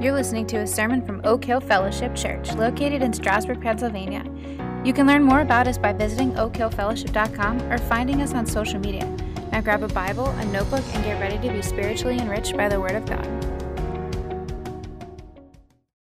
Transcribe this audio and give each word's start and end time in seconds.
You're 0.00 0.14
listening 0.14 0.46
to 0.48 0.58
a 0.58 0.66
sermon 0.66 1.04
from 1.04 1.20
Oak 1.24 1.44
Hill 1.44 1.58
Fellowship 1.58 2.14
Church, 2.14 2.52
located 2.54 3.02
in 3.02 3.12
Strasburg, 3.12 3.60
Pennsylvania. 3.60 4.22
You 4.84 4.92
can 4.92 5.08
learn 5.08 5.24
more 5.24 5.40
about 5.40 5.66
us 5.66 5.76
by 5.76 5.92
visiting 5.92 6.34
oakhillfellowship.com 6.34 7.62
or 7.62 7.78
finding 7.78 8.22
us 8.22 8.32
on 8.32 8.46
social 8.46 8.78
media. 8.78 9.04
Now 9.50 9.60
grab 9.60 9.82
a 9.82 9.88
Bible, 9.88 10.26
a 10.26 10.44
notebook, 10.46 10.84
and 10.94 11.04
get 11.04 11.20
ready 11.20 11.36
to 11.44 11.52
be 11.52 11.62
spiritually 11.62 12.16
enriched 12.16 12.56
by 12.56 12.68
the 12.68 12.80
Word 12.80 12.94
of 12.94 13.06
God. 13.06 13.26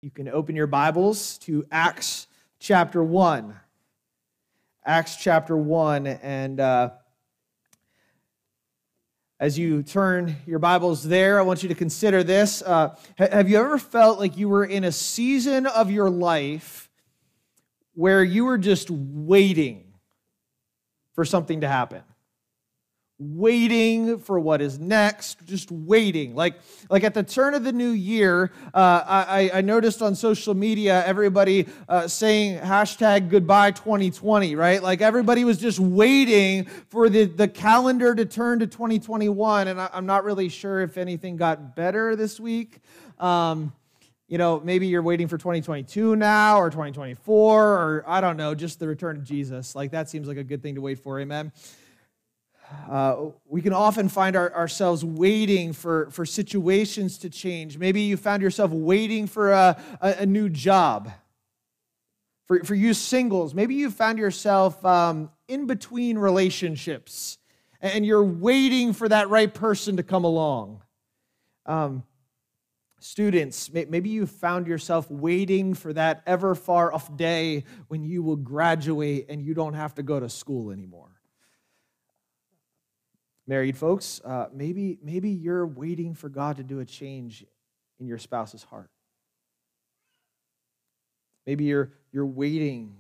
You 0.02 0.10
can 0.10 0.28
open 0.28 0.54
your 0.54 0.66
Bibles 0.66 1.38
to 1.38 1.64
Acts 1.72 2.26
chapter 2.58 3.02
1. 3.02 3.56
Acts 4.84 5.16
chapter 5.16 5.56
1. 5.56 6.06
And 6.06 6.60
uh, 6.60 6.90
as 9.38 9.58
you 9.58 9.82
turn 9.82 10.36
your 10.46 10.58
Bibles 10.58 11.02
there, 11.02 11.38
I 11.38 11.42
want 11.42 11.62
you 11.62 11.68
to 11.68 11.74
consider 11.74 12.22
this. 12.22 12.62
Uh, 12.62 12.96
have 13.18 13.50
you 13.50 13.58
ever 13.58 13.78
felt 13.78 14.18
like 14.18 14.36
you 14.36 14.48
were 14.48 14.64
in 14.64 14.84
a 14.84 14.92
season 14.92 15.66
of 15.66 15.90
your 15.90 16.08
life 16.08 16.90
where 17.94 18.24
you 18.24 18.46
were 18.46 18.58
just 18.58 18.90
waiting 18.90 19.92
for 21.14 21.24
something 21.24 21.60
to 21.60 21.68
happen? 21.68 22.02
Waiting 23.18 24.18
for 24.18 24.38
what 24.38 24.60
is 24.60 24.78
next, 24.78 25.46
just 25.46 25.72
waiting. 25.72 26.34
Like, 26.34 26.54
like 26.90 27.02
at 27.02 27.14
the 27.14 27.22
turn 27.22 27.54
of 27.54 27.64
the 27.64 27.72
new 27.72 27.90
year, 27.90 28.52
uh, 28.74 29.02
I, 29.06 29.50
I 29.54 29.60
noticed 29.62 30.02
on 30.02 30.14
social 30.14 30.54
media 30.54 31.04
everybody 31.06 31.66
uh, 31.88 32.08
saying 32.08 32.60
hashtag 32.60 33.30
goodbye 33.30 33.70
2020, 33.70 34.54
right? 34.54 34.82
Like 34.82 35.00
everybody 35.00 35.44
was 35.44 35.56
just 35.56 35.78
waiting 35.78 36.66
for 36.88 37.08
the, 37.08 37.24
the 37.24 37.48
calendar 37.48 38.14
to 38.14 38.26
turn 38.26 38.58
to 38.58 38.66
2021. 38.66 39.68
And 39.68 39.80
I, 39.80 39.88
am 39.94 40.04
not 40.04 40.24
really 40.24 40.50
sure 40.50 40.82
if 40.82 40.98
anything 40.98 41.36
got 41.36 41.74
better 41.74 42.16
this 42.16 42.38
week. 42.38 42.80
Um, 43.18 43.72
you 44.28 44.36
know, 44.36 44.60
maybe 44.62 44.88
you're 44.88 45.02
waiting 45.02 45.28
for 45.28 45.38
2022 45.38 46.16
now 46.16 46.60
or 46.60 46.68
2024 46.68 47.64
or 47.64 48.04
I 48.06 48.20
don't 48.20 48.36
know, 48.36 48.54
just 48.54 48.78
the 48.78 48.88
return 48.88 49.16
of 49.16 49.24
Jesus. 49.24 49.74
Like 49.74 49.92
that 49.92 50.10
seems 50.10 50.28
like 50.28 50.36
a 50.36 50.44
good 50.44 50.62
thing 50.62 50.74
to 50.74 50.82
wait 50.82 50.98
for. 50.98 51.18
Amen 51.18 51.52
uh, 52.90 53.16
we 53.46 53.62
can 53.62 53.72
often 53.72 54.08
find 54.08 54.36
our, 54.36 54.52
ourselves 54.54 55.04
waiting 55.04 55.72
for, 55.72 56.10
for 56.10 56.26
situations 56.26 57.18
to 57.18 57.30
change. 57.30 57.78
Maybe 57.78 58.02
you 58.02 58.16
found 58.16 58.42
yourself 58.42 58.70
waiting 58.70 59.26
for 59.26 59.52
a, 59.52 59.80
a, 60.00 60.08
a 60.20 60.26
new 60.26 60.48
job. 60.48 61.10
For, 62.46 62.62
for 62.64 62.74
you 62.74 62.94
singles, 62.94 63.54
maybe 63.54 63.74
you 63.74 63.90
found 63.90 64.18
yourself 64.18 64.84
um, 64.84 65.30
in 65.48 65.66
between 65.66 66.16
relationships 66.16 67.38
and 67.80 68.06
you're 68.06 68.24
waiting 68.24 68.92
for 68.92 69.08
that 69.08 69.28
right 69.28 69.52
person 69.52 69.96
to 69.96 70.02
come 70.02 70.24
along. 70.24 70.82
Um, 71.66 72.04
students, 73.00 73.72
maybe 73.72 74.08
you 74.08 74.26
found 74.26 74.66
yourself 74.66 75.10
waiting 75.10 75.74
for 75.74 75.92
that 75.92 76.22
ever 76.26 76.54
far 76.54 76.92
off 76.92 77.14
day 77.16 77.64
when 77.88 78.04
you 78.04 78.22
will 78.22 78.36
graduate 78.36 79.26
and 79.28 79.42
you 79.42 79.54
don't 79.54 79.74
have 79.74 79.94
to 79.96 80.02
go 80.02 80.20
to 80.20 80.28
school 80.28 80.70
anymore. 80.70 81.15
Married 83.46 83.76
folks, 83.76 84.20
uh, 84.24 84.48
maybe, 84.52 84.98
maybe 85.02 85.30
you're 85.30 85.66
waiting 85.66 86.14
for 86.14 86.28
God 86.28 86.56
to 86.56 86.64
do 86.64 86.80
a 86.80 86.84
change 86.84 87.44
in 88.00 88.06
your 88.06 88.18
spouse's 88.18 88.64
heart. 88.64 88.90
Maybe 91.46 91.64
you're, 91.64 91.92
you're 92.12 92.26
waiting 92.26 92.96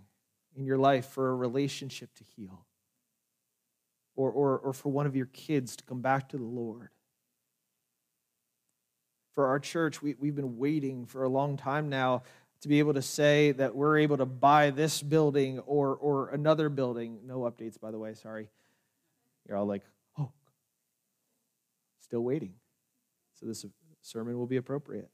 in 0.56 0.64
your 0.64 0.78
life 0.78 1.06
for 1.06 1.30
a 1.30 1.34
relationship 1.34 2.14
to 2.14 2.24
heal 2.36 2.64
or, 4.14 4.30
or, 4.30 4.58
or 4.58 4.72
for 4.72 4.90
one 4.90 5.06
of 5.06 5.16
your 5.16 5.26
kids 5.26 5.76
to 5.76 5.84
come 5.84 6.00
back 6.00 6.28
to 6.30 6.36
the 6.36 6.44
Lord. 6.44 6.90
For 9.34 9.48
our 9.48 9.58
church, 9.58 10.00
we, 10.00 10.14
we've 10.18 10.36
been 10.36 10.56
waiting 10.56 11.06
for 11.06 11.24
a 11.24 11.28
long 11.28 11.56
time 11.56 11.88
now 11.88 12.22
to 12.62 12.68
be 12.68 12.78
able 12.78 12.94
to 12.94 13.02
say 13.02 13.52
that 13.52 13.74
we're 13.74 13.98
able 13.98 14.16
to 14.16 14.24
buy 14.24 14.70
this 14.70 15.02
building 15.02 15.58
or, 15.60 15.94
or 15.94 16.28
another 16.28 16.68
building. 16.68 17.18
No 17.26 17.40
updates, 17.40 17.78
by 17.78 17.90
the 17.90 17.98
way, 17.98 18.14
sorry. 18.14 18.48
You're 19.46 19.58
all 19.58 19.66
like, 19.66 19.82
Still 22.06 22.22
waiting. 22.22 22.54
So 23.34 23.46
this 23.46 23.64
sermon 24.00 24.38
will 24.38 24.46
be 24.46 24.56
appropriate. 24.56 25.10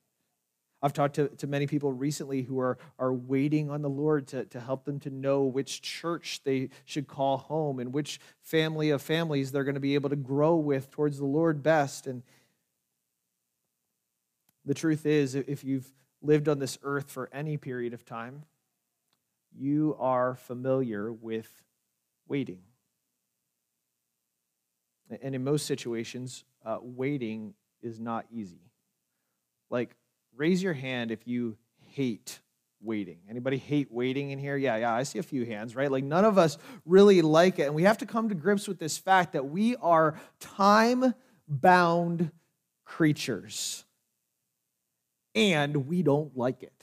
I've 0.82 0.92
talked 0.92 1.14
to, 1.14 1.28
to 1.28 1.46
many 1.46 1.68
people 1.68 1.92
recently 1.92 2.42
who 2.42 2.58
are, 2.58 2.76
are 2.98 3.12
waiting 3.12 3.70
on 3.70 3.82
the 3.82 3.88
Lord 3.88 4.26
to, 4.28 4.44
to 4.46 4.60
help 4.60 4.84
them 4.84 4.98
to 5.00 5.10
know 5.10 5.44
which 5.44 5.80
church 5.80 6.40
they 6.44 6.70
should 6.84 7.06
call 7.06 7.38
home 7.38 7.78
and 7.78 7.92
which 7.92 8.20
family 8.40 8.90
of 8.90 9.00
families 9.00 9.52
they're 9.52 9.62
going 9.62 9.76
to 9.76 9.80
be 9.80 9.94
able 9.94 10.10
to 10.10 10.16
grow 10.16 10.56
with 10.56 10.90
towards 10.90 11.18
the 11.18 11.24
Lord 11.24 11.62
best. 11.62 12.08
And 12.08 12.24
the 14.64 14.74
truth 14.74 15.06
is, 15.06 15.36
if 15.36 15.62
you've 15.62 15.92
lived 16.20 16.48
on 16.48 16.58
this 16.58 16.78
earth 16.82 17.10
for 17.10 17.30
any 17.32 17.56
period 17.56 17.94
of 17.94 18.04
time, 18.04 18.42
you 19.56 19.96
are 20.00 20.34
familiar 20.34 21.12
with 21.12 21.62
waiting. 22.26 22.60
And 25.20 25.34
in 25.34 25.44
most 25.44 25.66
situations, 25.66 26.44
uh, 26.64 26.78
waiting 26.80 27.54
is 27.82 27.98
not 27.98 28.26
easy. 28.30 28.60
Like, 29.70 29.94
raise 30.36 30.62
your 30.62 30.72
hand 30.72 31.10
if 31.10 31.26
you 31.26 31.56
hate 31.90 32.40
waiting. 32.80 33.18
Anybody 33.28 33.56
hate 33.56 33.90
waiting 33.90 34.30
in 34.30 34.38
here? 34.38 34.56
Yeah, 34.56 34.76
yeah, 34.76 34.94
I 34.94 35.02
see 35.04 35.18
a 35.18 35.22
few 35.22 35.44
hands, 35.44 35.74
right? 35.76 35.90
Like, 35.90 36.04
none 36.04 36.24
of 36.24 36.38
us 36.38 36.58
really 36.84 37.22
like 37.22 37.58
it. 37.58 37.66
And 37.66 37.74
we 37.74 37.84
have 37.84 37.98
to 37.98 38.06
come 38.06 38.28
to 38.28 38.34
grips 38.34 38.68
with 38.68 38.78
this 38.78 38.98
fact 38.98 39.32
that 39.32 39.46
we 39.46 39.76
are 39.76 40.18
time 40.40 41.14
bound 41.48 42.30
creatures 42.84 43.84
and 45.34 45.86
we 45.86 46.02
don't 46.02 46.36
like 46.36 46.62
it. 46.62 46.81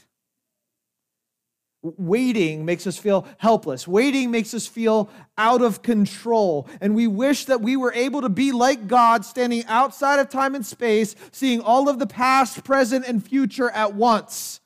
Waiting 1.81 2.65
makes 2.65 2.85
us 2.87 2.97
feel 2.97 3.25
helpless. 3.37 3.87
Waiting 3.87 4.31
makes 4.31 4.53
us 4.53 4.67
feel 4.67 5.09
out 5.37 5.61
of 5.61 5.81
control. 5.81 6.67
And 6.81 6.93
we 6.93 7.07
wish 7.07 7.45
that 7.45 7.61
we 7.61 7.77
were 7.77 7.93
able 7.93 8.21
to 8.21 8.29
be 8.29 8.51
like 8.51 8.87
God, 8.87 9.23
standing 9.23 9.63
outside 9.65 10.19
of 10.19 10.29
time 10.29 10.55
and 10.55 10.65
space, 10.65 11.15
seeing 11.31 11.61
all 11.61 11.87
of 11.87 11.97
the 11.97 12.07
past, 12.07 12.65
present, 12.65 13.05
and 13.07 13.25
future 13.25 13.69
at 13.69 13.93
once. 13.93 14.59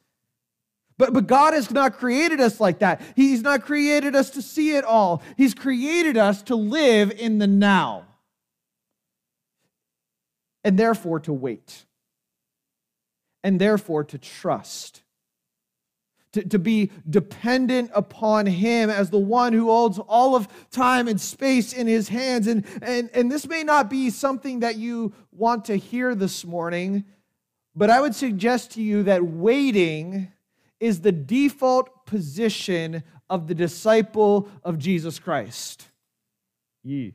But, 0.98 1.14
but 1.14 1.28
God 1.28 1.54
has 1.54 1.70
not 1.70 1.98
created 1.98 2.40
us 2.40 2.60
like 2.60 2.80
that. 2.80 3.00
He's 3.16 3.44
not 3.44 3.64
created 3.64 4.16
us 4.16 4.32
to 4.32 4.42
see 4.42 4.76
it 4.76 4.84
all. 4.84 5.22
He's 5.38 5.54
created 5.54 6.18
us 6.18 6.42
to 6.44 6.56
live 6.56 7.12
in 7.12 7.38
the 7.38 7.48
now. 7.48 8.06
And 10.64 10.80
therefore 10.80 11.20
to 11.22 11.34
wait. 11.34 11.86
And 13.44 13.62
therefore 13.62 14.04
to 14.06 14.18
trust 14.18 15.03
to, 16.34 16.44
to 16.50 16.60
be 16.60 16.92
dependent 17.10 17.92
upon 17.94 18.46
Him 18.46 18.90
as 18.90 19.10
the 19.10 19.20
one 19.20 19.54
who 19.54 19.68
holds 19.68 20.00
all 20.00 20.36
of 20.36 20.48
time 20.72 21.08
and 21.08 21.20
space 21.20 21.74
in 21.74 21.88
His 21.88 22.10
hands. 22.10 22.48
And, 22.48 22.66
and, 22.82 23.10
and 23.14 23.32
this 23.32 23.48
may 23.48 23.64
not 23.64 23.90
be 23.90 24.10
something 24.10 24.60
that 24.60 24.76
you 24.76 25.14
want 25.32 25.66
to 25.66 25.78
hear 25.78 26.14
this 26.16 26.44
morning, 26.44 27.06
but 27.76 27.90
I 27.90 28.02
would 28.02 28.16
suggest 28.16 28.72
to 28.72 28.82
you 28.82 29.04
that 29.04 29.24
waiting 29.24 30.32
is 30.80 31.02
the 31.02 31.12
default 31.12 32.06
position 32.06 33.04
of 33.30 33.48
the 33.48 33.56
disciple 33.56 34.50
of 34.64 34.78
Jesus 34.78 35.18
Christ. 35.18 35.88
Ye. 36.84 37.14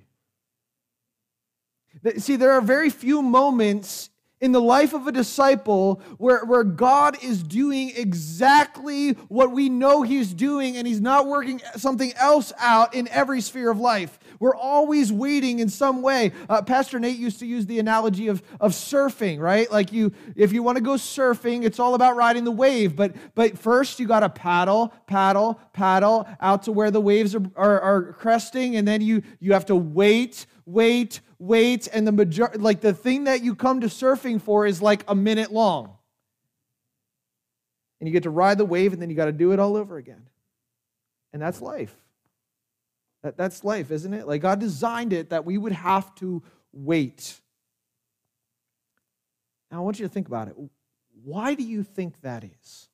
See, 2.16 2.36
there 2.36 2.52
are 2.52 2.60
very 2.60 2.90
few 2.90 3.22
moments 3.22 4.10
in 4.41 4.53
the 4.53 4.60
life 4.60 4.94
of 4.94 5.06
a 5.06 5.12
disciple 5.12 6.00
where, 6.19 6.44
where 6.44 6.65
God 6.65 7.22
is 7.22 7.43
doing 7.43 7.93
exactly 7.97 9.12
what 9.28 9.50
we 9.50 9.69
know 9.69 10.03
He's 10.03 10.32
doing 10.32 10.76
and 10.76 10.87
He's 10.87 11.00
not 11.00 11.26
working 11.26 11.60
something 11.76 12.12
else 12.15 12.53
out 12.59 12.94
in 12.94 13.09
every 13.09 13.41
sphere 13.41 13.71
of 13.71 13.81
life. 13.81 14.19
We're 14.41 14.54
always 14.54 15.12
waiting 15.12 15.59
in 15.59 15.69
some 15.69 16.03
way. 16.03 16.32
Uh, 16.49 16.62
Pastor 16.62 17.00
Nate 17.00 17.19
used 17.19 17.41
to 17.41 17.47
use 17.47 17.66
the 17.66 17.81
analogy 17.81 18.28
of, 18.28 18.43
of 18.60 18.72
surfing, 18.72 19.41
right? 19.41 19.71
Like 19.71 19.93
you, 19.93 20.12
if 20.37 20.53
you 20.53 20.62
want 20.62 20.76
to 20.76 20.82
go 20.82 20.93
surfing, 20.93 21.64
it's 21.64 21.81
all 21.81 21.94
about 21.94 22.17
riding 22.17 22.44
the 22.44 22.52
wave. 22.52 22.94
But, 22.94 23.17
but 23.34 23.58
first 23.58 23.99
you 23.99 24.06
got 24.06 24.20
to 24.20 24.29
paddle, 24.29 24.93
paddle, 25.06 25.61
paddle 25.73 26.29
out 26.41 26.62
to 26.64 26.73
where 26.73 26.91
the 26.91 27.00
waves 27.00 27.34
are, 27.34 27.43
are, 27.56 27.81
are 27.81 28.12
cresting. 28.12 28.76
And 28.76 28.87
then 28.87 29.00
you, 29.00 29.23
you 29.41 29.52
have 29.55 29.67
to 29.67 29.76
wait, 29.76 30.46
wait, 30.67 31.20
wait, 31.38 31.88
and 31.93 32.06
the 32.06 32.12
major 32.12 32.50
like 32.55 32.81
the 32.81 32.93
thing 32.93 33.25
that 33.25 33.43
you 33.43 33.55
come 33.55 33.81
to 33.81 33.87
surfing 33.87 34.40
for 34.40 34.67
is 34.67 34.82
like 34.82 35.05
a 35.08 35.14
minute 35.14 35.52
long. 35.52 35.94
And 38.00 38.08
you 38.08 38.12
get 38.12 38.23
to 38.25 38.31
ride 38.31 38.58
the 38.58 38.64
wave, 38.64 38.93
and 38.93 39.02
then 39.02 39.11
you 39.11 39.17
got 39.17 39.25
to 39.26 39.32
do 39.32 39.52
it 39.52 39.58
all 39.58 39.76
over 39.76 39.96
again. 39.96 40.29
And 41.32 41.43
that's 41.43 41.61
life. 41.61 41.94
That, 43.23 43.37
that's 43.37 43.64
life, 43.64 43.90
isn't 43.90 44.14
it? 44.14 44.26
Like 44.26 44.40
God 44.40 44.61
designed 44.61 45.12
it 45.12 45.31
that 45.31 45.44
we 45.44 45.58
would 45.58 45.73
have 45.73 46.14
to 46.17 46.43
wait. 46.73 47.41
Now 49.70 49.79
I 49.79 49.81
want 49.81 49.99
you 49.99 50.06
to 50.06 50.12
think 50.12 50.29
about 50.29 50.49
it. 50.49 50.55
Why 51.25 51.55
do 51.55 51.64
you 51.64 51.82
think 51.82 52.20
that 52.23 52.44
is? 52.44 52.88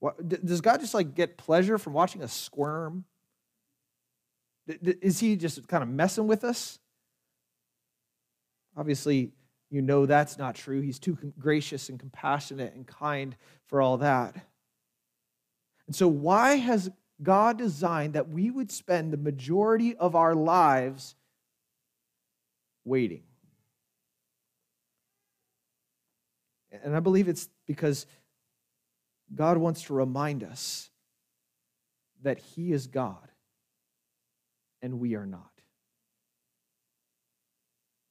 What, 0.00 0.44
does 0.44 0.60
God 0.60 0.80
just 0.80 0.94
like 0.94 1.14
get 1.14 1.36
pleasure 1.36 1.78
from 1.78 1.92
watching 1.92 2.22
us 2.22 2.32
squirm? 2.32 3.04
Is 4.80 5.20
he 5.20 5.36
just 5.36 5.66
kind 5.68 5.82
of 5.82 5.88
messing 5.88 6.26
with 6.26 6.44
us? 6.44 6.78
Obviously, 8.76 9.32
you 9.70 9.82
know 9.82 10.06
that's 10.06 10.38
not 10.38 10.54
true. 10.54 10.80
He's 10.80 10.98
too 10.98 11.16
gracious 11.38 11.88
and 11.88 11.98
compassionate 11.98 12.74
and 12.74 12.86
kind 12.86 13.36
for 13.68 13.80
all 13.80 13.98
that. 13.98 14.36
And 15.86 15.96
so, 15.96 16.08
why 16.08 16.56
has 16.56 16.90
God 17.22 17.58
designed 17.58 18.14
that 18.14 18.28
we 18.28 18.50
would 18.50 18.70
spend 18.70 19.12
the 19.12 19.16
majority 19.16 19.96
of 19.96 20.14
our 20.14 20.34
lives 20.34 21.14
waiting? 22.84 23.22
And 26.82 26.96
I 26.96 27.00
believe 27.00 27.28
it's 27.28 27.48
because 27.66 28.06
God 29.34 29.56
wants 29.58 29.82
to 29.84 29.94
remind 29.94 30.44
us 30.44 30.90
that 32.22 32.38
He 32.38 32.72
is 32.72 32.86
God 32.86 33.31
and 34.82 35.00
we 35.00 35.14
are 35.14 35.26
not. 35.26 35.48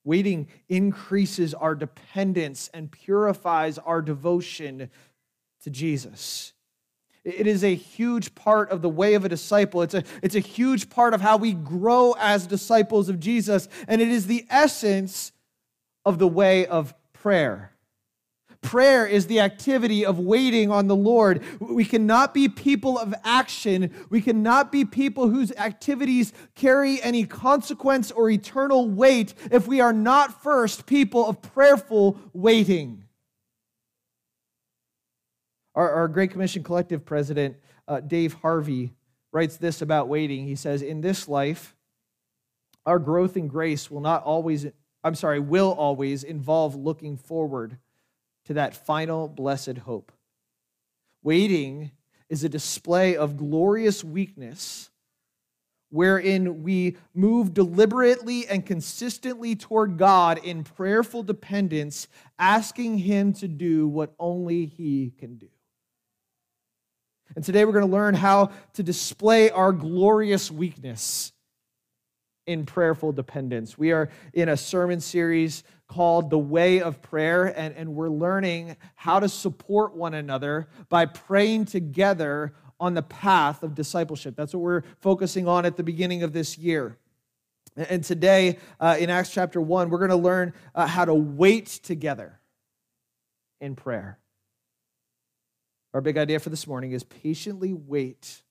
Waiting 0.03 0.47
increases 0.68 1.53
our 1.53 1.75
dependence 1.75 2.69
and 2.73 2.91
purifies 2.91 3.77
our 3.77 4.01
devotion 4.01 4.89
to 5.63 5.69
Jesus. 5.69 6.53
It 7.23 7.45
is 7.45 7.63
a 7.63 7.75
huge 7.75 8.33
part 8.33 8.71
of 8.71 8.81
the 8.81 8.89
way 8.89 9.13
of 9.13 9.25
a 9.25 9.29
disciple. 9.29 9.83
It's 9.83 9.94
a, 9.94 10.03
it's 10.23 10.33
a 10.33 10.39
huge 10.39 10.89
part 10.89 11.13
of 11.13 11.21
how 11.21 11.38
we 11.38 11.53
grow 11.53 12.15
as 12.18 12.47
disciples 12.47 13.09
of 13.09 13.19
Jesus. 13.19 13.68
And 13.88 14.01
it 14.01 14.07
is 14.07 14.25
the 14.25 14.45
essence 14.50 15.31
of 16.03 16.18
the 16.18 16.27
way 16.27 16.65
of 16.65 16.95
prayer. 17.13 17.70
Prayer 18.61 19.07
is 19.07 19.25
the 19.25 19.39
activity 19.39 20.05
of 20.05 20.19
waiting 20.19 20.71
on 20.71 20.87
the 20.87 20.95
Lord. 20.95 21.43
We 21.59 21.83
cannot 21.83 22.33
be 22.33 22.47
people 22.47 22.97
of 22.97 23.13
action. 23.23 23.91
We 24.09 24.21
cannot 24.21 24.71
be 24.71 24.85
people 24.85 25.29
whose 25.29 25.51
activities 25.53 26.31
carry 26.53 27.01
any 27.01 27.25
consequence 27.25 28.11
or 28.11 28.29
eternal 28.29 28.87
weight 28.87 29.33
if 29.49 29.67
we 29.67 29.81
are 29.81 29.91
not 29.93 30.43
first 30.43 30.85
people 30.85 31.27
of 31.27 31.41
prayerful 31.41 32.19
waiting. 32.33 33.03
Our, 35.73 35.91
our 35.91 36.07
Great 36.07 36.31
Commission 36.31 36.61
Collective 36.61 37.03
president, 37.03 37.57
uh, 37.87 37.99
Dave 37.99 38.33
Harvey, 38.33 38.93
writes 39.31 39.57
this 39.57 39.81
about 39.81 40.07
waiting. 40.07 40.45
He 40.45 40.55
says, 40.55 40.83
In 40.83 41.01
this 41.01 41.27
life, 41.27 41.75
our 42.85 42.99
growth 42.99 43.35
in 43.35 43.47
grace 43.47 43.89
will 43.89 44.01
not 44.01 44.23
always, 44.23 44.67
I'm 45.03 45.15
sorry, 45.15 45.39
will 45.39 45.71
always 45.71 46.23
involve 46.23 46.75
looking 46.75 47.17
forward 47.17 47.77
to 48.45 48.53
that 48.55 48.75
final 48.75 49.27
blessed 49.27 49.77
hope. 49.79 50.11
Waiting 51.23 51.91
is 52.29 52.43
a 52.43 52.49
display 52.49 53.15
of 53.15 53.38
glorious 53.38 54.03
weakness 54.03 54.89
wherein 55.89 56.63
we 56.63 56.95
move 57.13 57.53
deliberately 57.53 58.47
and 58.47 58.65
consistently 58.65 59.55
toward 59.55 59.97
God 59.97 60.39
in 60.43 60.63
prayerful 60.63 61.23
dependence, 61.23 62.07
asking 62.39 62.99
Him 62.99 63.33
to 63.33 63.47
do 63.47 63.88
what 63.88 64.13
only 64.17 64.65
He 64.65 65.13
can 65.19 65.35
do. 65.35 65.49
And 67.35 67.44
today 67.45 67.65
we're 67.65 67.73
going 67.73 67.85
to 67.85 67.91
learn 67.91 68.15
how 68.15 68.51
to 68.73 68.83
display 68.83 69.49
our 69.49 69.71
glorious 69.71 70.49
weakness 70.49 71.33
in 72.45 72.65
prayerful 72.65 73.11
dependence. 73.11 73.77
We 73.77 73.91
are 73.91 74.09
in 74.33 74.49
a 74.49 74.57
sermon 74.57 74.99
series 74.99 75.63
called 75.88 76.29
The 76.29 76.39
Way 76.39 76.81
of 76.81 77.01
Prayer, 77.01 77.45
and, 77.45 77.75
and 77.75 77.93
we're 77.93 78.09
learning 78.09 78.77
how 78.95 79.19
to 79.19 79.29
support 79.29 79.95
one 79.95 80.13
another 80.13 80.67
by 80.89 81.05
praying 81.05 81.65
together 81.65 82.53
on 82.79 82.93
the 82.93 83.03
path 83.03 83.61
of 83.61 83.75
discipleship. 83.75 84.35
That's 84.35 84.53
what 84.53 84.61
we're 84.61 84.83
focusing 85.01 85.47
on 85.47 85.65
at 85.65 85.77
the 85.77 85.83
beginning 85.83 86.23
of 86.23 86.33
this 86.33 86.57
year. 86.57 86.97
And 87.75 88.03
today, 88.03 88.57
uh, 88.79 88.97
in 88.99 89.09
Acts 89.09 89.31
chapter 89.31 89.61
1, 89.61 89.89
we're 89.89 89.99
going 89.99 90.09
to 90.09 90.15
learn 90.15 90.53
uh, 90.73 90.87
how 90.87 91.05
to 91.05 91.13
wait 91.13 91.67
together 91.67 92.39
in 93.61 93.75
prayer. 93.75 94.17
Our 95.94 96.01
big 96.01 96.17
idea 96.17 96.39
for 96.39 96.49
this 96.49 96.65
morning 96.65 96.94
is 96.94 97.03
patiently 97.03 97.73
wait 97.73 98.41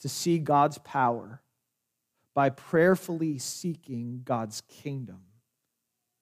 to 0.00 0.08
see 0.08 0.38
God's 0.38 0.78
power 0.78 1.41
by 2.34 2.50
prayerfully 2.50 3.38
seeking 3.38 4.22
God's 4.24 4.62
kingdom 4.62 5.20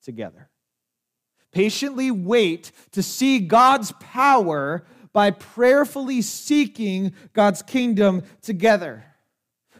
together. 0.03 0.51
Patiently 1.53 2.11
wait 2.11 2.73
to 2.93 3.03
see 3.03 3.39
God's 3.41 3.93
power 4.01 4.85
by 5.12 5.31
prayerfully 5.31 6.23
seeking 6.23 7.12
God's 7.33 7.62
kingdom 7.62 8.23
together. 8.43 9.05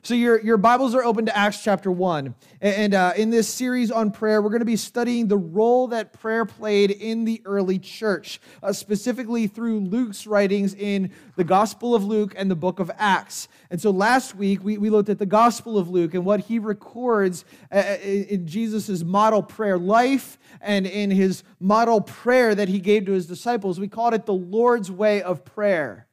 So, 0.03 0.15
your, 0.15 0.41
your 0.41 0.57
Bibles 0.57 0.95
are 0.95 1.05
open 1.05 1.27
to 1.27 1.37
Acts 1.37 1.63
chapter 1.63 1.93
1. 1.93 2.35
And 2.63 2.95
uh, 2.95 3.13
in 3.19 3.29
this 3.29 3.47
series 3.47 3.91
on 3.91 4.13
prayer, 4.13 4.41
we're 4.41 4.49
going 4.49 4.61
to 4.61 4.65
be 4.65 4.77
studying 4.77 5.29
the 5.29 5.37
role 5.37 5.89
that 5.89 6.15
prayer 6.15 6.47
played 6.47 6.91
in 6.91 7.27
the 7.27 7.43
early 7.45 7.79
church, 7.79 8.41
uh, 8.63 8.73
specifically 8.73 9.47
through 9.47 9.81
Luke's 9.81 10.27
writings 10.27 10.73
in 10.73 11.13
the 11.37 11.45
Gospel 11.45 11.95
of 11.95 12.03
Luke 12.03 12.33
and 12.35 12.51
the 12.51 12.57
book 12.57 12.81
of 12.81 12.91
Acts. 12.97 13.47
And 13.69 13.79
so, 13.79 13.91
last 13.91 14.35
week, 14.35 14.65
we, 14.65 14.79
we 14.79 14.89
looked 14.89 15.11
at 15.11 15.19
the 15.19 15.27
Gospel 15.27 15.77
of 15.77 15.91
Luke 15.91 16.15
and 16.15 16.25
what 16.25 16.41
he 16.41 16.59
records 16.59 17.45
uh, 17.71 17.75
uh 17.77 17.97
in 18.03 18.47
Jesus' 18.47 19.03
model 19.03 19.43
prayer 19.43 19.77
life 19.77 20.39
and 20.63 20.87
in 20.87 21.11
his 21.11 21.43
model 21.59 22.01
prayer 22.01 22.55
that 22.55 22.71
he 22.71 22.79
gave 22.79 23.05
to 23.05 23.13
his 23.13 23.27
disciples. 23.27 23.79
We 23.79 23.89
called 23.89 24.15
it 24.15 24.25
the 24.25 24.33
Lord's 24.33 24.91
way 24.91 25.21
of 25.21 25.45
prayer. 25.45 26.07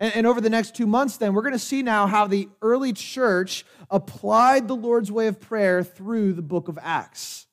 And, 0.00 0.14
and 0.14 0.26
over 0.26 0.40
the 0.40 0.50
next 0.50 0.74
two 0.74 0.86
months, 0.86 1.16
then, 1.16 1.34
we're 1.34 1.42
going 1.42 1.52
to 1.52 1.58
see 1.58 1.82
now 1.82 2.06
how 2.06 2.26
the 2.26 2.48
early 2.62 2.92
church 2.92 3.64
applied 3.90 4.68
the 4.68 4.76
Lord's 4.76 5.10
way 5.10 5.26
of 5.26 5.40
prayer 5.40 5.82
through 5.82 6.34
the 6.34 6.42
book 6.42 6.68
of 6.68 6.78
Acts. 6.80 7.46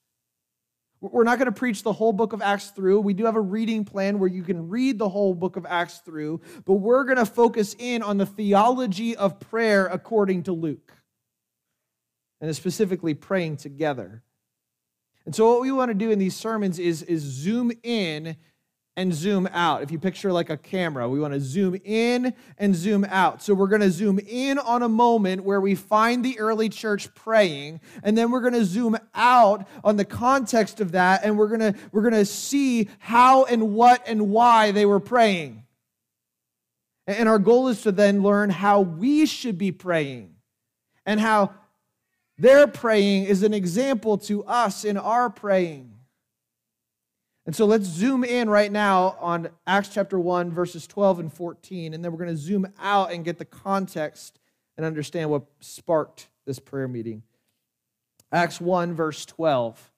We're 1.12 1.25
not 1.25 1.38
going 1.38 1.48
to 1.48 1.60
preach 1.60 1.84
the 1.84 1.92
whole 1.92 2.13
book 2.13 2.31
of 2.31 2.42
Acts 2.42 2.69
through. 2.69 3.01
We 3.01 3.13
do 3.13 3.25
have 3.25 3.36
a 3.36 3.42
reading 3.42 3.84
plan 3.84 4.19
where 4.19 4.30
you 4.30 4.42
can 4.42 4.69
read 4.69 4.98
the 4.98 5.10
whole 5.10 5.34
book 5.34 5.57
of 5.57 5.66
Acts 5.66 5.98
through, 6.00 6.40
but 6.63 6.75
we're 6.75 7.04
going 7.04 7.18
to 7.18 7.25
focus 7.25 7.75
in 7.78 8.01
on 8.01 8.18
the 8.18 8.25
theology 8.25 9.13
of 9.16 9.38
prayer 9.40 9.86
according 9.88 10.44
to 10.44 10.54
Luke, 10.54 10.94
and 12.40 12.56
specifically 12.56 13.13
praying 13.13 13.57
together. 13.57 14.24
And 15.25 15.36
so, 15.36 15.51
what 15.51 15.62
we 15.62 15.72
want 15.74 15.90
to 15.90 15.95
do 15.95 16.10
in 16.10 16.19
these 16.19 16.38
sermons 16.38 16.80
is, 16.80 17.01
is 17.04 17.22
zoom 17.22 17.74
in 17.84 18.38
and 18.95 19.13
zoom 19.13 19.48
out. 19.51 19.81
If 19.81 19.92
you 19.92 19.98
picture 19.98 20.31
like 20.31 20.50
a 20.50 20.57
camera, 20.57 21.10
we 21.10 21.19
want 21.19 21.34
to 21.34 21.40
zoom 21.40 21.75
in 21.84 22.34
and 22.57 22.75
zoom 22.75 23.06
out. 23.06 23.42
So 23.42 23.54
we're 23.54 23.68
going 23.68 23.81
to 23.81 23.90
zoom 23.90 24.19
in 24.19 24.60
on 24.60 24.84
a 24.84 24.90
moment 24.90 25.44
where 25.44 25.60
we 25.60 25.74
find 25.74 26.24
the 26.24 26.40
early 26.40 26.69
church 26.69 27.13
praying, 27.16 27.81
and 28.04 28.18
then 28.18 28.30
we're 28.30 28.42
going 28.42 28.54
to 28.54 28.66
zoom 28.66 28.98
out 29.16 29.68
on 29.84 29.98
the 29.98 30.06
context 30.06 30.80
of 30.80 30.92
that 30.92 31.24
and 31.24 31.38
we're 31.38 31.48
going 31.48 31.74
to 31.74 31.75
we're 31.92 32.01
going 32.01 32.13
to 32.13 32.25
see 32.25 32.90
how 33.00 33.45
and 33.45 33.73
what 33.73 34.04
and 34.07 34.30
why 34.30 34.71
they 34.71 34.85
were 34.85 35.00
praying. 35.00 35.64
And 37.07 37.28
our 37.28 37.40
goal 37.40 37.68
is 37.68 37.81
to 37.81 37.92
then 37.92 38.21
learn 38.21 38.50
how 38.50 38.81
we 38.81 39.26
should 39.26 39.57
be 39.57 39.71
praying 39.71 40.35
and 41.06 41.19
how 41.19 41.54
their 42.38 42.68
praying 42.68 43.26
is 43.26 43.44
an 43.44 43.54
example 43.54 44.18
to 44.19 44.44
us 44.45 44.85
in 44.85 44.97
our 44.97 45.30
praying. 45.30 45.93
And 47.45 47.56
so 47.56 47.66
let's 47.66 47.85
zoom 47.85 48.23
in 48.23 48.50
right 48.50 48.71
now 48.71 49.18
on 49.19 49.50
Acts 49.68 49.90
chapter 49.90 50.18
1, 50.18 50.52
verses 50.52 50.88
12 50.88 51.19
and 51.19 51.33
14, 51.33 51.94
and 51.94 52.04
then 52.04 52.12
we're 52.12 52.18
going 52.18 52.30
to 52.30 52.38
zoom 52.38 52.68
out 52.80 53.12
and 53.12 53.26
get 53.26 53.38
the 53.38 53.45
context 53.45 54.40
and 54.78 54.85
understand 54.85 55.30
what 55.30 55.44
sparked 55.59 56.30
this 56.45 56.59
prayer 56.59 56.88
meeting. 56.88 57.23
Acts 58.31 58.62
1, 58.62 58.94
verse 58.94 59.26
12. 59.26 59.92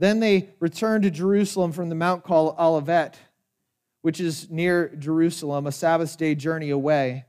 Then 0.00 0.18
they 0.18 0.50
returned 0.58 1.04
to 1.04 1.10
Jerusalem 1.10 1.70
from 1.70 1.88
the 1.88 1.94
mount 1.94 2.24
called 2.24 2.56
Olivet, 2.58 3.16
which 4.00 4.18
is 4.18 4.50
near 4.50 4.88
Jerusalem, 4.96 5.68
a 5.68 5.72
Sabbath 5.72 6.18
day 6.18 6.34
journey 6.34 6.70
away. 6.70 7.26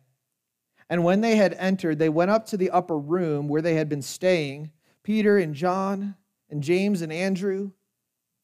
And 0.89 1.03
when 1.03 1.22
they 1.22 1.36
had 1.36 1.53
entered, 1.53 2.00
they 2.00 2.10
went 2.10 2.32
up 2.32 2.48
to 2.48 2.58
the 2.58 2.72
upper 2.72 2.98
room 2.98 3.48
where 3.48 3.62
they 3.62 3.75
had 3.75 3.88
been 3.88 4.01
staying, 4.01 4.72
Peter 5.03 5.38
and 5.38 5.53
John 5.53 6.15
and 6.53 6.62
James 6.62 7.01
and 7.01 7.12
Andrew, 7.12 7.72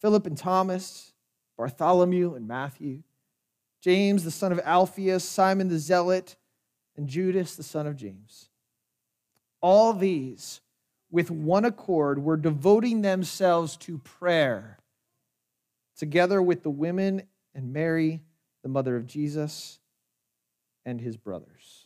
Philip 0.02 0.26
and 0.26 0.36
Thomas, 0.36 1.14
Bartholomew 1.60 2.34
and 2.34 2.48
Matthew, 2.48 3.04
James 3.84 4.24
the 4.24 4.32
son 4.32 4.52
of 4.52 4.60
Alphaeus, 4.66 5.24
Simon 5.24 5.68
the 5.68 5.78
Zealot, 5.78 6.36
and 6.98 7.08
Judas 7.08 7.56
the 7.56 7.62
son 7.62 7.86
of 7.86 7.96
James. 7.96 8.50
All 9.62 9.94
these, 9.94 10.62
with 11.12 11.30
one 11.30 11.66
accord, 11.66 12.24
were 12.24 12.36
devoting 12.36 13.04
themselves 13.04 13.78
to 13.78 14.00
prayer, 14.00 14.80
together 15.96 16.42
with 16.42 16.64
the 16.64 16.72
women 16.72 17.22
and 17.54 17.72
Mary, 17.72 18.24
the 18.64 18.70
mother 18.70 18.96
of 18.96 19.06
Jesus, 19.06 19.78
and 20.84 21.00
his 21.00 21.16
brothers. 21.16 21.86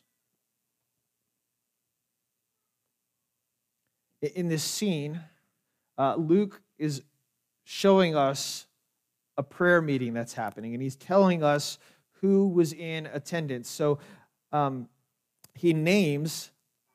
In 4.21 4.47
this 4.47 4.63
scene, 4.63 5.19
uh, 5.97 6.15
Luke 6.15 6.61
is 6.77 7.03
showing 7.63 8.15
us 8.15 8.67
a 9.37 9.43
prayer 9.43 9.81
meeting 9.81 10.13
that's 10.13 10.33
happening, 10.33 10.73
and 10.73 10.81
he's 10.81 10.95
telling 10.95 11.43
us 11.43 11.77
who 12.21 12.47
was 12.47 12.73
in 12.73 13.07
attendance. 13.07 13.69
So 13.69 13.99
um, 14.51 14.87
he 15.55 15.73
names 15.73 16.51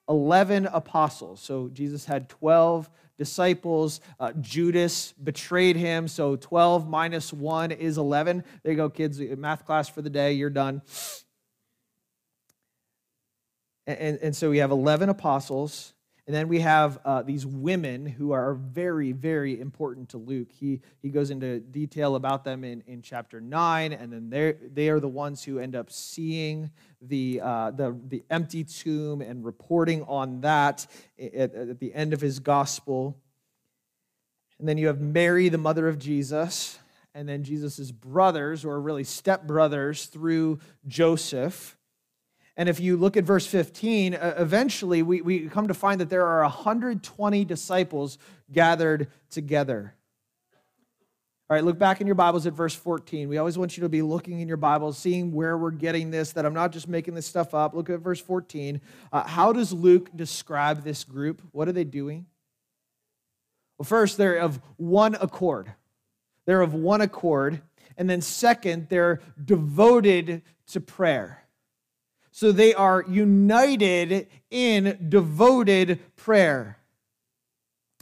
11 0.08 0.66
apostles. 0.66 1.40
So 1.40 1.68
Jesus 1.68 2.04
had 2.04 2.28
12 2.28 2.88
disciples. 3.18 4.00
Uh, 4.18 4.32
Judas 4.40 5.12
betrayed 5.12 5.76
him, 5.76 6.08
so 6.08 6.36
12 6.36 6.88
minus 6.88 7.32
1 7.32 7.72
is 7.72 7.98
11. 7.98 8.44
There 8.62 8.72
you 8.72 8.76
go, 8.76 8.88
kids. 8.88 9.20
Math 9.20 9.66
class 9.66 9.88
for 9.88 10.00
the 10.00 10.10
day. 10.10 10.32
You're 10.32 10.50
done. 10.50 10.82
And, 13.86 14.18
and 14.18 14.36
so 14.36 14.50
we 14.50 14.58
have 14.58 14.70
11 14.70 15.08
apostles. 15.08 15.94
And 16.28 16.34
then 16.34 16.48
we 16.48 16.60
have 16.60 16.98
uh, 17.06 17.22
these 17.22 17.46
women 17.46 18.04
who 18.04 18.32
are 18.32 18.52
very, 18.52 19.12
very 19.12 19.58
important 19.58 20.10
to 20.10 20.18
Luke. 20.18 20.48
He, 20.52 20.82
he 21.00 21.08
goes 21.08 21.30
into 21.30 21.58
detail 21.58 22.16
about 22.16 22.44
them 22.44 22.64
in, 22.64 22.82
in 22.86 23.00
chapter 23.00 23.40
9, 23.40 23.94
and 23.94 24.12
then 24.12 24.58
they 24.74 24.90
are 24.90 25.00
the 25.00 25.08
ones 25.08 25.42
who 25.42 25.58
end 25.58 25.74
up 25.74 25.90
seeing 25.90 26.70
the, 27.00 27.40
uh, 27.42 27.70
the, 27.70 27.98
the 28.08 28.24
empty 28.28 28.62
tomb 28.62 29.22
and 29.22 29.42
reporting 29.42 30.02
on 30.02 30.42
that 30.42 30.86
at, 31.18 31.54
at 31.54 31.80
the 31.80 31.94
end 31.94 32.12
of 32.12 32.20
his 32.20 32.40
gospel. 32.40 33.16
And 34.58 34.68
then 34.68 34.76
you 34.76 34.88
have 34.88 35.00
Mary, 35.00 35.48
the 35.48 35.56
mother 35.56 35.88
of 35.88 35.98
Jesus, 35.98 36.78
and 37.14 37.26
then 37.26 37.42
Jesus' 37.42 37.90
brothers, 37.90 38.66
or 38.66 38.78
really 38.78 39.04
stepbrothers, 39.04 40.10
through 40.10 40.58
Joseph. 40.86 41.77
And 42.58 42.68
if 42.68 42.80
you 42.80 42.96
look 42.96 43.16
at 43.16 43.22
verse 43.22 43.46
15, 43.46 44.14
uh, 44.14 44.34
eventually 44.36 45.02
we, 45.02 45.22
we 45.22 45.48
come 45.48 45.68
to 45.68 45.74
find 45.74 46.00
that 46.00 46.10
there 46.10 46.26
are 46.26 46.42
120 46.42 47.44
disciples 47.44 48.18
gathered 48.50 49.06
together. 49.30 49.94
All 51.48 51.54
right, 51.54 51.62
look 51.62 51.78
back 51.78 52.00
in 52.00 52.08
your 52.08 52.16
Bibles 52.16 52.46
at 52.48 52.52
verse 52.52 52.74
14. 52.74 53.28
We 53.28 53.38
always 53.38 53.56
want 53.56 53.76
you 53.76 53.82
to 53.84 53.88
be 53.88 54.02
looking 54.02 54.40
in 54.40 54.48
your 54.48 54.56
Bibles, 54.56 54.98
seeing 54.98 55.32
where 55.32 55.56
we're 55.56 55.70
getting 55.70 56.10
this, 56.10 56.32
that 56.32 56.44
I'm 56.44 56.52
not 56.52 56.72
just 56.72 56.88
making 56.88 57.14
this 57.14 57.26
stuff 57.26 57.54
up. 57.54 57.74
Look 57.74 57.88
at 57.90 58.00
verse 58.00 58.20
14. 58.20 58.80
Uh, 59.12 59.22
how 59.26 59.52
does 59.52 59.72
Luke 59.72 60.10
describe 60.14 60.82
this 60.82 61.04
group? 61.04 61.40
What 61.52 61.68
are 61.68 61.72
they 61.72 61.84
doing? 61.84 62.26
Well, 63.78 63.86
first, 63.86 64.16
they're 64.16 64.36
of 64.36 64.60
one 64.76 65.14
accord. 65.20 65.72
They're 66.44 66.60
of 66.60 66.74
one 66.74 67.02
accord. 67.02 67.62
And 67.96 68.10
then, 68.10 68.20
second, 68.20 68.88
they're 68.88 69.20
devoted 69.42 70.42
to 70.66 70.80
prayer. 70.80 71.44
So 72.38 72.52
they 72.52 72.72
are 72.72 73.04
united 73.08 74.28
in 74.48 75.06
devoted 75.08 75.98
prayer. 76.14 76.78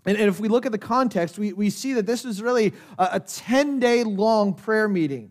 And, 0.05 0.19
and 0.19 0.29
if 0.29 0.39
we 0.39 0.49
look 0.49 0.67
at 0.67 0.73
the 0.73 0.79
context, 0.79 1.39
we, 1.39 1.55
we 1.55 1.71
see 1.71 1.95
that 1.95 2.05
this 2.05 2.27
is 2.27 2.43
really 2.43 2.75
a, 2.99 3.09
a 3.13 3.21
10 3.21 3.81
day 3.81 4.05
long 4.05 4.53
prayer 4.53 4.91
meeting, 4.91 5.31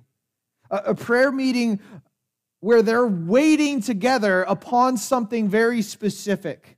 a, 0.71 0.77
a 0.77 0.95
prayer 0.95 1.31
meeting 1.31 1.79
where 2.61 2.81
they're 2.81 3.05
waiting 3.05 3.79
together 3.79 4.41
upon 4.41 4.97
something 4.97 5.49
very 5.49 5.83
specific. 5.83 6.75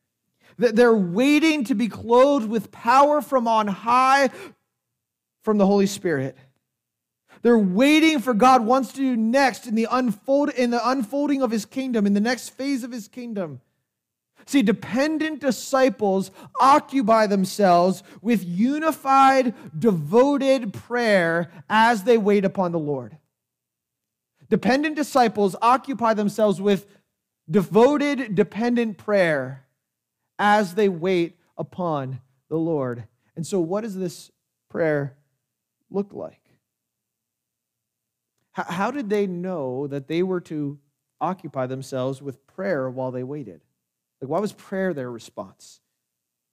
That 0.58 0.76
they're 0.76 0.94
waiting 0.94 1.64
to 1.64 1.76
be 1.76 1.88
clothed 1.88 2.50
with 2.50 2.74
power 2.74 3.22
from 3.22 3.48
on 3.48 3.68
high 3.68 4.32
from 5.46 5.58
the 5.58 5.66
Holy 5.66 5.88
Spirit. 5.88 6.38
They're 7.42 7.58
waiting 7.58 8.20
for 8.20 8.34
God 8.34 8.66
wants 8.66 8.92
to 8.94 8.98
do 8.98 9.16
next 9.16 9.68
in 9.68 9.76
the 9.76 9.88
unfold 9.90 10.50
in 10.50 10.70
the 10.70 10.90
unfolding 10.90 11.42
of 11.42 11.52
his 11.52 11.66
kingdom, 11.66 12.06
in 12.06 12.14
the 12.14 12.20
next 12.20 12.50
phase 12.50 12.84
of 12.84 12.92
his 12.92 13.08
kingdom. 13.08 13.62
See, 14.46 14.62
dependent 14.62 15.42
disciples 15.42 16.32
occupy 16.60 17.28
themselves 17.28 18.02
with 18.22 18.46
unified, 18.46 19.54
devoted 19.78 20.74
prayer 20.74 21.52
as 21.70 22.04
they 22.04 22.18
wait 22.18 22.46
upon 22.46 22.72
the 22.72 22.80
Lord. 22.80 23.18
Dependent 24.50 24.96
disciples 24.96 25.56
occupy 25.62 26.14
themselves 26.14 26.62
with 26.62 26.88
devoted, 27.50 28.36
dependent 28.36 28.98
prayer 28.98 29.66
as 30.40 30.76
they 30.76 30.88
wait 30.88 31.38
upon 31.58 32.22
the 32.48 32.58
Lord. 32.58 33.04
And 33.36 33.46
so, 33.46 33.60
what 33.60 33.82
does 33.82 33.96
this 33.96 34.32
prayer 34.70 35.18
look 35.90 36.14
like? 36.14 36.47
How 38.66 38.90
did 38.90 39.10
they 39.10 39.28
know 39.28 39.88
that 39.88 40.08
they 40.08 40.24
were 40.24 40.42
to 40.42 40.80
occupy 41.22 41.68
themselves 41.68 42.22
with 42.22 42.46
prayer 42.48 42.90
while 42.90 43.12
they 43.12 43.24
waited? 43.24 43.62
Like, 44.20 44.30
why 44.30 44.40
was 44.40 44.54
prayer 44.54 44.94
their 44.94 45.12
response? 45.12 45.80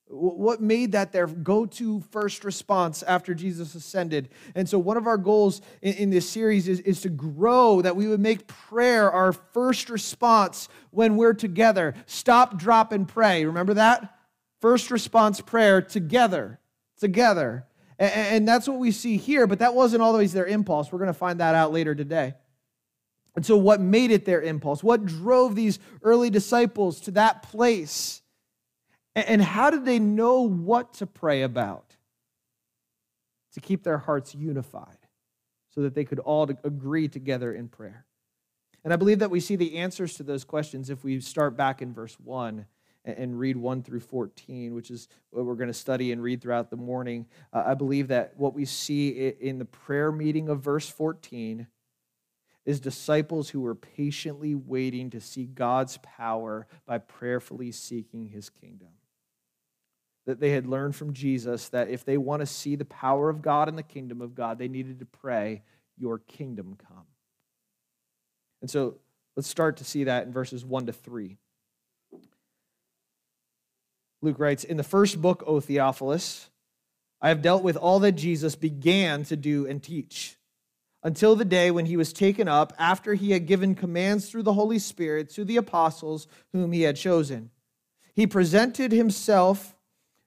What 0.07 0.61
made 0.61 0.93
that 0.93 1.13
their 1.13 1.27
go 1.27 1.65
to 1.65 2.01
first 2.11 2.45
response 2.45 3.03
after 3.03 3.35
Jesus 3.35 3.75
ascended? 3.75 4.29
And 4.55 4.69
so, 4.69 4.79
one 4.79 4.99
of 4.99 5.07
our 5.07 5.17
goals 5.17 5.63
in, 5.81 5.95
in, 5.95 6.11
this 6.11 6.29
series 6.29 6.69
is, 6.69 6.81
is 6.81 7.01
to 7.03 7.09
grow 7.09 7.81
that 7.81 7.97
we 7.97 8.07
would 8.07 8.21
make 8.21 8.47
prayer 8.47 9.11
our 9.11 9.33
first 9.33 9.89
response 9.89 10.69
when 10.91 11.17
we're 11.17 11.33
together. 11.33 11.95
Stop, 12.05 12.59
drop, 12.59 12.93
and 12.93 13.09
pray. 13.09 13.47
Remember 13.47 13.75
that? 13.75 14.19
First 14.61 14.91
response 14.91 15.41
prayer 15.41 15.81
together. 15.81 16.61
Together. 17.01 17.65
And 17.99 18.47
that's 18.47 18.67
what 18.67 18.79
we 18.79 18.91
see 18.91 19.17
here, 19.17 19.47
but 19.47 19.61
that 19.61 19.75
wasn't 19.75 20.03
always 20.03 20.33
their 20.33 20.47
impulse. 20.47 20.91
We're 20.91 20.99
going 20.99 21.07
to 21.07 21.13
find 21.13 21.41
that 21.41 21.55
out 21.55 21.73
later 21.73 21.95
today. 21.95 22.35
And 23.37 23.45
so, 23.45 23.57
what 23.57 23.81
made 23.81 24.11
it 24.11 24.25
their 24.25 24.43
impulse? 24.43 24.83
What 24.83 25.05
drove 25.05 25.55
these 25.55 25.79
early 26.03 26.31
disciples 26.31 27.01
to 27.03 27.13
that 27.13 27.43
place? 27.43 28.23
And 29.17 29.41
how 29.41 29.71
did 29.71 29.85
they 29.85 29.99
know 29.99 30.43
what 30.43 30.95
to 30.95 31.07
pray 31.07 31.43
about? 31.43 31.97
To 33.55 33.61
keep 33.61 33.85
their 33.85 33.99
hearts 33.99 34.35
unified 34.35 34.99
so 35.71 35.83
that 35.83 35.95
they 35.95 36.05
could 36.05 36.19
all 36.19 36.49
agree 36.65 37.09
together 37.09 37.53
in 37.53 37.69
prayer. 37.69 38.07
And 38.83 38.93
I 38.93 38.97
believe 38.97 39.21
that 39.21 39.31
we 39.31 39.41
see 39.41 39.57
the 39.57 39.79
answers 39.79 40.15
to 40.15 40.25
those 40.25 40.45
questions 40.45 40.91
if 40.91 41.05
we 41.05 41.21
start 41.21 41.57
back 41.57 41.81
in 41.81 41.95
verse 41.95 42.17
1 42.23 42.67
and 43.05 43.39
read 43.39 43.57
1 43.57 43.83
through 43.83 44.01
14, 44.01 44.75
which 44.75 44.91
is 44.91 45.09
what 45.31 45.45
we're 45.45 45.55
going 45.55 45.69
to 45.69 45.75
study 45.75 46.13
and 46.13 46.23
read 46.23 46.41
throughout 46.41 46.71
the 46.71 46.77
morning. 46.77 47.27
Uh, 47.53 47.63
I 47.67 47.75
believe 47.75 48.09
that 48.09 48.35
what 48.37 48.55
we 48.55 48.65
see 48.65 49.09
in 49.11 49.59
the 49.59 49.65
prayer 49.65 50.11
meeting 50.11 50.49
of 50.49 50.61
verse 50.61 50.89
14 50.89 51.67
is 52.65 52.81
disciples 52.81 53.51
who 53.51 53.61
were 53.61 53.75
patiently 53.75 54.55
waiting 54.55 55.11
to 55.11 55.21
see 55.21 55.45
God's 55.45 55.99
power 56.03 56.67
by 56.87 56.99
prayerfully 56.99 57.73
seeking 57.73 58.29
his 58.29 58.49
kingdom. 58.49 58.89
That 60.27 60.41
they 60.41 60.51
had 60.51 60.67
learned 60.67 60.97
from 60.97 61.13
Jesus 61.13 61.69
that 61.69 61.91
if 61.91 62.07
they 62.07 62.17
want 62.17 62.41
to 62.41 62.47
see 62.47 62.77
the 62.77 62.87
power 62.87 63.29
of 63.29 63.43
God 63.43 63.69
in 63.69 63.77
the 63.77 63.83
kingdom 63.83 64.23
of 64.23 64.35
God, 64.35 64.59
they 64.59 64.69
needed 64.69 64.99
to 65.01 65.05
pray, 65.05 65.63
Your 65.99 66.19
kingdom 66.19 66.79
come. 66.89 67.05
And 68.63 68.71
so 68.71 68.97
let's 69.37 69.49
start 69.49 69.77
to 69.77 69.85
see 69.85 70.05
that 70.05 70.27
in 70.27 70.33
verses 70.33 70.65
1 70.65 70.87
to 70.87 70.93
3. 70.95 71.37
Luke 74.25 74.39
writes, 74.39 74.65
In 74.65 74.77
the 74.77 74.83
first 74.83 75.21
book, 75.21 75.45
O 75.47 75.61
Theophilus, 75.61 76.51
I 77.21 77.29
have 77.29 77.43
dealt 77.43 77.63
with 77.63 77.77
all 77.77 78.01
that 78.01 78.13
Jesus 78.13 78.57
began 78.57 79.25
to 79.25 79.37
do 79.37 79.67
and 79.67 79.83
teach 79.83 80.37
until 81.03 81.37
the 81.37 81.45
day 81.45 81.71
when 81.71 81.87
he 81.87 81.97
was 81.97 82.13
taken 82.13 82.49
up 82.49 82.73
after 82.79 83.15
he 83.15 83.33
had 83.33 83.47
given 83.47 83.75
commands 83.75 84.29
through 84.29 84.43
the 84.43 84.55
Holy 84.55 84.79
Spirit 84.79 85.29
to 85.31 85.45
the 85.45 85.59
apostles 85.59 86.27
whom 86.53 86.73
he 86.73 86.83
had 86.83 86.97
chosen. 86.97 87.51
He 88.15 88.27
presented 88.27 88.91
himself 88.91 89.77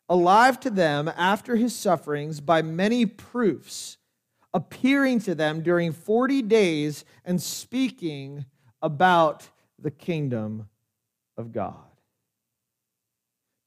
alive 0.07 0.59
to 0.61 0.69
them 0.69 1.11
after 1.17 1.55
his 1.55 1.75
sufferings 1.75 2.39
by 2.39 2.61
many 2.61 3.05
proofs, 3.05 3.97
appearing 4.53 5.19
to 5.21 5.35
them 5.35 5.61
during 5.61 5.91
40 5.91 6.43
days 6.43 7.03
and 7.25 7.41
speaking 7.41 8.45
about 8.81 9.49
the 9.79 9.91
kingdom 9.91 10.69
of 11.37 11.51
God. 11.51 11.86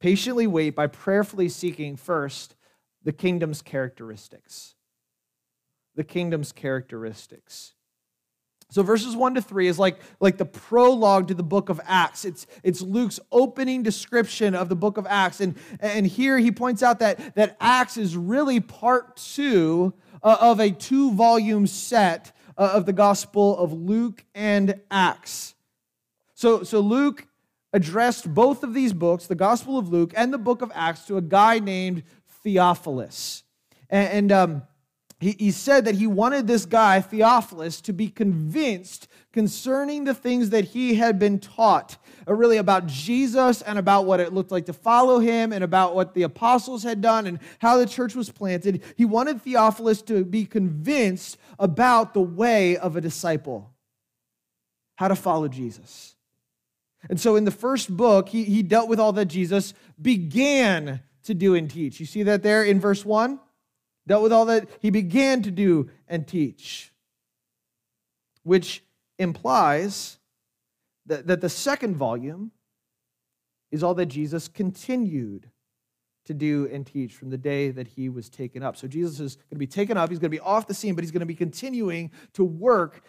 Patiently 0.01 0.47
wait 0.47 0.71
by 0.71 0.87
prayerfully 0.87 1.49
seeking 1.49 1.97
first 1.97 2.57
the 3.05 3.13
kingdom's 3.13 3.63
characteristics. 3.63 4.75
The 5.95 6.05
kingdom's 6.05 6.53
characteristics. 6.53 7.75
So 8.71 8.83
verses 8.83 9.17
1 9.17 9.35
to 9.35 9.43
3 9.43 9.67
is 9.67 9.79
like, 9.79 10.01
like 10.21 10.39
the 10.39 10.45
prologue 10.45 11.29
to 11.29 11.35
the 11.35 11.43
book 11.43 11.69
of 11.69 11.81
Acts. 11.87 12.25
It's, 12.25 12.47
it's 12.63 12.81
Luke's 12.81 13.19
opening 13.33 13.83
description 13.83 14.55
of 14.55 14.69
the 14.69 14.77
book 14.77 14.97
of 14.97 15.07
Acts. 15.09 15.41
And, 15.41 15.57
and 15.81 16.07
here 16.07 16.39
he 16.39 16.53
points 16.53 16.83
out 16.83 17.01
that, 17.01 17.35
that 17.35 17.57
Acts 17.61 17.97
is 17.97 18.17
really 18.17 18.61
part 18.61 19.17
two 19.17 19.93
uh, 20.23 20.37
of 20.41 20.61
a 20.61 20.71
two 20.71 21.13
volume 21.13 21.67
set 21.67 22.33
uh, 22.57 22.71
of 22.75 22.87
the 22.87 22.93
Gospel 22.93 23.59
of 23.59 23.73
Luke 23.73 24.25
and 24.35 24.81
Acts. 24.91 25.55
So, 26.35 26.63
so 26.63 26.81
Luke 26.81 27.27
addressed 27.73 28.33
both 28.33 28.63
of 28.63 28.75
these 28.75 28.93
books, 28.93 29.27
the 29.27 29.35
Gospel 29.35 29.79
of 29.79 29.89
Luke 29.89 30.13
and 30.17 30.33
the 30.33 30.39
book 30.39 30.63
of 30.63 30.73
Acts, 30.75 31.05
to 31.07 31.17
a 31.17 31.23
guy 31.23 31.59
named 31.59 32.03
Theophilus. 32.43 33.45
And, 33.89 34.09
and 34.09 34.33
um, 34.33 34.63
he, 35.21 35.33
he 35.39 35.51
said 35.51 35.85
that 35.85 35.95
he 35.95 36.07
wanted 36.07 36.47
this 36.47 36.65
guy, 36.65 37.01
Theophilus, 37.01 37.81
to 37.83 37.93
be 37.93 38.09
convinced 38.09 39.07
concerning 39.33 40.05
the 40.05 40.15
things 40.15 40.51
that 40.51 40.65
he 40.65 40.95
had 40.95 41.19
been 41.19 41.39
taught, 41.39 41.99
uh, 42.27 42.35
really 42.35 42.57
about 42.57 42.87
Jesus 42.87 43.63
and 43.63 43.79
about 43.79 44.07
what 44.07 44.19
it 44.19 44.33
looked 44.33 44.51
like 44.51 44.67
to 44.67 44.73
follow 44.73 45.21
him 45.21 45.53
and 45.53 45.63
about 45.63 45.95
what 45.95 46.15
the 46.15 46.23
apostles 46.23 46.83
had 46.83 47.01
done 47.01 47.27
and 47.27 47.39
how 47.59 47.77
the 47.77 47.87
church 47.87 48.15
was 48.15 48.31
planted. 48.31 48.83
He 48.97 49.05
wanted 49.05 49.43
Theophilus 49.43 50.03
to 50.03 50.25
be 50.25 50.47
convinced 50.47 51.37
about 51.59 52.15
the 52.15 52.23
way 52.23 52.77
of 52.79 52.97
a 52.97 53.01
disciple, 53.01 53.71
how 54.97 55.09
to 55.09 55.17
follow 55.17 55.49
Jesus. 55.49 56.17
And 57.09 57.19
so 57.19 57.37
in 57.37 57.45
the 57.45 57.51
first 57.51 57.97
book, 57.97 58.29
he, 58.29 58.45
he 58.45 58.63
dealt 58.63 58.89
with 58.89 59.01
all 59.01 59.13
that 59.15 59.27
Jesus 59.27 59.73
began 60.01 61.01
to 61.25 61.35
do 61.35 61.55
and 61.55 61.71
teach. 61.71 62.01
You 62.01 62.07
see 62.07 62.23
that 62.25 62.43
there 62.43 62.63
in 62.63 62.81
verse 62.81 63.05
1? 63.05 63.41
Dealt 64.07 64.23
with 64.23 64.33
all 64.33 64.47
that 64.47 64.69
he 64.81 64.91
began 64.91 65.43
to 65.43 65.51
do 65.51 65.89
and 66.09 66.27
teach, 66.27 66.93
which 68.43 68.83
implies 69.19 70.19
that, 71.07 71.27
that 71.27 71.41
the 71.41 71.49
second 71.49 71.97
volume 71.97 72.51
is 73.71 73.83
all 73.83 73.95
that 73.95 74.07
Jesus 74.07 74.49
continued 74.49 75.49
to 76.25 76.35
do 76.35 76.69
and 76.73 76.87
teach 76.87 77.15
from 77.15 77.31
the 77.31 77.39
day 77.39 77.71
that 77.71 77.89
he 77.89 78.09
was 78.09 78.29
taken 78.29 78.63
up. 78.63 78.77
So 78.77 78.87
Jesus 78.87 79.21
is 79.21 79.37
going 79.37 79.51
to 79.51 79.59
be 79.59 79.67
taken 79.67 79.97
up, 79.97 80.11
he's 80.11 80.19
going 80.19 80.31
to 80.31 80.37
be 80.37 80.41
off 80.41 80.67
the 80.67 80.75
scene, 80.75 80.95
but 80.95 81.05
he's 81.05 81.11
going 81.11 81.21
to 81.21 81.27
be 81.27 81.35
continuing 81.35 82.11
to 82.35 82.45
work 82.45 83.03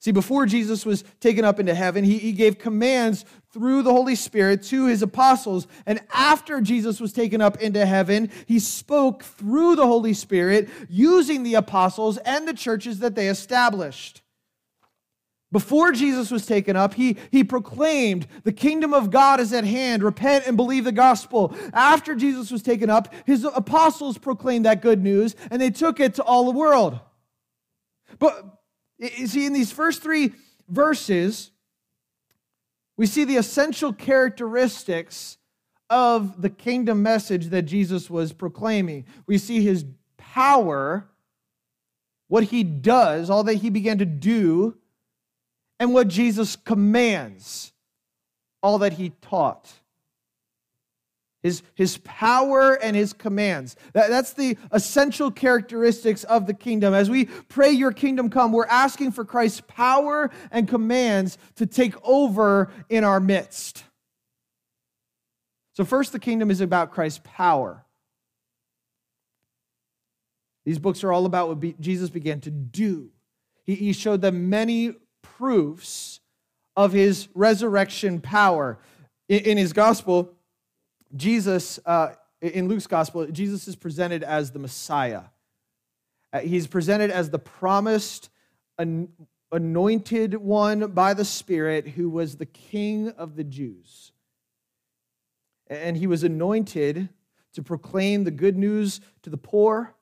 See, 0.00 0.12
before 0.12 0.46
Jesus 0.46 0.86
was 0.86 1.02
taken 1.18 1.44
up 1.44 1.58
into 1.58 1.74
heaven, 1.74 2.04
he, 2.04 2.18
he 2.18 2.32
gave 2.32 2.58
commands 2.58 3.24
through 3.52 3.82
the 3.82 3.92
Holy 3.92 4.14
Spirit 4.14 4.62
to 4.64 4.86
his 4.86 5.02
apostles. 5.02 5.66
And 5.86 6.00
after 6.12 6.60
Jesus 6.60 7.00
was 7.00 7.12
taken 7.12 7.40
up 7.40 7.60
into 7.60 7.84
heaven, 7.84 8.30
he 8.46 8.60
spoke 8.60 9.24
through 9.24 9.74
the 9.74 9.86
Holy 9.86 10.14
Spirit 10.14 10.68
using 10.88 11.42
the 11.42 11.54
apostles 11.54 12.16
and 12.18 12.46
the 12.46 12.54
churches 12.54 13.00
that 13.00 13.16
they 13.16 13.28
established. 13.28 14.22
Before 15.50 15.92
Jesus 15.92 16.30
was 16.30 16.44
taken 16.44 16.76
up, 16.76 16.92
he, 16.92 17.16
he 17.32 17.42
proclaimed, 17.42 18.26
The 18.44 18.52
kingdom 18.52 18.92
of 18.92 19.10
God 19.10 19.40
is 19.40 19.52
at 19.54 19.64
hand. 19.64 20.02
Repent 20.02 20.46
and 20.46 20.58
believe 20.58 20.84
the 20.84 20.92
gospel. 20.92 21.56
After 21.72 22.14
Jesus 22.14 22.50
was 22.50 22.62
taken 22.62 22.90
up, 22.90 23.12
his 23.24 23.44
apostles 23.44 24.18
proclaimed 24.18 24.66
that 24.66 24.82
good 24.82 25.02
news, 25.02 25.34
and 25.50 25.60
they 25.60 25.70
took 25.70 26.00
it 26.00 26.14
to 26.16 26.22
all 26.22 26.44
the 26.44 26.58
world. 26.58 27.00
But, 28.18 28.57
you 28.98 29.26
see, 29.26 29.46
in 29.46 29.52
these 29.52 29.72
first 29.72 30.02
three 30.02 30.32
verses, 30.68 31.50
we 32.96 33.06
see 33.06 33.24
the 33.24 33.36
essential 33.36 33.92
characteristics 33.92 35.38
of 35.88 36.42
the 36.42 36.50
kingdom 36.50 37.02
message 37.02 37.46
that 37.46 37.62
Jesus 37.62 38.10
was 38.10 38.32
proclaiming. 38.32 39.06
We 39.26 39.38
see 39.38 39.62
his 39.62 39.84
power, 40.16 41.08
what 42.26 42.44
he 42.44 42.64
does, 42.64 43.30
all 43.30 43.44
that 43.44 43.54
he 43.54 43.70
began 43.70 43.98
to 43.98 44.04
do, 44.04 44.76
and 45.80 45.94
what 45.94 46.08
Jesus 46.08 46.56
commands, 46.56 47.72
all 48.62 48.78
that 48.78 48.94
he 48.94 49.10
taught 49.22 49.72
his, 51.42 51.62
his 51.74 51.98
power 51.98 52.74
and 52.74 52.96
his 52.96 53.12
commands. 53.12 53.76
That, 53.92 54.10
that's 54.10 54.32
the 54.32 54.56
essential 54.72 55.30
characteristics 55.30 56.24
of 56.24 56.46
the 56.46 56.54
kingdom. 56.54 56.94
As 56.94 57.08
we 57.08 57.26
pray, 57.26 57.70
Your 57.70 57.92
kingdom 57.92 58.28
come, 58.28 58.52
we're 58.52 58.66
asking 58.66 59.12
for 59.12 59.24
Christ's 59.24 59.62
power 59.68 60.30
and 60.50 60.66
commands 60.66 61.38
to 61.56 61.66
take 61.66 61.94
over 62.02 62.70
in 62.88 63.04
our 63.04 63.20
midst. 63.20 63.84
So, 65.74 65.84
first, 65.84 66.12
the 66.12 66.18
kingdom 66.18 66.50
is 66.50 66.60
about 66.60 66.90
Christ's 66.90 67.20
power. 67.22 67.84
These 70.66 70.80
books 70.80 71.04
are 71.04 71.12
all 71.12 71.24
about 71.24 71.48
what 71.48 71.80
Jesus 71.80 72.10
began 72.10 72.40
to 72.40 72.50
do. 72.50 73.10
He, 73.64 73.76
he 73.76 73.92
showed 73.92 74.20
them 74.20 74.50
many 74.50 74.94
proofs 75.22 76.20
of 76.76 76.92
his 76.92 77.28
resurrection 77.32 78.20
power. 78.20 78.78
In, 79.28 79.40
in 79.40 79.56
his 79.56 79.72
gospel, 79.72 80.34
Jesus, 81.16 81.78
uh, 81.86 82.14
in 82.40 82.68
Luke's 82.68 82.86
gospel, 82.86 83.26
Jesus 83.26 83.68
is 83.68 83.76
presented 83.76 84.22
as 84.22 84.50
the 84.50 84.58
Messiah. 84.58 85.22
Uh, 86.32 86.40
he's 86.40 86.66
presented 86.66 87.10
as 87.10 87.30
the 87.30 87.38
promised, 87.38 88.28
an, 88.78 89.08
anointed 89.50 90.34
one 90.34 90.90
by 90.92 91.14
the 91.14 91.24
Spirit 91.24 91.88
who 91.88 92.10
was 92.10 92.36
the 92.36 92.46
king 92.46 93.08
of 93.10 93.36
the 93.36 93.44
Jews. 93.44 94.12
And 95.68 95.96
he 95.96 96.06
was 96.06 96.22
anointed 96.22 97.08
to 97.54 97.62
proclaim 97.62 98.24
the 98.24 98.30
good 98.30 98.56
news 98.56 99.00
to 99.22 99.30
the 99.30 99.36
poor 99.36 99.94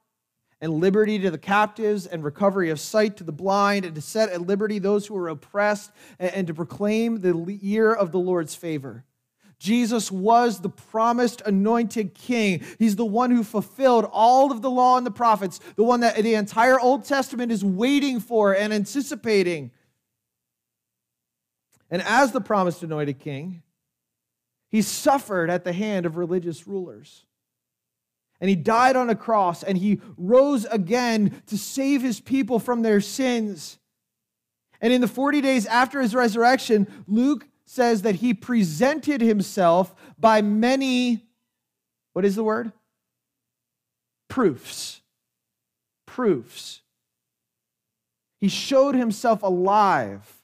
and 0.61 0.73
liberty 0.75 1.19
to 1.19 1.31
the 1.31 1.39
captives 1.39 2.07
and 2.07 2.25
recovery 2.25 2.71
of 2.71 2.81
sight 2.81 3.17
to 3.19 3.25
the 3.25 3.33
blind 3.33 3.85
and 3.85 3.95
to 3.95 4.01
set 4.01 4.31
at 4.31 4.41
liberty 4.41 4.79
those 4.79 5.07
who 5.07 5.17
are 5.17 5.29
oppressed 5.29 5.91
and 6.19 6.47
to 6.47 6.55
proclaim 6.55 7.21
the 7.21 7.59
year 7.61 7.93
of 7.93 8.11
the 8.11 8.19
Lord's 8.19 8.55
favor. 8.55 9.05
Jesus 9.59 10.13
was 10.13 10.61
the 10.61 10.69
promised 10.69 11.41
anointed 11.47 12.15
king. 12.15 12.63
He's 12.79 12.97
the 12.97 13.07
one 13.07 13.31
who 13.31 13.43
fulfilled 13.43 14.09
all 14.13 14.53
of 14.53 14.61
the 14.61 14.71
law 14.71 14.99
and 14.99 15.07
the 15.07 15.11
prophets, 15.11 15.61
the 15.77 15.85
one 15.85 16.01
that 16.01 16.17
the 16.17 16.35
entire 16.35 16.79
Old 16.79 17.05
Testament 17.05 17.51
is 17.51 17.65
waiting 17.65 18.21
for 18.21 18.55
and 18.55 18.73
anticipating. 18.73 19.71
And 21.91 22.03
as 22.03 22.33
the 22.33 22.41
promised 22.41 22.83
anointed 22.83 23.19
king, 23.19 23.63
he 24.69 24.83
suffered 24.83 25.49
at 25.49 25.65
the 25.65 25.73
hand 25.73 26.05
of 26.05 26.17
religious 26.17 26.67
rulers. 26.67 27.25
And 28.41 28.51
he 28.51 28.57
died 28.57 28.97
on 28.97 29.09
a 29.09 29.15
cross 29.15 29.63
and 29.63 29.79
he 29.79 30.01
rose 30.19 30.67
again 30.67 31.43
to 31.47 31.57
save 31.57 32.03
his 32.03 32.21
people 32.21 32.59
from 32.59 32.83
their 32.83 33.01
sins. 33.01 33.79
And 34.81 34.93
in 34.93 35.01
the 35.01 35.09
40 35.09 35.41
days 35.41 35.65
after 35.65 36.03
his 36.03 36.15
resurrection, 36.15 36.87
Luke 37.07 37.49
says 37.67 38.03
that 38.03 38.17
he 38.17 38.33
presented 38.33 39.21
himself 39.21 39.95
by 40.19 40.41
many, 40.41 41.27
what 42.13 42.25
is 42.25 42.37
the 42.37 42.45
word? 42.45 42.73
Proofs. 44.29 45.03
Proofs. 46.07 46.81
He 48.41 48.49
showed 48.49 48.95
himself 48.95 49.43
alive 49.43 50.41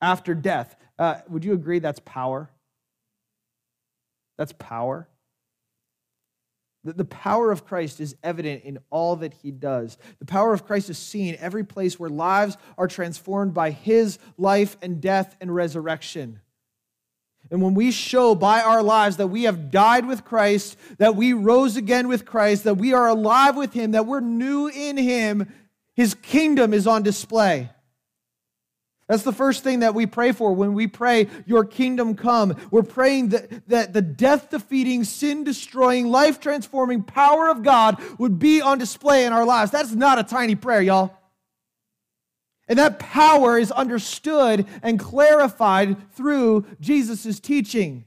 after 0.00 0.34
death. 0.34 0.76
Uh, 0.98 1.16
would 1.28 1.44
you 1.44 1.52
agree 1.52 1.78
that's 1.78 2.00
power? 2.00 2.50
That's 4.36 4.52
power. 4.52 5.08
That 6.84 6.98
the 6.98 7.04
power 7.04 7.50
of 7.50 7.64
Christ 7.64 8.00
is 8.00 8.14
evident 8.22 8.64
in 8.64 8.78
all 8.90 9.16
that 9.16 9.34
he 9.42 9.50
does. 9.50 9.96
The 10.18 10.26
power 10.26 10.52
of 10.52 10.66
Christ 10.66 10.90
is 10.90 10.98
seen 10.98 11.36
every 11.40 11.64
place 11.64 11.98
where 11.98 12.10
lives 12.10 12.56
are 12.76 12.88
transformed 12.88 13.54
by 13.54 13.70
his 13.70 14.18
life 14.36 14.76
and 14.82 15.00
death 15.00 15.34
and 15.40 15.54
resurrection. 15.54 16.40
And 17.50 17.62
when 17.62 17.74
we 17.74 17.90
show 17.90 18.34
by 18.34 18.62
our 18.62 18.82
lives 18.82 19.18
that 19.18 19.28
we 19.28 19.44
have 19.44 19.70
died 19.70 20.06
with 20.06 20.24
Christ, 20.24 20.76
that 20.98 21.16
we 21.16 21.32
rose 21.32 21.76
again 21.76 22.08
with 22.08 22.24
Christ, 22.24 22.64
that 22.64 22.78
we 22.78 22.94
are 22.94 23.08
alive 23.08 23.56
with 23.56 23.72
him, 23.72 23.92
that 23.92 24.06
we're 24.06 24.20
new 24.20 24.68
in 24.68 24.96
him, 24.96 25.52
his 25.94 26.14
kingdom 26.14 26.72
is 26.74 26.86
on 26.86 27.02
display. 27.02 27.70
That's 29.06 29.22
the 29.22 29.32
first 29.32 29.62
thing 29.62 29.80
that 29.80 29.94
we 29.94 30.06
pray 30.06 30.32
for 30.32 30.54
when 30.54 30.72
we 30.72 30.86
pray, 30.86 31.28
Your 31.44 31.64
kingdom 31.64 32.14
come. 32.14 32.56
We're 32.70 32.82
praying 32.82 33.30
that, 33.30 33.68
that 33.68 33.92
the 33.92 34.00
death 34.00 34.50
defeating, 34.50 35.04
sin 35.04 35.44
destroying, 35.44 36.08
life 36.08 36.40
transforming 36.40 37.02
power 37.02 37.48
of 37.48 37.62
God 37.62 38.00
would 38.18 38.38
be 38.38 38.62
on 38.62 38.78
display 38.78 39.26
in 39.26 39.32
our 39.32 39.44
lives. 39.44 39.70
That's 39.70 39.92
not 39.92 40.18
a 40.18 40.24
tiny 40.24 40.54
prayer, 40.54 40.80
y'all. 40.80 41.12
And 42.66 42.78
that 42.78 42.98
power 42.98 43.58
is 43.58 43.70
understood 43.70 44.66
and 44.82 44.98
clarified 44.98 46.12
through 46.12 46.64
Jesus' 46.80 47.38
teaching. 47.40 48.06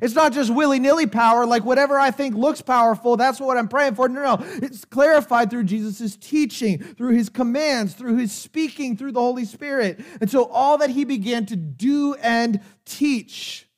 It's 0.00 0.14
not 0.14 0.32
just 0.32 0.52
willy 0.52 0.78
nilly 0.78 1.06
power, 1.06 1.46
like 1.46 1.64
whatever 1.64 1.98
I 1.98 2.10
think 2.10 2.34
looks 2.34 2.60
powerful, 2.60 3.16
that's 3.16 3.40
what 3.40 3.56
I'm 3.56 3.68
praying 3.68 3.94
for. 3.94 4.08
No, 4.08 4.36
no. 4.36 4.46
It's 4.62 4.84
clarified 4.84 5.50
through 5.50 5.64
Jesus' 5.64 6.16
teaching, 6.16 6.78
through 6.78 7.14
his 7.14 7.28
commands, 7.28 7.94
through 7.94 8.16
his 8.16 8.32
speaking, 8.32 8.96
through 8.96 9.12
the 9.12 9.20
Holy 9.20 9.44
Spirit. 9.44 10.00
And 10.20 10.30
so 10.30 10.44
all 10.46 10.78
that 10.78 10.90
he 10.90 11.04
began 11.04 11.46
to 11.46 11.56
do 11.56 12.14
and 12.14 12.60
teach, 12.84 13.68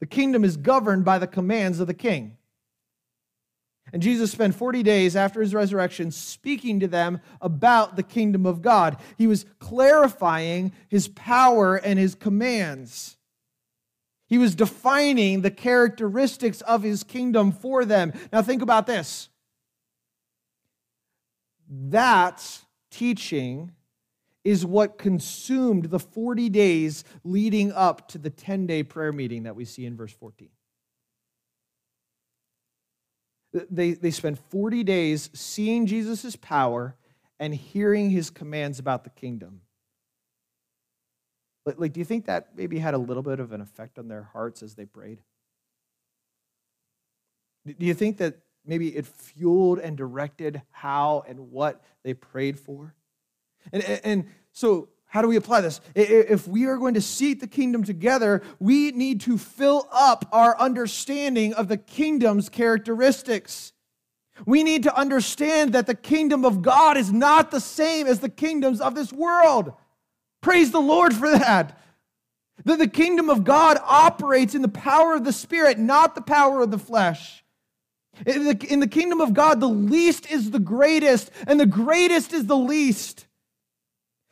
the 0.00 0.06
kingdom 0.06 0.44
is 0.44 0.56
governed 0.56 1.04
by 1.04 1.18
the 1.18 1.26
commands 1.26 1.80
of 1.80 1.86
the 1.86 1.94
king. 1.94 2.36
And 3.92 4.02
Jesus 4.02 4.30
spent 4.30 4.54
40 4.54 4.82
days 4.82 5.16
after 5.16 5.40
his 5.40 5.54
resurrection 5.54 6.10
speaking 6.10 6.80
to 6.80 6.88
them 6.88 7.20
about 7.40 7.96
the 7.96 8.02
kingdom 8.02 8.44
of 8.44 8.60
God. 8.60 8.98
He 9.16 9.26
was 9.26 9.46
clarifying 9.58 10.72
his 10.88 11.08
power 11.08 11.76
and 11.76 11.98
his 11.98 12.14
commands. 12.14 13.17
He 14.28 14.38
was 14.38 14.54
defining 14.54 15.40
the 15.40 15.50
characteristics 15.50 16.60
of 16.62 16.82
his 16.82 17.02
kingdom 17.02 17.50
for 17.50 17.84
them. 17.84 18.12
Now, 18.32 18.42
think 18.42 18.60
about 18.62 18.86
this. 18.86 19.30
That 21.68 22.60
teaching 22.90 23.72
is 24.44 24.64
what 24.64 24.98
consumed 24.98 25.86
the 25.86 25.98
40 25.98 26.48
days 26.50 27.04
leading 27.24 27.72
up 27.72 28.08
to 28.08 28.18
the 28.18 28.30
10 28.30 28.66
day 28.66 28.82
prayer 28.82 29.12
meeting 29.12 29.44
that 29.44 29.56
we 29.56 29.64
see 29.64 29.84
in 29.84 29.96
verse 29.96 30.12
14. 30.12 30.48
They, 33.70 33.92
they 33.92 34.10
spent 34.10 34.38
40 34.50 34.84
days 34.84 35.30
seeing 35.32 35.86
Jesus' 35.86 36.36
power 36.36 36.96
and 37.40 37.54
hearing 37.54 38.10
his 38.10 38.28
commands 38.30 38.78
about 38.78 39.04
the 39.04 39.10
kingdom. 39.10 39.62
Like, 41.76 41.92
do 41.92 42.00
you 42.00 42.04
think 42.04 42.26
that 42.26 42.56
maybe 42.56 42.78
had 42.78 42.94
a 42.94 42.98
little 42.98 43.22
bit 43.22 43.40
of 43.40 43.52
an 43.52 43.60
effect 43.60 43.98
on 43.98 44.08
their 44.08 44.22
hearts 44.22 44.62
as 44.62 44.74
they 44.74 44.86
prayed? 44.86 45.20
Do 47.66 47.84
you 47.84 47.94
think 47.94 48.18
that 48.18 48.38
maybe 48.64 48.88
it 48.96 49.06
fueled 49.06 49.78
and 49.78 49.96
directed 49.96 50.62
how 50.70 51.24
and 51.28 51.50
what 51.50 51.82
they 52.04 52.14
prayed 52.14 52.58
for? 52.58 52.94
And, 53.72 53.82
and 54.04 54.26
so, 54.52 54.88
how 55.06 55.22
do 55.22 55.28
we 55.28 55.36
apply 55.36 55.62
this? 55.62 55.80
If 55.94 56.46
we 56.46 56.66
are 56.66 56.76
going 56.76 56.94
to 56.94 57.00
seek 57.00 57.40
the 57.40 57.46
kingdom 57.46 57.82
together, 57.82 58.42
we 58.58 58.90
need 58.90 59.22
to 59.22 59.38
fill 59.38 59.88
up 59.90 60.28
our 60.32 60.58
understanding 60.58 61.54
of 61.54 61.68
the 61.68 61.78
kingdom's 61.78 62.50
characteristics. 62.50 63.72
We 64.44 64.62
need 64.62 64.82
to 64.82 64.94
understand 64.94 65.72
that 65.72 65.86
the 65.86 65.94
kingdom 65.94 66.44
of 66.44 66.60
God 66.60 66.96
is 66.96 67.10
not 67.10 67.50
the 67.50 67.60
same 67.60 68.06
as 68.06 68.20
the 68.20 68.28
kingdoms 68.28 68.80
of 68.80 68.94
this 68.94 69.12
world. 69.12 69.72
Praise 70.40 70.70
the 70.70 70.80
Lord 70.80 71.14
for 71.14 71.30
that. 71.30 71.80
That 72.64 72.78
the 72.78 72.88
kingdom 72.88 73.30
of 73.30 73.44
God 73.44 73.78
operates 73.82 74.54
in 74.54 74.62
the 74.62 74.68
power 74.68 75.14
of 75.14 75.24
the 75.24 75.32
Spirit, 75.32 75.78
not 75.78 76.14
the 76.14 76.22
power 76.22 76.62
of 76.62 76.70
the 76.70 76.78
flesh. 76.78 77.44
In 78.26 78.44
the, 78.44 78.66
in 78.68 78.80
the 78.80 78.88
kingdom 78.88 79.20
of 79.20 79.32
God, 79.32 79.60
the 79.60 79.68
least 79.68 80.30
is 80.30 80.50
the 80.50 80.58
greatest, 80.58 81.30
and 81.46 81.60
the 81.60 81.66
greatest 81.66 82.32
is 82.32 82.46
the 82.46 82.56
least. 82.56 83.26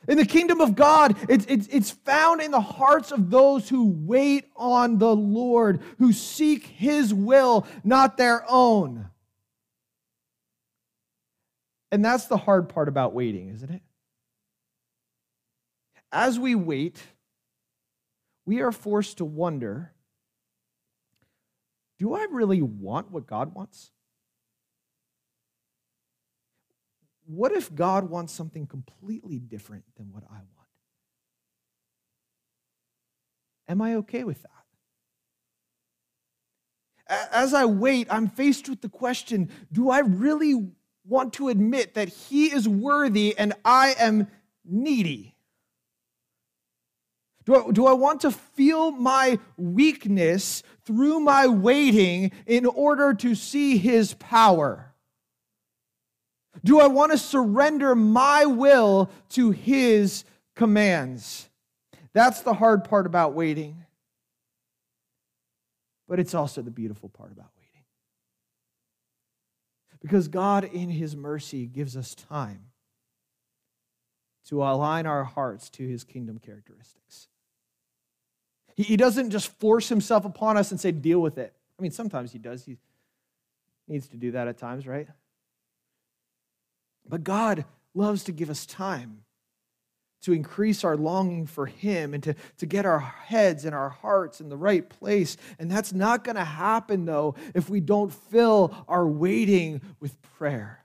In 0.07 0.17
the 0.17 0.25
kingdom 0.25 0.61
of 0.61 0.75
God, 0.75 1.17
it's, 1.29 1.45
it's, 1.47 1.67
it's 1.67 1.91
found 1.91 2.41
in 2.41 2.51
the 2.51 2.61
hearts 2.61 3.11
of 3.11 3.29
those 3.29 3.67
who 3.67 3.93
wait 4.05 4.45
on 4.55 4.97
the 4.97 5.13
Lord, 5.13 5.81
who 5.99 6.13
seek 6.13 6.65
his 6.65 7.13
will, 7.13 7.67
not 7.83 8.17
their 8.17 8.45
own. 8.49 9.09
And 11.91 12.03
that's 12.03 12.25
the 12.25 12.37
hard 12.37 12.69
part 12.69 12.87
about 12.87 13.13
waiting, 13.13 13.49
isn't 13.49 13.69
it? 13.69 13.81
As 16.11 16.39
we 16.39 16.55
wait, 16.55 17.01
we 18.45 18.61
are 18.61 18.71
forced 18.71 19.17
to 19.17 19.25
wonder 19.25 19.91
do 21.99 22.13
I 22.13 22.27
really 22.29 22.61
want 22.61 23.11
what 23.11 23.25
God 23.25 23.55
wants? 23.55 23.91
What 27.25 27.51
if 27.51 27.73
God 27.73 28.09
wants 28.09 28.31
something 28.33 28.67
completely 28.67 29.39
different 29.39 29.83
than 29.97 30.13
what 30.13 30.23
I 30.29 30.35
want? 30.35 30.45
Am 33.67 33.81
I 33.81 33.95
okay 33.95 34.23
with 34.23 34.43
that? 34.43 34.51
As 37.31 37.53
I 37.53 37.65
wait, 37.65 38.07
I'm 38.09 38.27
faced 38.27 38.69
with 38.69 38.81
the 38.81 38.89
question 38.89 39.49
do 39.71 39.89
I 39.89 39.99
really 39.99 40.69
want 41.05 41.33
to 41.33 41.49
admit 41.49 41.95
that 41.95 42.09
He 42.09 42.45
is 42.47 42.67
worthy 42.67 43.37
and 43.37 43.53
I 43.65 43.95
am 43.97 44.27
needy? 44.63 45.36
Do 47.47 47.55
I, 47.55 47.71
do 47.71 47.85
I 47.85 47.93
want 47.93 48.19
to 48.21 48.31
feel 48.31 48.91
my 48.91 49.39
weakness 49.55 50.63
through 50.83 51.21
my 51.21 51.47
waiting 51.47 52.33
in 52.45 52.65
order 52.65 53.13
to 53.13 53.35
see 53.35 53.77
His 53.77 54.13
power? 54.15 54.91
Do 56.65 56.81
I 56.81 56.87
want 56.87 57.13
to 57.13 57.17
surrender 57.17 57.95
my 57.95 58.45
will 58.45 59.09
to 59.29 59.51
His 59.51 60.25
commands? 60.57 61.47
That's 62.11 62.41
the 62.41 62.53
hard 62.53 62.83
part 62.83 63.05
about 63.05 63.33
waiting. 63.33 63.85
But 66.05 66.19
it's 66.19 66.33
also 66.33 66.61
the 66.61 66.69
beautiful 66.69 67.07
part 67.07 67.31
about 67.31 67.51
waiting. 67.57 67.85
Because 70.01 70.27
God, 70.27 70.65
in 70.65 70.89
His 70.89 71.15
mercy, 71.15 71.65
gives 71.65 71.95
us 71.95 72.13
time 72.13 72.65
to 74.49 74.63
align 74.63 75.05
our 75.05 75.23
hearts 75.23 75.69
to 75.69 75.87
His 75.87 76.03
kingdom 76.03 76.39
characteristics. 76.39 77.29
He, 78.77 78.95
doesn't 78.95 79.31
just 79.31 79.51
force 79.59 79.89
Himself 79.89 80.23
upon 80.23 80.55
us 80.55 80.71
and 80.71 80.79
say, 80.79 80.91
deal 80.91 81.19
with 81.19 81.37
it. 81.37 81.53
I 81.77 81.81
mean, 81.81 81.91
sometimes 81.91 82.31
He 82.31 82.39
does. 82.39 82.63
He 82.63 82.77
needs 83.87 84.07
to 84.09 84.17
do 84.17 84.31
that 84.31 84.47
at 84.47 84.57
times, 84.57 84.87
right? 84.87 85.07
But 87.09 87.23
God 87.23 87.65
loves 87.93 88.23
to 88.25 88.31
give 88.31 88.49
us 88.49 88.65
time 88.65 89.23
to 90.21 90.33
increase 90.33 90.83
our 90.83 90.97
longing 90.97 91.45
for 91.45 91.65
Him 91.65 92.13
and 92.13 92.21
to, 92.23 92.35
to 92.57 92.65
get 92.65 92.85
our 92.85 92.99
heads 92.99 93.65
and 93.65 93.73
our 93.73 93.89
hearts 93.89 94.41
in 94.41 94.49
the 94.49 94.57
right 94.57 94.87
place. 94.87 95.37
And 95.57 95.71
that's 95.71 95.93
not 95.93 96.23
going 96.23 96.35
to 96.35 96.43
happen, 96.43 97.05
though, 97.05 97.35
if 97.55 97.69
we 97.69 97.79
don't 97.79 98.11
fill 98.11 98.75
our 98.87 99.07
waiting 99.07 99.81
with 99.99 100.21
prayer. 100.21 100.83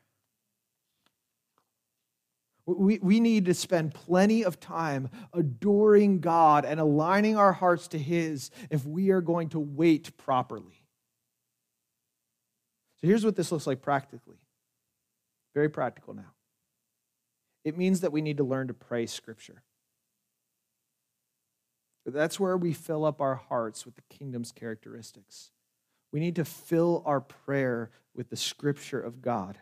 We, 2.66 2.98
we 3.02 3.18
need 3.18 3.46
to 3.46 3.54
spend 3.54 3.92
plenty 3.92 4.44
of 4.44 4.60
time 4.60 5.10
adoring 5.32 6.20
God 6.20 6.64
and 6.64 6.78
aligning 6.78 7.36
our 7.36 7.52
hearts 7.52 7.88
to 7.88 7.98
His 7.98 8.50
if 8.70 8.84
we 8.84 9.10
are 9.10 9.20
going 9.20 9.48
to 9.50 9.58
wait 9.58 10.16
properly. 10.16 10.84
So 13.00 13.08
here's 13.08 13.24
what 13.24 13.34
this 13.34 13.50
looks 13.50 13.66
like 13.66 13.82
practically. 13.82 14.36
Very 15.54 15.68
practical 15.68 16.14
now. 16.14 16.32
It 17.64 17.76
means 17.76 18.00
that 18.00 18.12
we 18.12 18.22
need 18.22 18.36
to 18.36 18.44
learn 18.44 18.68
to 18.68 18.74
pray 18.74 19.06
Scripture. 19.06 19.62
That's 22.06 22.38
where 22.38 22.56
we 22.56 22.72
fill 22.72 23.04
up 23.04 23.20
our 23.20 23.36
hearts 23.36 23.84
with 23.84 23.96
the 23.96 24.02
kingdom's 24.08 24.52
characteristics. 24.52 25.50
We 26.12 26.20
need 26.20 26.36
to 26.36 26.44
fill 26.44 27.02
our 27.06 27.20
prayer 27.20 27.90
with 28.14 28.30
the 28.30 28.36
Scripture 28.36 29.00
of 29.00 29.22
God. 29.22 29.58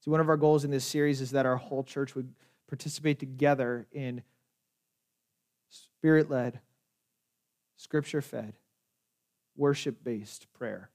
See, 0.00 0.10
one 0.10 0.20
of 0.20 0.28
our 0.28 0.36
goals 0.36 0.64
in 0.64 0.70
this 0.70 0.84
series 0.84 1.20
is 1.20 1.32
that 1.32 1.46
our 1.46 1.56
whole 1.56 1.84
church 1.84 2.14
would 2.14 2.32
participate 2.68 3.18
together 3.18 3.86
in 3.92 4.22
spirit 5.68 6.30
led, 6.30 6.60
scripture 7.76 8.22
fed, 8.22 8.54
worship 9.56 10.02
based 10.02 10.50
prayer, 10.54 10.90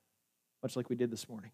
much 0.64 0.76
like 0.76 0.90
we 0.90 0.96
did 0.96 1.12
this 1.12 1.30
morning. 1.30 1.52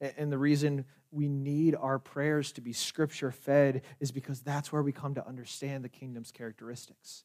And 0.00 0.32
the 0.32 0.38
reason 0.38 0.84
we 1.10 1.28
need 1.28 1.74
our 1.74 1.98
prayers 1.98 2.52
to 2.52 2.60
be 2.60 2.72
scripture 2.72 3.32
fed 3.32 3.82
is 4.00 4.12
because 4.12 4.40
that's 4.40 4.72
where 4.72 4.82
we 4.82 4.92
come 4.92 5.14
to 5.16 5.26
understand 5.26 5.84
the 5.84 5.88
kingdom's 5.88 6.30
characteristics. 6.30 7.24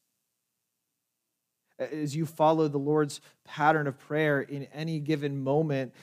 As 1.78 2.14
you 2.14 2.26
follow 2.26 2.68
the 2.68 2.78
Lord's 2.78 3.20
pattern 3.44 3.86
of 3.86 3.98
prayer 3.98 4.40
in 4.40 4.64
any 4.72 5.00
given 5.00 5.42
moment, 5.42 5.94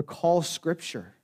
recall 0.00 0.40
scripture. 0.40 1.14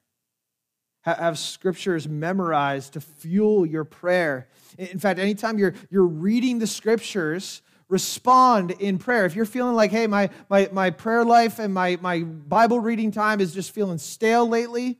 Have 1.00 1.38
scriptures 1.38 2.06
memorized 2.06 2.92
to 2.92 3.00
fuel 3.00 3.64
your 3.64 3.84
prayer. 3.84 4.48
In 4.76 4.98
fact, 4.98 5.18
anytime 5.18 5.58
you're, 5.58 5.72
you're 5.88 6.04
reading 6.04 6.58
the 6.58 6.66
scriptures, 6.66 7.62
respond 7.88 8.72
in 8.72 8.98
prayer. 8.98 9.24
If 9.24 9.34
you're 9.34 9.46
feeling 9.46 9.74
like, 9.74 9.92
hey, 9.92 10.06
my, 10.06 10.28
my, 10.50 10.68
my 10.72 10.90
prayer 10.90 11.24
life 11.24 11.58
and 11.58 11.72
my, 11.72 11.96
my 12.02 12.20
Bible 12.20 12.78
reading 12.78 13.12
time 13.12 13.40
is 13.40 13.54
just 13.54 13.70
feeling 13.70 13.96
stale 13.96 14.46
lately, 14.46 14.98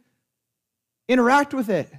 interact 1.07 1.53
with 1.53 1.69
it. 1.69 1.93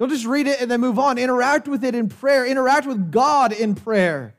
Don't 0.00 0.08
just 0.08 0.26
read 0.26 0.48
it 0.48 0.60
and 0.60 0.68
then 0.68 0.80
move 0.80 0.98
on. 0.98 1.16
Interact 1.16 1.68
with 1.68 1.84
it 1.84 1.94
in 1.94 2.08
prayer. 2.08 2.44
Interact 2.44 2.88
with 2.88 3.12
God 3.12 3.52
in 3.52 3.76
prayer. 3.76 4.34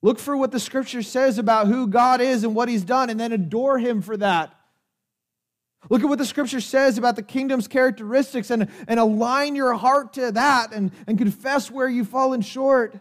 Look 0.00 0.18
for 0.18 0.34
what 0.34 0.50
the 0.50 0.60
scripture 0.60 1.02
says 1.02 1.36
about 1.36 1.66
who 1.66 1.88
God 1.88 2.22
is 2.22 2.42
and 2.42 2.54
what 2.54 2.70
he's 2.70 2.84
done, 2.84 3.10
and 3.10 3.20
then 3.20 3.32
adore 3.32 3.78
him 3.78 4.00
for 4.00 4.16
that. 4.16 4.54
Look 5.90 6.02
at 6.02 6.08
what 6.08 6.18
the 6.18 6.26
scripture 6.26 6.60
says 6.60 6.98
about 6.98 7.16
the 7.16 7.22
kingdom's 7.22 7.68
characteristics 7.68 8.50
and, 8.50 8.68
and 8.86 9.00
align 9.00 9.54
your 9.54 9.74
heart 9.74 10.14
to 10.14 10.32
that 10.32 10.72
and, 10.72 10.90
and 11.06 11.16
confess 11.16 11.70
where 11.70 11.88
you've 11.88 12.08
fallen 12.08 12.40
short. 12.40 12.98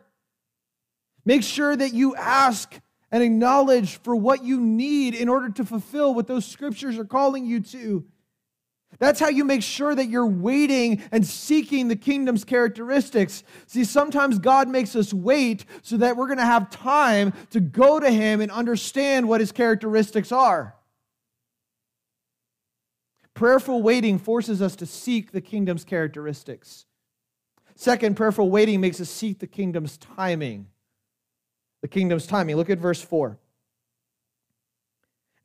Make 1.26 1.44
sure 1.44 1.76
that 1.76 1.94
you 1.94 2.16
ask 2.16 2.80
and 3.12 3.24
acknowledge 3.24 3.98
for 3.98 4.16
what 4.16 4.44
you 4.44 4.60
need 4.60 5.16
in 5.16 5.28
order 5.28 5.50
to 5.50 5.66
fulfill 5.66 6.14
what 6.14 6.28
those 6.28 6.46
scriptures 6.46 6.98
are 6.98 7.06
calling 7.06 7.46
you 7.46 7.60
to. 7.62 8.06
That's 9.00 9.20
how 9.20 9.30
you 9.30 9.44
make 9.44 9.62
sure 9.64 9.94
that 9.94 10.08
you're 10.08 10.26
waiting 10.26 11.04
and 11.12 11.26
seeking 11.26 11.88
the 11.88 11.96
kingdom's 11.96 12.44
characteristics. 12.44 13.44
See, 13.68 13.84
sometimes 13.84 14.40
God 14.40 14.70
makes 14.70 14.96
us 14.96 15.14
wait 15.14 15.66
so 15.82 15.98
that 15.98 16.18
we're 16.18 16.28
going 16.28 16.40
to 16.40 16.46
have 16.46 16.70
time 16.70 17.34
to 17.52 17.60
go 17.60 18.00
to 18.00 18.10
Him 18.10 18.42
and 18.42 18.52
understand 18.52 19.28
what 19.28 19.42
His 19.42 19.52
characteristics 19.52 20.32
are. 20.32 20.77
Prayerful 23.38 23.84
waiting 23.84 24.18
forces 24.18 24.64
us 24.64 24.76
to 24.78 24.88
seek 24.88 25.32
the 25.32 25.42
kingdom's 25.42 25.84
characteristics. 25.84 26.88
Second, 27.76 28.16
prayerful 28.16 28.50
waiting 28.50 28.82
makes 28.82 29.00
us 29.00 29.12
seek 29.12 29.38
the 29.38 29.46
kingdom's 29.46 29.96
timing 29.96 30.66
the 31.84 31.88
kingdom's 31.88 32.26
timing. 32.26 32.56
Look 32.56 32.72
at 32.72 32.80
verse 32.80 33.00
4. 33.00 33.38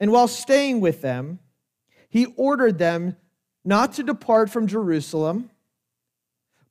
And 0.00 0.11
while 0.11 0.26
staying 0.26 0.81
with 0.81 1.02
them, 1.02 1.38
he 2.09 2.24
ordered 2.38 2.78
them 2.78 3.16
not 3.62 3.92
to 3.92 4.02
depart 4.02 4.48
from 4.48 4.66
Jerusalem, 4.66 5.50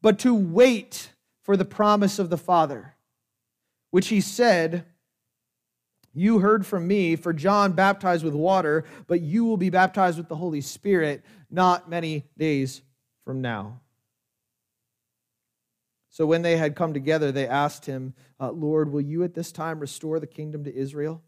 but 0.02 0.18
to 0.20 0.34
wait 0.34 1.12
for 1.44 1.56
the 1.56 1.66
promise 1.66 2.18
of 2.18 2.32
the 2.32 2.38
Father, 2.38 2.96
which 3.92 4.08
he 4.08 4.22
said, 4.22 4.86
You 6.14 6.40
heard 6.40 6.66
from 6.66 6.88
me, 6.88 7.16
for 7.16 7.32
John 7.32 7.72
baptized 7.72 8.24
with 8.24 8.34
water, 8.34 8.84
but 9.08 9.22
you 9.22 9.46
will 9.46 9.58
be 9.58 9.70
baptized 9.70 10.18
with 10.18 10.28
the 10.28 10.36
Holy 10.36 10.62
Spirit 10.62 11.24
not 11.50 11.90
many 11.90 12.26
days 12.38 12.82
from 13.24 13.42
now. 13.42 13.80
So 16.10 16.26
when 16.26 16.42
they 16.42 16.58
had 16.58 16.76
come 16.76 16.94
together, 16.94 17.32
they 17.32 17.48
asked 17.48 17.86
him, 17.86 18.14
uh, 18.40 18.52
Lord, 18.52 18.92
will 18.92 19.02
you 19.02 19.24
at 19.24 19.34
this 19.34 19.52
time 19.52 19.80
restore 19.80 20.20
the 20.20 20.28
kingdom 20.28 20.66
to 20.66 20.76
Israel? 20.76 21.24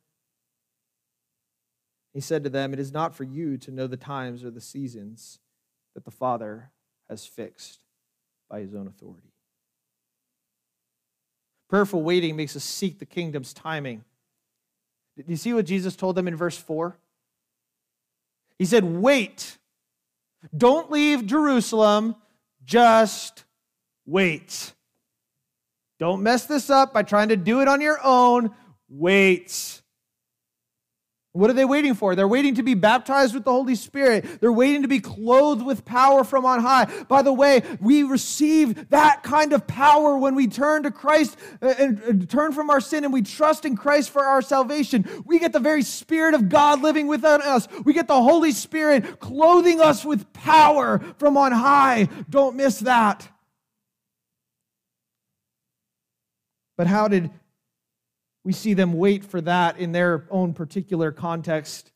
He 2.14 2.20
said 2.20 2.44
to 2.44 2.50
them, 2.50 2.74
It 2.74 2.80
is 2.80 2.92
not 2.92 3.16
for 3.16 3.24
you 3.24 3.58
to 3.60 3.72
know 3.72 3.88
the 3.88 3.98
times 3.98 4.44
or 4.44 4.52
the 4.52 4.62
seasons 4.62 5.40
that 5.96 6.04
the 6.04 6.12
Father 6.12 6.72
has 7.10 7.26
fixed 7.26 7.80
by 8.50 8.60
his 8.60 8.76
own 8.76 8.88
authority. 8.88 9.32
Prayerful 11.70 12.04
waiting 12.04 12.36
makes 12.36 12.56
us 12.56 12.64
seek 12.64 13.00
the 13.00 13.06
kingdom's 13.06 13.54
timing. 13.54 14.04
Do 15.18 15.24
you 15.28 15.36
see 15.36 15.54
what 15.54 15.66
Jesus 15.66 15.96
told 15.96 16.16
them 16.16 16.28
in 16.28 16.36
verse 16.36 16.58
4? 16.58 16.98
He 18.58 18.66
said, 18.66 18.84
Wait. 18.84 19.58
Don't 20.56 20.92
leave 20.92 21.26
Jerusalem, 21.26 22.16
just 22.66 23.46
wait. 24.06 24.74
Don't 26.00 26.22
mess 26.22 26.46
this 26.46 26.70
up 26.70 26.94
by 26.94 27.04
trying 27.04 27.30
to 27.30 27.38
do 27.38 27.62
it 27.62 27.68
on 27.68 27.80
your 27.80 28.00
own. 28.04 28.52
Wait. 28.90 29.82
What 31.34 31.50
are 31.50 31.54
they 31.54 31.66
waiting 31.66 31.96
for? 31.96 32.16
They're 32.16 32.28
waiting 32.28 32.56
to 32.56 32.64
be 32.64 32.76
baptized 32.76 33.34
with 33.34 33.44
the 33.44 33.52
Holy 33.52 33.74
Spirit. 33.74 34.40
They're 34.40 34.54
waiting 34.54 34.84
to 34.84 34.88
be 34.88 35.00
clothed 35.00 35.64
with 35.64 35.84
power 35.84 36.24
from 36.24 36.46
on 36.46 36.62
high. 36.62 36.86
By 37.08 37.24
the 37.24 37.34
way, 37.34 37.64
we 37.80 38.04
receive 38.04 38.90
that 38.92 39.24
kind 39.24 39.52
of 39.52 39.66
power 39.66 40.16
when 40.16 40.36
we 40.36 40.46
turn 40.46 40.84
to 40.84 40.92
Christ 40.92 41.36
uh, 41.60 41.74
and 41.80 42.30
turn 42.30 42.52
from 42.52 42.70
our 42.70 42.80
sin 42.80 43.04
and 43.04 43.12
we 43.12 43.24
trust 43.24 43.66
in 43.66 43.76
Christ 43.76 44.12
for 44.12 44.24
our 44.24 44.44
salvation. 44.44 45.10
We 45.26 45.40
get 45.40 45.54
the 45.54 45.60
very 45.60 45.82
Spirit 45.82 46.36
of 46.36 46.50
God 46.50 46.84
living 46.84 47.08
within 47.08 47.42
us. 47.42 47.68
We 47.84 47.94
get 47.94 48.08
the 48.08 48.22
Holy 48.22 48.52
Spirit 48.52 49.20
clothing 49.20 49.82
us 49.82 50.06
with 50.06 50.32
power 50.34 51.00
from 51.18 51.36
on 51.36 51.52
high. 51.52 52.10
Don't 52.30 52.56
miss 52.56 52.78
that. 52.82 53.28
But 56.78 56.86
how 56.86 57.08
did 57.08 57.32
we 58.44 58.54
see 58.54 58.74
them 58.74 58.94
wait 58.94 59.24
for 59.24 59.40
that 59.42 59.78
in 59.78 59.92
their 59.92 60.26
own 60.30 60.54
particular 60.54 61.12
context. 61.12 61.92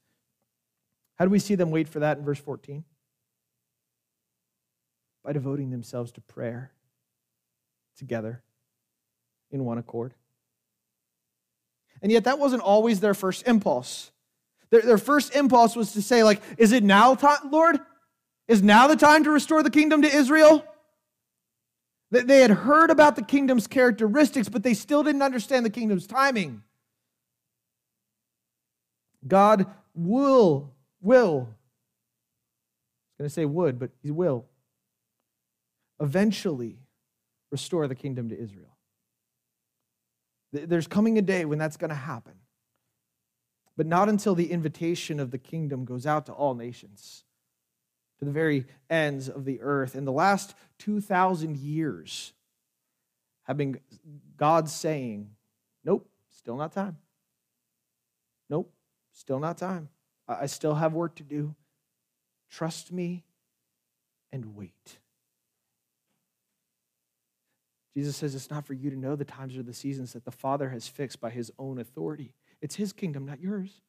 How 1.16 1.26
do 1.26 1.32
we 1.32 1.40
see 1.40 1.56
them 1.56 1.72
wait 1.72 1.90
for 1.90 2.00
that 2.00 2.18
in 2.18 2.24
verse 2.24 2.40
14? 2.40 2.84
By 5.24 5.34
devoting 5.34 5.72
themselves 5.72 6.12
to 6.14 6.22
prayer 6.22 6.72
together 7.98 8.44
in 9.52 9.66
one 9.66 9.78
accord. 9.78 10.14
And 12.02 12.12
yet, 12.12 12.26
that 12.26 12.40
wasn't 12.40 12.62
always 12.62 13.00
their 13.00 13.16
first 13.16 13.48
impulse. 13.48 14.12
Their, 14.70 14.82
their 14.82 14.98
first 14.98 15.36
impulse 15.36 15.76
was 15.76 15.94
to 15.94 16.02
say, 16.02 16.24
like, 16.24 16.42
is 16.58 16.72
it 16.72 16.84
now 16.84 17.16
time, 17.16 17.52
Lord? 17.52 17.80
Is 18.48 18.62
now 18.62 18.88
the 18.88 18.96
time 18.96 19.24
to 19.24 19.32
restore 19.32 19.64
the 19.64 19.70
kingdom 19.70 20.04
to 20.04 20.16
Israel? 20.16 20.64
They 22.10 22.40
had 22.40 22.52
heard 22.52 22.90
about 22.90 23.18
the 23.18 23.22
kingdom's 23.22 23.68
characteristics, 23.68 24.48
but 24.48 24.64
they 24.64 24.74
still 24.74 25.04
didn't 25.04 25.22
understand 25.22 25.66
the 25.66 25.70
kingdom's 25.70 26.08
timing. 26.08 26.64
God 29.28 29.66
will, 29.94 30.74
will, 31.02 31.50
I 33.20 33.24
was 33.24 33.26
going 33.26 33.28
to 33.28 33.30
say 33.30 33.46
would, 33.46 33.78
but 33.78 33.92
he 34.02 34.12
will 34.12 34.46
eventually 36.00 36.78
restore 37.52 37.88
the 37.88 37.96
kingdom 37.96 38.30
to 38.30 38.40
Israel. 38.40 38.78
There's 40.54 40.88
coming 40.88 41.18
a 41.18 41.22
day 41.22 41.44
when 41.44 41.60
that's 41.60 41.76
going 41.76 41.90
to 41.90 41.96
happen, 41.96 42.36
but 43.76 43.86
not 43.86 44.08
until 44.08 44.34
the 44.34 44.50
invitation 44.50 45.20
of 45.20 45.32
the 45.32 45.38
kingdom 45.38 45.84
goes 45.84 46.06
out 46.06 46.26
to 46.28 46.32
all 46.32 46.56
nations 46.56 47.26
to 48.20 48.26
the 48.26 48.32
very 48.32 48.66
ends 48.90 49.30
of 49.30 49.46
the 49.46 49.62
earth. 49.62 49.96
In 49.96 50.06
the 50.06 50.12
last 50.12 50.56
2,000 50.80 51.58
years 51.58 52.34
have 53.44 53.58
been 53.58 53.80
God 54.36 54.70
saying, 54.70 55.32
Nope, 55.84 56.10
still 56.30 56.58
not 56.58 56.74
time. 56.74 56.98
Nope, 58.50 58.74
still 59.14 59.40
not 59.40 59.58
time. 59.58 59.90
I 60.28 60.48
still 60.48 60.76
have 60.76 60.94
work 60.94 61.16
to 61.16 61.24
do. 61.24 61.56
Trust 62.50 62.92
me 62.92 63.24
and 64.32 64.56
wait. 64.56 65.00
Jesus 67.96 68.16
says 68.16 68.36
it's 68.36 68.52
not 68.52 68.66
for 68.66 68.74
you 68.74 68.90
to 68.90 68.96
know 68.96 69.16
the 69.16 69.26
times 69.26 69.58
or 69.58 69.64
the 69.64 69.74
seasons 69.74 70.14
that 70.14 70.26
the 70.26 70.32
Father 70.32 70.70
has 70.70 70.88
fixed 70.88 71.20
by 71.20 71.30
his 71.30 71.52
own 71.58 71.80
authority. 71.80 72.34
It's 72.62 72.76
his 72.76 72.94
kingdom, 72.94 73.26
not 73.26 73.40
yours. 73.40 73.82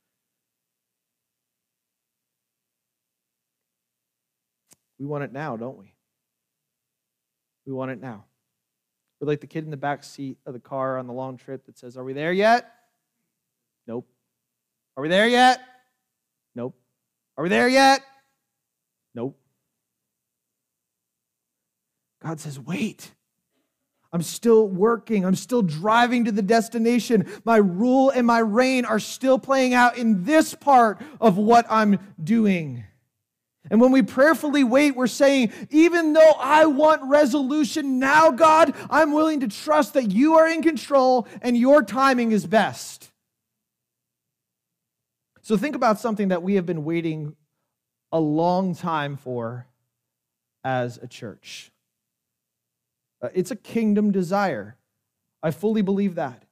We 4.99 5.07
want 5.07 5.25
it 5.25 5.33
now, 5.33 5.57
don't 5.57 5.79
we? 5.79 5.93
We 7.67 7.73
want 7.73 7.91
it 7.91 8.01
now. 8.01 8.25
We're 9.21 9.29
like 9.29 9.41
the 9.41 9.47
kid 9.47 9.65
in 9.65 9.71
the 9.71 9.77
back 9.77 10.05
seat 10.05 10.39
of 10.47 10.53
the 10.53 10.61
car 10.61 10.99
on 10.99 11.07
the 11.07 11.13
long 11.13 11.37
trip 11.37 11.67
that 11.67 11.79
says, 11.79 11.97
Are 11.97 12.05
we 12.05 12.13
there 12.13 12.33
yet? 12.33 12.73
Nope. 13.87 14.09
Are 14.97 15.03
we 15.03 15.09
there 15.09 15.29
yet? 15.29 15.61
Nope. 16.55 16.75
Are 17.37 17.43
we 17.43 17.49
there 17.51 17.69
yet? 17.69 18.01
Nope. 19.15 19.39
God 22.23 22.41
says, 22.41 22.59
Wait. 22.59 23.13
I'm 24.11 24.23
still 24.23 24.67
working. 24.67 25.27
I'm 25.27 25.35
still 25.35 25.61
driving 25.61 26.25
to 26.25 26.33
the 26.33 26.41
destination. 26.41 27.31
My 27.45 27.59
rule 27.59 28.09
and 28.09 28.27
my 28.27 28.39
reign 28.39 28.87
are 28.87 28.99
still 28.99 29.39
playing 29.39 29.75
out 29.75 29.99
in 29.99 30.25
this 30.25 30.55
part 30.55 31.03
of 31.21 31.37
what 31.37 31.67
I'm 31.69 31.99
doing. 32.23 32.85
And 33.71 33.81
when 33.81 33.93
we 33.93 34.03
prayerfully 34.03 34.65
wait, 34.65 34.97
we're 34.97 35.07
saying, 35.07 35.53
even 35.71 36.13
though 36.13 36.35
I 36.39 36.67
want 36.67 37.03
resolution 37.05 37.99
now, 37.99 38.31
God, 38.31 38.75
I'm 38.89 39.13
willing 39.13 39.41
to 39.41 39.49
trust 39.49 39.95
that 39.95 40.11
you 40.11 40.35
are 40.35 40.49
in 40.49 40.63
control 40.63 41.27
and 41.43 41.57
your 41.57 41.83
timing 41.83 42.33
is 42.33 42.47
best. 42.47 43.11
So 45.43 45.57
think 45.57 45.75
about 45.75 45.99
something 45.99 46.29
that 46.29 46.43
we 46.43 46.55
have 46.55 46.67
been 46.67 46.85
waiting 46.85 47.37
a 48.13 48.21
long 48.21 48.75
time 48.75 49.17
for 49.17 49.67
as 50.65 50.99
a 50.99 51.07
church. 51.07 51.71
Uh, 53.23 53.29
it's 53.35 53.51
a 53.51 53.57
kingdom 53.57 54.13
desire. 54.13 54.77
I 55.43 55.51
fully 55.51 55.83
believe 55.83 56.17
that. 56.17 56.45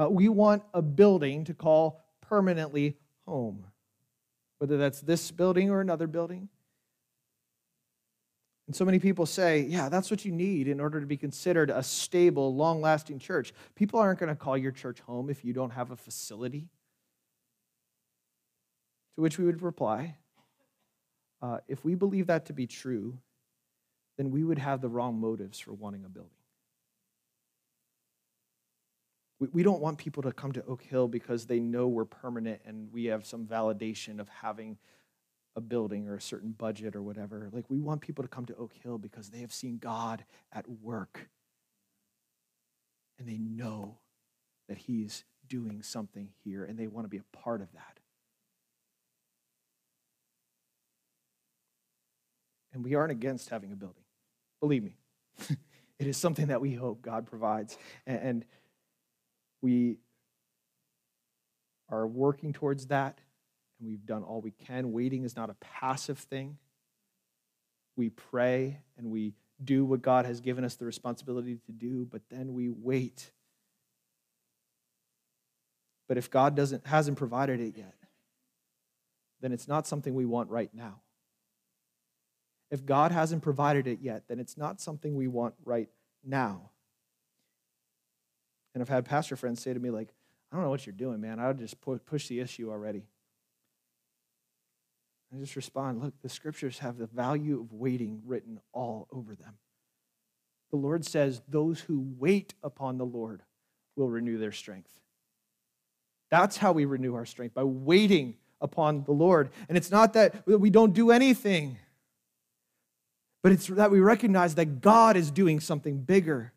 Uh, 0.00 0.08
we 0.08 0.28
want 0.28 0.62
a 0.72 0.82
building 0.82 1.44
to 1.44 1.54
call 1.54 2.02
permanently 2.22 2.96
home 3.26 3.66
whether 4.60 4.76
that's 4.76 5.00
this 5.00 5.30
building 5.30 5.70
or 5.70 5.80
another 5.80 6.06
building. 6.06 6.50
And 8.66 8.76
so 8.76 8.84
many 8.84 8.98
people 8.98 9.24
say, 9.24 9.62
yeah, 9.62 9.88
that's 9.88 10.10
what 10.10 10.24
you 10.24 10.30
need 10.30 10.68
in 10.68 10.80
order 10.80 11.00
to 11.00 11.06
be 11.06 11.16
considered 11.16 11.70
a 11.70 11.82
stable, 11.82 12.54
long 12.54 12.82
lasting 12.82 13.18
church. 13.18 13.52
People 13.74 13.98
aren't 13.98 14.20
going 14.20 14.28
to 14.28 14.36
call 14.36 14.56
your 14.56 14.70
church 14.70 15.00
home 15.00 15.30
if 15.30 15.44
you 15.44 15.54
don't 15.54 15.70
have 15.70 15.90
a 15.90 15.96
facility. 15.96 16.68
To 19.16 19.22
which 19.22 19.38
we 19.38 19.46
would 19.46 19.62
reply, 19.62 20.18
uh, 21.40 21.58
if 21.66 21.82
we 21.84 21.94
believe 21.94 22.26
that 22.26 22.46
to 22.46 22.52
be 22.52 22.66
true, 22.66 23.18
then 24.18 24.30
we 24.30 24.44
would 24.44 24.58
have 24.58 24.82
the 24.82 24.90
wrong 24.90 25.18
motives 25.18 25.58
for 25.58 25.72
wanting 25.72 26.04
a 26.04 26.08
building. 26.10 26.30
We, 29.40 29.48
we 29.52 29.62
don't 29.62 29.80
want 29.80 29.98
people 29.98 30.22
to 30.22 30.32
come 30.32 30.52
to 30.52 30.64
Oak 30.66 30.82
Hill 30.82 31.08
because 31.08 31.46
they 31.46 31.58
know 31.58 31.88
we're 31.88 32.04
permanent 32.04 32.60
and 32.64 32.92
we 32.92 33.06
have 33.06 33.26
some 33.26 33.46
validation 33.46 34.20
of 34.20 34.28
having 34.28 34.78
a 35.56 35.60
building 35.60 36.06
or 36.06 36.14
a 36.14 36.20
certain 36.20 36.52
budget 36.52 36.94
or 36.94 37.02
whatever. 37.02 37.48
Like, 37.50 37.64
we 37.68 37.80
want 37.80 38.02
people 38.02 38.22
to 38.22 38.28
come 38.28 38.46
to 38.46 38.56
Oak 38.56 38.74
Hill 38.82 38.98
because 38.98 39.30
they 39.30 39.40
have 39.40 39.52
seen 39.52 39.78
God 39.78 40.24
at 40.52 40.68
work 40.68 41.28
and 43.18 43.26
they 43.26 43.38
know 43.38 43.98
that 44.68 44.78
He's 44.78 45.24
doing 45.48 45.82
something 45.82 46.28
here 46.44 46.64
and 46.64 46.78
they 46.78 46.86
want 46.86 47.06
to 47.06 47.08
be 47.08 47.18
a 47.18 47.36
part 47.36 47.60
of 47.60 47.72
that. 47.72 47.98
And 52.72 52.84
we 52.84 52.94
aren't 52.94 53.10
against 53.10 53.48
having 53.48 53.72
a 53.72 53.76
building. 53.76 54.04
Believe 54.60 54.84
me, 54.84 54.96
it 55.98 56.06
is 56.06 56.16
something 56.16 56.46
that 56.48 56.60
we 56.60 56.72
hope 56.74 57.02
God 57.02 57.26
provides. 57.26 57.76
And 58.06 58.44
we 59.62 59.98
are 61.88 62.06
working 62.06 62.52
towards 62.52 62.86
that, 62.86 63.18
and 63.78 63.88
we've 63.88 64.06
done 64.06 64.22
all 64.22 64.40
we 64.40 64.52
can. 64.52 64.92
Waiting 64.92 65.24
is 65.24 65.36
not 65.36 65.50
a 65.50 65.54
passive 65.54 66.18
thing. 66.18 66.58
We 67.96 68.10
pray 68.10 68.80
and 68.96 69.10
we 69.10 69.34
do 69.62 69.84
what 69.84 70.00
God 70.00 70.24
has 70.24 70.40
given 70.40 70.64
us 70.64 70.76
the 70.76 70.86
responsibility 70.86 71.58
to 71.66 71.72
do, 71.72 72.06
but 72.10 72.22
then 72.30 72.54
we 72.54 72.70
wait. 72.70 73.30
But 76.08 76.16
if 76.16 76.30
God 76.30 76.56
doesn't 76.56 76.86
hasn't 76.86 77.18
provided 77.18 77.60
it 77.60 77.76
yet, 77.76 77.94
then 79.40 79.52
it's 79.52 79.68
not 79.68 79.86
something 79.86 80.14
we 80.14 80.26
want 80.26 80.50
right 80.50 80.70
now. 80.72 81.00
If 82.70 82.86
God 82.86 83.12
hasn't 83.12 83.42
provided 83.42 83.86
it 83.86 83.98
yet, 84.00 84.24
then 84.28 84.38
it's 84.38 84.56
not 84.56 84.80
something 84.80 85.14
we 85.14 85.28
want 85.28 85.54
right 85.64 85.88
now. 86.24 86.70
And 88.74 88.82
I've 88.82 88.88
had 88.88 89.04
pastor 89.04 89.36
friends 89.36 89.62
say 89.62 89.74
to 89.74 89.80
me, 89.80 89.90
like, 89.90 90.08
I 90.52 90.56
don't 90.56 90.64
know 90.64 90.70
what 90.70 90.86
you're 90.86 90.92
doing, 90.92 91.20
man. 91.20 91.38
I 91.38 91.48
would 91.48 91.58
just 91.58 91.76
push 91.80 92.28
the 92.28 92.40
issue 92.40 92.70
already. 92.70 93.04
I 95.32 95.38
just 95.38 95.54
respond, 95.54 96.02
look, 96.02 96.14
the 96.22 96.28
scriptures 96.28 96.80
have 96.80 96.98
the 96.98 97.06
value 97.06 97.60
of 97.60 97.72
waiting 97.72 98.22
written 98.26 98.60
all 98.72 99.06
over 99.12 99.34
them. 99.34 99.58
The 100.70 100.76
Lord 100.76 101.04
says, 101.04 101.42
those 101.48 101.80
who 101.80 102.04
wait 102.18 102.54
upon 102.62 102.98
the 102.98 103.06
Lord 103.06 103.42
will 103.96 104.08
renew 104.08 104.38
their 104.38 104.52
strength. 104.52 104.90
That's 106.30 106.56
how 106.56 106.72
we 106.72 106.84
renew 106.84 107.14
our 107.14 107.26
strength, 107.26 107.54
by 107.54 107.64
waiting 107.64 108.34
upon 108.60 109.04
the 109.04 109.12
Lord. 109.12 109.50
And 109.68 109.76
it's 109.76 109.90
not 109.90 110.12
that 110.12 110.46
we 110.46 110.70
don't 110.70 110.92
do 110.92 111.10
anything. 111.10 111.76
but 113.42 113.52
it's 113.52 113.66
that 113.68 113.90
we 113.90 114.00
recognize 114.00 114.54
that 114.56 114.80
God 114.80 115.16
is 115.16 115.30
doing 115.30 115.60
something 115.60 115.98
bigger. 115.98 116.52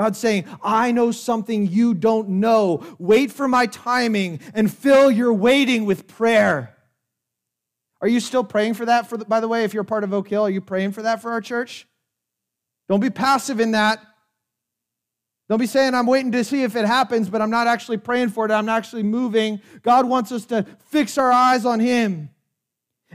God's 0.00 0.18
saying, 0.18 0.46
I 0.62 0.92
know 0.92 1.12
something 1.12 1.66
you 1.66 1.92
don't 1.92 2.26
know. 2.30 2.82
Wait 2.98 3.30
for 3.30 3.46
my 3.46 3.66
timing 3.66 4.40
and 4.54 4.72
fill 4.72 5.10
your 5.10 5.34
waiting 5.34 5.84
with 5.84 6.08
prayer. 6.08 6.74
Are 8.00 8.08
you 8.08 8.18
still 8.18 8.42
praying 8.42 8.74
for 8.74 8.86
that? 8.86 9.10
For 9.10 9.18
the, 9.18 9.26
by 9.26 9.40
the 9.40 9.48
way, 9.48 9.64
if 9.64 9.74
you're 9.74 9.84
part 9.84 10.02
of 10.02 10.14
Oak 10.14 10.28
Hill, 10.28 10.44
are 10.44 10.50
you 10.50 10.62
praying 10.62 10.92
for 10.92 11.02
that 11.02 11.20
for 11.20 11.32
our 11.32 11.42
church? 11.42 11.86
Don't 12.88 13.00
be 13.00 13.10
passive 13.10 13.60
in 13.60 13.72
that. 13.72 14.00
Don't 15.50 15.60
be 15.60 15.66
saying, 15.66 15.94
I'm 15.94 16.06
waiting 16.06 16.32
to 16.32 16.44
see 16.44 16.62
if 16.62 16.76
it 16.76 16.86
happens, 16.86 17.28
but 17.28 17.42
I'm 17.42 17.50
not 17.50 17.66
actually 17.66 17.98
praying 17.98 18.30
for 18.30 18.46
it. 18.46 18.50
I'm 18.50 18.64
not 18.64 18.78
actually 18.78 19.02
moving. 19.02 19.60
God 19.82 20.08
wants 20.08 20.32
us 20.32 20.46
to 20.46 20.64
fix 20.86 21.18
our 21.18 21.30
eyes 21.30 21.66
on 21.66 21.78
Him. 21.78 22.30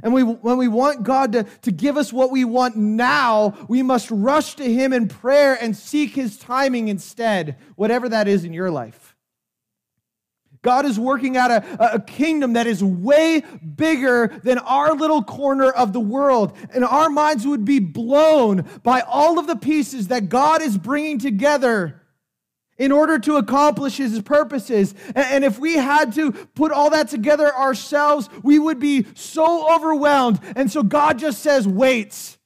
And 0.03 0.13
we, 0.13 0.23
when 0.23 0.58
we 0.58 0.67
want 0.67 1.03
God 1.03 1.31
to, 1.34 1.43
to 1.62 1.71
give 1.71 1.97
us 1.97 2.12
what 2.12 2.31
we 2.31 2.43
want 2.43 2.75
now, 2.75 3.55
we 3.67 3.81
must 3.81 4.12
rush 4.12 4.55
to 4.55 4.71
Him 4.71 4.91
in 4.93 5.08
prayer 5.08 5.58
and 5.60 5.75
seek 5.75 6.15
His 6.15 6.38
timing 6.38 6.89
instead, 6.89 7.58
whatever 7.75 8.10
that 8.10 8.27
is 8.27 8.43
in 8.43 8.53
your 8.53 8.71
life. 8.71 9.15
God 10.62 10.86
is 10.86 10.99
working 10.99 11.38
out 11.38 11.51
a, 11.51 11.93
a 11.93 11.99
kingdom 11.99 12.53
that 12.53 12.65
is 12.65 12.84
way 12.84 13.43
bigger 13.75 14.27
than 14.43 14.58
our 14.58 14.95
little 14.95 15.21
corner 15.21 15.69
of 15.69 15.93
the 15.93 15.99
world. 15.99 16.58
And 16.73 16.84
our 16.84 17.08
minds 17.08 17.45
would 17.45 17.65
be 17.65 17.77
blown 17.77 18.67
by 18.81 19.01
all 19.01 19.38
of 19.38 19.45
the 19.45 19.55
pieces 19.55 20.08
that 20.08 20.27
God 20.27 20.63
is 20.63 20.75
bringing 20.75 21.19
together 21.19 22.01
in 22.78 22.92
order 22.92 23.18
to 23.20 23.38
accomplish 23.38 23.98
his 23.98 24.22
purposes. 24.22 24.94
And 25.16 25.44
if 25.44 25.60
we 25.60 25.76
had 25.76 26.14
to 26.16 26.32
put 26.32 26.72
all 26.72 26.90
that 26.90 27.08
together 27.08 27.54
ourselves, 27.54 28.30
we 28.44 28.60
would 28.60 28.80
be 28.80 29.06
so 29.16 29.74
overwhelmed. 29.74 30.40
And 30.56 30.70
so 30.72 30.84
God 30.84 31.20
just 31.20 31.42
says, 31.42 31.68
wait. 31.68 32.38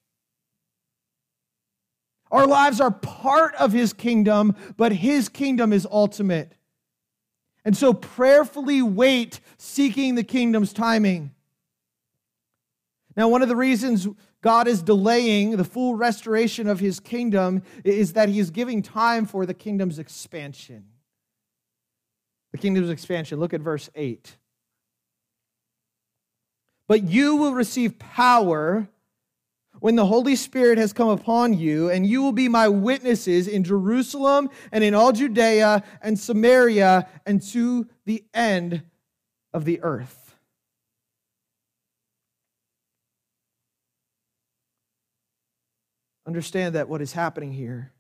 Our 2.32 2.46
lives 2.46 2.80
are 2.80 2.92
part 2.92 3.56
of 3.56 3.74
his 3.74 3.92
kingdom, 3.92 4.56
but 4.78 4.92
his 4.92 5.30
kingdom 5.30 5.74
is 5.74 5.88
ultimate. 5.90 6.54
And 7.66 7.76
so 7.76 7.94
prayerfully 7.94 8.82
wait, 8.82 9.40
seeking 9.58 10.16
the 10.16 10.24
kingdom's 10.24 10.74
timing. 10.74 11.32
Now, 13.16 13.28
one 13.28 13.42
of 13.42 13.50
the 13.50 13.56
reasons 13.56 14.08
God 14.42 14.68
is 14.68 14.82
delaying 14.82 15.58
the 15.58 15.66
full 15.66 15.96
restoration 15.96 16.68
of 16.68 16.80
his 16.80 17.00
kingdom 17.00 17.62
is 17.84 18.14
that 18.14 18.30
he 18.30 18.40
is 18.40 18.52
giving 18.52 18.82
time 18.82 19.26
for 19.26 19.46
the 19.46 19.54
kingdom's 19.54 20.00
expansion. 20.00 20.86
The 22.52 22.58
kingdom's 22.58 22.90
expansion. 22.90 23.40
Look 23.40 23.54
at 23.54 23.62
verse 23.62 23.90
8. 23.96 24.38
But 26.88 27.04
you 27.04 27.36
will 27.36 27.54
receive 27.54 28.00
power 28.00 28.88
when 29.80 29.96
the 29.96 30.06
Holy 30.06 30.36
Spirit 30.36 30.78
has 30.78 30.92
come 30.92 31.10
upon 31.10 31.54
you, 31.54 31.90
and 31.90 32.06
you 32.06 32.22
will 32.22 32.32
be 32.32 32.50
my 32.50 32.68
witnesses 32.68 33.48
in 33.48 33.64
Jerusalem 33.64 34.50
and 34.72 34.84
in 34.84 34.94
all 34.94 35.12
Judea 35.12 35.84
and 36.02 36.20
Samaria 36.20 37.08
and 37.26 37.42
to 37.50 37.88
the 38.06 38.24
end 38.34 38.84
of 39.54 39.66
the 39.66 39.82
earth. 39.82 40.29
Understand 46.30 46.76
that 46.76 46.88
what 46.88 47.02
is 47.02 47.12
happening 47.12 47.52
here, 47.52 47.92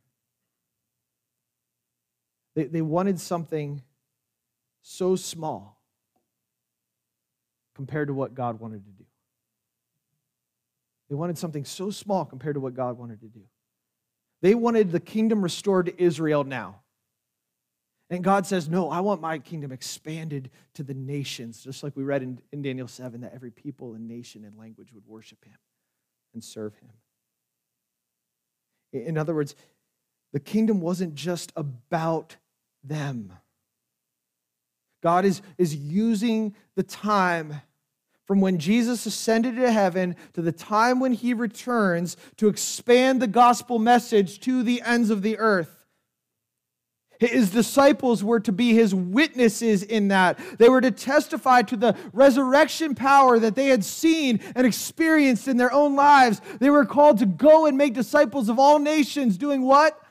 they, 2.55 2.65
they 2.65 2.83
wanted 2.83 3.19
something 3.19 3.81
so 4.83 5.15
small 5.15 5.81
compared 7.73 8.09
to 8.09 8.13
what 8.13 8.35
God 8.35 8.59
wanted 8.59 8.85
to 8.85 8.91
do. 8.91 9.03
They 11.09 11.15
wanted 11.15 11.39
something 11.39 11.65
so 11.65 11.89
small 11.89 12.23
compared 12.23 12.53
to 12.53 12.59
what 12.59 12.75
God 12.75 12.99
wanted 12.99 13.21
to 13.21 13.27
do. 13.29 13.41
They 14.43 14.53
wanted 14.53 14.91
the 14.91 14.99
kingdom 14.99 15.41
restored 15.41 15.87
to 15.87 15.99
Israel 15.99 16.43
now. 16.43 16.81
And 18.11 18.23
God 18.23 18.45
says, 18.45 18.69
No, 18.69 18.91
I 18.91 18.99
want 18.99 19.21
my 19.21 19.39
kingdom 19.39 19.71
expanded 19.71 20.51
to 20.75 20.83
the 20.83 20.93
nations, 20.93 21.63
just 21.63 21.81
like 21.81 21.97
we 21.97 22.03
read 22.03 22.21
in, 22.21 22.39
in 22.53 22.61
Daniel 22.61 22.87
7 22.87 23.21
that 23.21 23.33
every 23.33 23.49
people 23.49 23.95
and 23.95 24.07
nation 24.07 24.45
and 24.45 24.55
language 24.55 24.93
would 24.93 25.07
worship 25.07 25.43
him 25.43 25.57
and 26.35 26.43
serve 26.43 26.75
him. 26.75 26.91
In 28.91 29.17
other 29.17 29.35
words, 29.35 29.55
the 30.33 30.39
kingdom 30.39 30.81
wasn't 30.81 31.15
just 31.15 31.51
about 31.55 32.35
them. 32.83 33.33
God 35.01 35.25
is, 35.25 35.41
is 35.57 35.75
using 35.75 36.55
the 36.75 36.83
time 36.83 37.61
from 38.25 38.41
when 38.41 38.59
Jesus 38.59 39.05
ascended 39.05 39.55
to 39.55 39.71
heaven 39.71 40.15
to 40.33 40.41
the 40.41 40.51
time 40.51 40.99
when 40.99 41.13
he 41.13 41.33
returns 41.33 42.15
to 42.37 42.47
expand 42.47 43.21
the 43.21 43.27
gospel 43.27 43.79
message 43.79 44.39
to 44.41 44.61
the 44.61 44.81
ends 44.83 45.09
of 45.09 45.23
the 45.23 45.37
earth. 45.39 45.78
His 47.19 47.51
disciples 47.51 48.23
were 48.23 48.39
to 48.39 48.53
be 48.53 48.73
his 48.73 48.95
witnesses 48.95 49.83
in 49.83 50.07
that. 50.07 50.39
They 50.57 50.69
were 50.69 50.79
to 50.79 50.89
testify 50.89 51.63
to 51.63 51.75
the 51.75 51.97
resurrection 52.13 52.95
power 52.95 53.37
that 53.39 53.55
they 53.55 53.67
had 53.67 53.83
seen 53.83 54.39
and 54.55 54.65
experienced 54.65 55.49
in 55.49 55.57
their 55.57 55.71
own 55.73 55.97
lives. 55.97 56.39
They 56.59 56.69
were 56.69 56.85
called 56.85 57.19
to 57.19 57.25
go 57.25 57.65
and 57.65 57.77
make 57.77 57.93
disciples 57.93 58.47
of 58.47 58.57
all 58.57 58.79
nations, 58.79 59.37
doing 59.37 59.63
what? 59.63 60.01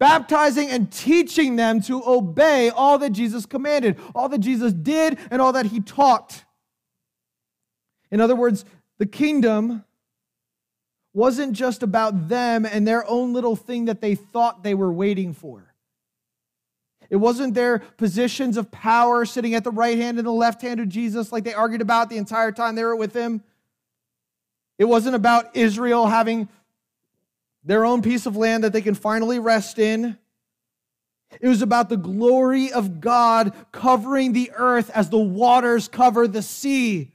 Baptizing 0.00 0.68
and 0.70 0.90
teaching 0.90 1.54
them 1.54 1.80
to 1.82 2.02
obey 2.04 2.70
all 2.70 2.98
that 2.98 3.10
Jesus 3.10 3.46
commanded, 3.46 3.96
all 4.12 4.28
that 4.28 4.40
Jesus 4.40 4.72
did, 4.72 5.18
and 5.30 5.40
all 5.40 5.52
that 5.52 5.66
he 5.66 5.78
taught. 5.78 6.44
In 8.10 8.20
other 8.20 8.34
words, 8.34 8.64
the 8.98 9.06
kingdom 9.06 9.84
wasn't 11.14 11.52
just 11.52 11.84
about 11.84 12.28
them 12.28 12.66
and 12.66 12.88
their 12.88 13.08
own 13.08 13.32
little 13.32 13.54
thing 13.54 13.84
that 13.84 14.00
they 14.00 14.16
thought 14.16 14.64
they 14.64 14.74
were 14.74 14.92
waiting 14.92 15.32
for. 15.32 15.67
It 17.10 17.16
wasn't 17.16 17.54
their 17.54 17.78
positions 17.78 18.56
of 18.56 18.70
power 18.70 19.24
sitting 19.24 19.54
at 19.54 19.64
the 19.64 19.70
right 19.70 19.96
hand 19.96 20.18
and 20.18 20.26
the 20.26 20.32
left 20.32 20.60
hand 20.60 20.80
of 20.80 20.88
Jesus 20.88 21.32
like 21.32 21.44
they 21.44 21.54
argued 21.54 21.80
about 21.80 22.10
the 22.10 22.18
entire 22.18 22.52
time 22.52 22.74
they 22.74 22.84
were 22.84 22.96
with 22.96 23.14
him. 23.14 23.42
It 24.78 24.84
wasn't 24.84 25.16
about 25.16 25.56
Israel 25.56 26.06
having 26.06 26.48
their 27.64 27.84
own 27.84 28.02
piece 28.02 28.26
of 28.26 28.36
land 28.36 28.64
that 28.64 28.72
they 28.72 28.82
can 28.82 28.94
finally 28.94 29.38
rest 29.38 29.78
in. 29.78 30.18
It 31.40 31.48
was 31.48 31.62
about 31.62 31.88
the 31.88 31.96
glory 31.96 32.72
of 32.72 33.00
God 33.00 33.52
covering 33.72 34.32
the 34.32 34.50
earth 34.54 34.90
as 34.90 35.10
the 35.10 35.18
waters 35.18 35.88
cover 35.88 36.28
the 36.28 36.42
sea. 36.42 37.12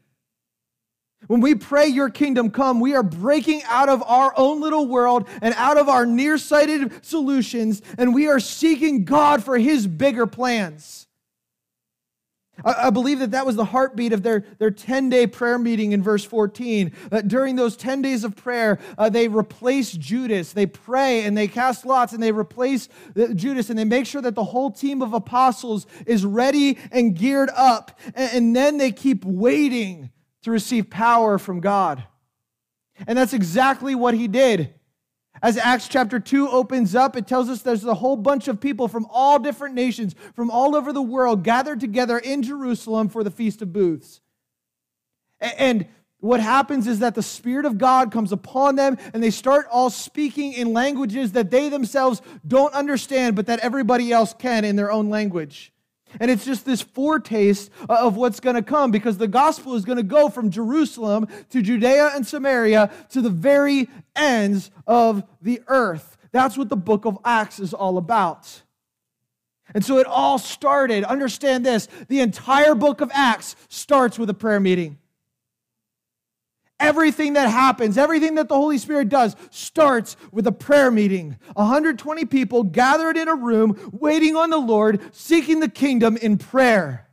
When 1.27 1.41
we 1.41 1.55
pray, 1.55 1.87
Your 1.87 2.09
kingdom 2.09 2.51
come, 2.51 2.79
we 2.79 2.95
are 2.95 3.03
breaking 3.03 3.61
out 3.67 3.89
of 3.89 4.03
our 4.03 4.33
own 4.37 4.61
little 4.61 4.87
world 4.87 5.27
and 5.41 5.53
out 5.55 5.77
of 5.77 5.89
our 5.89 6.05
nearsighted 6.05 7.05
solutions, 7.05 7.81
and 7.97 8.13
we 8.13 8.27
are 8.27 8.39
seeking 8.39 9.05
God 9.05 9.43
for 9.43 9.57
His 9.57 9.87
bigger 9.87 10.27
plans. 10.27 11.07
I, 12.63 12.91
believe 12.91 13.19
that 13.19 13.31
that 13.31 13.45
was 13.45 13.55
the 13.55 13.65
heartbeat 13.65 14.13
of 14.13 14.21
their, 14.21 14.45
their 14.59 14.69
10 14.71 15.09
day 15.09 15.25
prayer 15.25 15.57
meeting 15.57 15.91
in 15.91 16.03
verse 16.03 16.23
14. 16.23 16.91
Uh, 17.11 17.21
during 17.21 17.55
those 17.55 17.75
10 17.75 18.01
days 18.01 18.23
of 18.23 18.35
prayer, 18.35 18.79
uh, 18.97 19.09
they 19.09 19.27
replace 19.27 19.91
Judas. 19.91 20.53
They 20.53 20.67
pray 20.67 21.25
and 21.25 21.35
they 21.35 21.47
cast 21.47 21.85
lots 21.85 22.13
and 22.13 22.21
they 22.21 22.31
replace 22.31 22.89
Judas 23.35 23.69
and 23.69 23.77
they 23.77 23.85
make 23.85 24.05
sure 24.05 24.21
that 24.21 24.35
the 24.35 24.43
whole 24.43 24.69
team 24.69 25.01
of 25.01 25.13
apostles 25.13 25.87
is 26.05 26.25
ready 26.25 26.77
and 26.91 27.15
geared 27.15 27.49
up. 27.55 27.99
and, 28.13 28.31
and 28.33 28.55
then 28.55 28.77
they 28.77 28.91
keep 28.91 29.25
waiting 29.25 30.11
to 30.43 30.51
receive 30.51 30.89
power 30.89 31.37
from 31.37 31.59
God. 31.59 32.03
And 33.07 33.17
that's 33.17 33.33
exactly 33.33 33.95
what 33.95 34.13
he 34.13 34.27
did. 34.27 34.73
As 35.41 35.57
Acts 35.57 35.87
chapter 35.87 36.19
2 36.19 36.47
opens 36.49 36.95
up, 36.95 37.17
it 37.17 37.27
tells 37.27 37.49
us 37.49 37.61
there's 37.61 37.83
a 37.83 37.95
whole 37.95 38.15
bunch 38.15 38.47
of 38.47 38.61
people 38.61 38.87
from 38.87 39.07
all 39.09 39.39
different 39.39 39.75
nations, 39.75 40.15
from 40.35 40.49
all 40.49 40.75
over 40.75 40.93
the 40.93 41.01
world, 41.01 41.43
gathered 41.43 41.79
together 41.79 42.17
in 42.17 42.43
Jerusalem 42.43 43.09
for 43.09 43.23
the 43.23 43.31
Feast 43.31 43.61
of 43.61 43.73
Booths. 43.73 44.21
And 45.41 45.87
what 46.19 46.39
happens 46.39 46.87
is 46.87 46.99
that 46.99 47.15
the 47.15 47.21
Spirit 47.21 47.65
of 47.65 47.77
God 47.77 48.09
comes 48.09 48.31
upon 48.31 48.77
them 48.77 48.97
and 49.13 49.21
they 49.21 49.31
start 49.31 49.67
all 49.69 49.89
speaking 49.89 50.53
in 50.53 50.71
languages 50.71 51.33
that 51.33 51.51
they 51.51 51.67
themselves 51.67 52.21
don't 52.47 52.73
understand, 52.73 53.35
but 53.35 53.47
that 53.47 53.59
everybody 53.59 54.13
else 54.13 54.33
can 54.33 54.63
in 54.63 54.77
their 54.77 54.89
own 54.89 55.09
language. 55.09 55.72
And 56.19 56.29
it's 56.29 56.45
just 56.45 56.65
this 56.65 56.81
foretaste 56.81 57.71
of 57.89 58.15
what's 58.15 58.39
going 58.39 58.55
to 58.55 58.61
come 58.61 58.91
because 58.91 59.17
the 59.17 59.27
gospel 59.27 59.75
is 59.75 59.85
going 59.85 59.97
to 59.97 60.03
go 60.03 60.29
from 60.29 60.49
Jerusalem 60.49 61.27
to 61.49 61.61
Judea 61.61 62.11
and 62.13 62.25
Samaria 62.25 62.91
to 63.09 63.21
the 63.21 63.29
very 63.29 63.89
ends 64.15 64.71
of 64.87 65.23
the 65.41 65.61
earth. 65.67 66.17
That's 66.31 66.57
what 66.57 66.69
the 66.69 66.77
book 66.77 67.05
of 67.05 67.17
Acts 67.23 67.59
is 67.59 67.73
all 67.73 67.97
about. 67.97 68.63
And 69.73 69.83
so 69.83 69.97
it 69.97 70.07
all 70.07 70.37
started, 70.37 71.03
understand 71.03 71.65
this, 71.65 71.87
the 72.07 72.19
entire 72.19 72.75
book 72.75 73.01
of 73.01 73.11
Acts 73.13 73.55
starts 73.69 74.19
with 74.19 74.29
a 74.29 74.33
prayer 74.33 74.59
meeting. 74.59 74.99
Everything 76.83 77.33
that 77.33 77.49
happens, 77.49 77.97
everything 77.97 78.35
that 78.35 78.49
the 78.49 78.55
Holy 78.55 78.77
Spirit 78.77 79.09
does, 79.09 79.35
starts 79.49 80.17
with 80.31 80.45
a 80.47 80.51
prayer 80.51 80.91
meeting. 80.91 81.37
120 81.53 82.25
people 82.25 82.63
gathered 82.63 83.15
in 83.15 83.27
a 83.27 83.35
room, 83.35 83.91
waiting 83.93 84.35
on 84.35 84.49
the 84.49 84.57
Lord, 84.57 84.99
seeking 85.13 85.61
the 85.61 85.69
kingdom 85.69 86.17
in 86.17 86.37
prayer. 86.37 87.07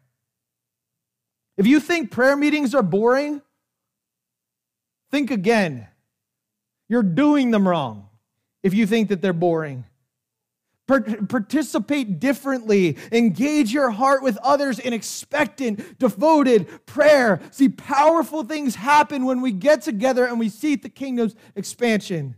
If 1.56 1.66
you 1.66 1.78
think 1.78 2.10
prayer 2.10 2.36
meetings 2.36 2.74
are 2.74 2.82
boring, 2.82 3.42
think 5.10 5.30
again. 5.30 5.86
You're 6.88 7.02
doing 7.02 7.52
them 7.52 7.68
wrong 7.68 8.08
if 8.62 8.74
you 8.74 8.86
think 8.86 9.10
that 9.10 9.22
they're 9.22 9.32
boring. 9.32 9.84
Participate 11.28 12.18
differently. 12.18 12.96
Engage 13.12 13.72
your 13.72 13.90
heart 13.90 14.22
with 14.22 14.36
others 14.38 14.78
in 14.78 14.92
expectant, 14.92 15.98
devoted 15.98 16.86
prayer. 16.86 17.40
See, 17.50 17.68
powerful 17.68 18.42
things 18.42 18.74
happen 18.74 19.24
when 19.24 19.40
we 19.40 19.52
get 19.52 19.82
together 19.82 20.26
and 20.26 20.38
we 20.38 20.48
seek 20.48 20.82
the 20.82 20.88
kingdom's 20.88 21.34
expansion. 21.54 22.36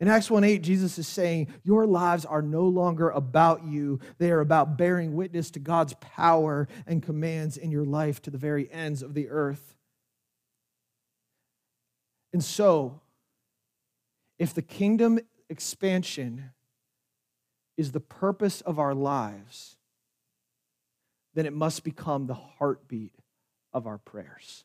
In 0.00 0.08
Acts 0.08 0.30
1 0.30 0.42
8, 0.44 0.62
Jesus 0.62 0.98
is 0.98 1.06
saying, 1.06 1.48
Your 1.62 1.86
lives 1.86 2.24
are 2.24 2.42
no 2.42 2.64
longer 2.64 3.10
about 3.10 3.64
you. 3.64 4.00
They 4.18 4.32
are 4.32 4.40
about 4.40 4.76
bearing 4.76 5.14
witness 5.14 5.50
to 5.52 5.60
God's 5.60 5.94
power 5.94 6.68
and 6.86 7.02
commands 7.02 7.56
in 7.56 7.70
your 7.70 7.84
life 7.84 8.20
to 8.22 8.30
the 8.30 8.38
very 8.38 8.70
ends 8.72 9.02
of 9.02 9.14
the 9.14 9.28
earth. 9.30 9.76
And 12.32 12.42
so, 12.42 13.00
if 14.38 14.52
the 14.52 14.62
kingdom 14.62 15.20
expansion 15.48 16.50
is 17.76 17.92
the 17.92 18.00
purpose 18.00 18.60
of 18.60 18.78
our 18.78 18.94
lives, 18.94 19.76
then 21.34 21.46
it 21.46 21.52
must 21.52 21.84
become 21.84 22.26
the 22.26 22.34
heartbeat 22.34 23.12
of 23.72 23.86
our 23.86 23.98
prayers. 23.98 24.64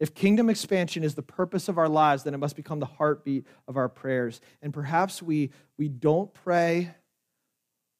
If 0.00 0.14
kingdom 0.14 0.48
expansion 0.48 1.02
is 1.02 1.16
the 1.16 1.22
purpose 1.22 1.68
of 1.68 1.76
our 1.76 1.88
lives, 1.88 2.22
then 2.22 2.34
it 2.34 2.38
must 2.38 2.54
become 2.54 2.78
the 2.78 2.86
heartbeat 2.86 3.46
of 3.66 3.76
our 3.76 3.88
prayers. 3.88 4.40
And 4.62 4.72
perhaps 4.72 5.20
we, 5.20 5.50
we 5.76 5.88
don't 5.88 6.32
pray 6.32 6.94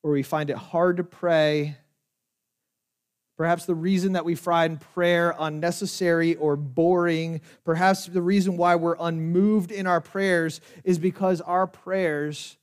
or 0.04 0.12
we 0.12 0.22
find 0.22 0.48
it 0.48 0.56
hard 0.56 0.98
to 0.98 1.04
pray. 1.04 1.76
Perhaps 3.38 3.66
the 3.66 3.74
reason 3.74 4.14
that 4.14 4.24
we 4.24 4.34
find 4.34 4.80
prayer 4.80 5.32
unnecessary 5.38 6.34
or 6.34 6.56
boring, 6.56 7.40
perhaps 7.64 8.06
the 8.06 8.20
reason 8.20 8.56
why 8.56 8.74
we're 8.74 8.96
unmoved 8.98 9.70
in 9.70 9.86
our 9.86 10.00
prayers 10.00 10.60
is 10.82 10.98
because 10.98 11.40
our 11.42 11.68
prayers 11.68 12.56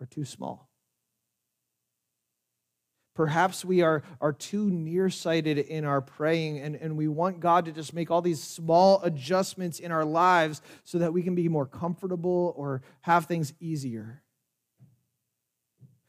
are 0.00 0.06
too 0.06 0.24
small. 0.24 0.68
Perhaps 3.14 3.64
we 3.64 3.82
are, 3.82 4.02
are 4.20 4.32
too 4.32 4.68
nearsighted 4.68 5.58
in 5.58 5.84
our 5.84 6.00
praying, 6.00 6.58
and, 6.58 6.74
and 6.74 6.96
we 6.96 7.06
want 7.06 7.38
God 7.38 7.66
to 7.66 7.72
just 7.72 7.94
make 7.94 8.10
all 8.10 8.20
these 8.20 8.42
small 8.42 9.00
adjustments 9.04 9.78
in 9.78 9.92
our 9.92 10.04
lives 10.04 10.60
so 10.82 10.98
that 10.98 11.12
we 11.12 11.22
can 11.22 11.36
be 11.36 11.48
more 11.48 11.66
comfortable 11.66 12.52
or 12.56 12.82
have 13.02 13.26
things 13.26 13.54
easier. 13.60 14.24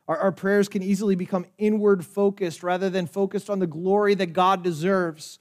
Our, 0.07 0.17
our 0.17 0.31
prayers 0.31 0.69
can 0.69 0.81
easily 0.81 1.15
become 1.15 1.45
inward 1.57 2.05
focused 2.05 2.63
rather 2.63 2.89
than 2.89 3.07
focused 3.07 3.49
on 3.49 3.59
the 3.59 3.67
glory 3.67 4.15
that 4.15 4.27
God 4.27 4.63
deserves. 4.63 5.39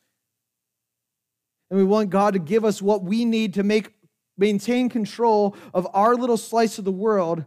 And 1.70 1.78
we 1.78 1.84
want 1.84 2.10
God 2.10 2.34
to 2.34 2.38
give 2.38 2.64
us 2.64 2.80
what 2.80 3.02
we 3.02 3.24
need 3.24 3.54
to 3.54 3.62
make 3.62 3.92
maintain 4.38 4.88
control 4.88 5.56
of 5.72 5.86
our 5.94 6.14
little 6.14 6.36
slice 6.36 6.78
of 6.78 6.84
the 6.84 6.92
world 6.92 7.44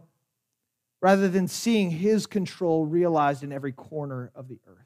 rather 1.00 1.28
than 1.28 1.46
seeing 1.46 1.90
his 1.90 2.26
control 2.26 2.84
realized 2.84 3.44
in 3.44 3.52
every 3.52 3.72
corner 3.72 4.32
of 4.34 4.48
the 4.48 4.58
earth. 4.66 4.76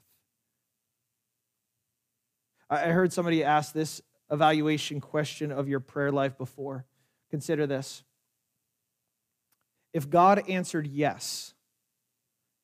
I 2.69 2.89
heard 2.89 3.11
somebody 3.11 3.43
ask 3.43 3.73
this 3.73 4.01
evaluation 4.31 5.01
question 5.01 5.51
of 5.51 5.67
your 5.67 5.79
prayer 5.79 6.11
life 6.11 6.37
before. 6.37 6.85
Consider 7.31 7.67
this. 7.67 8.03
If 9.93 10.09
God 10.09 10.47
answered 10.47 10.87
yes 10.87 11.54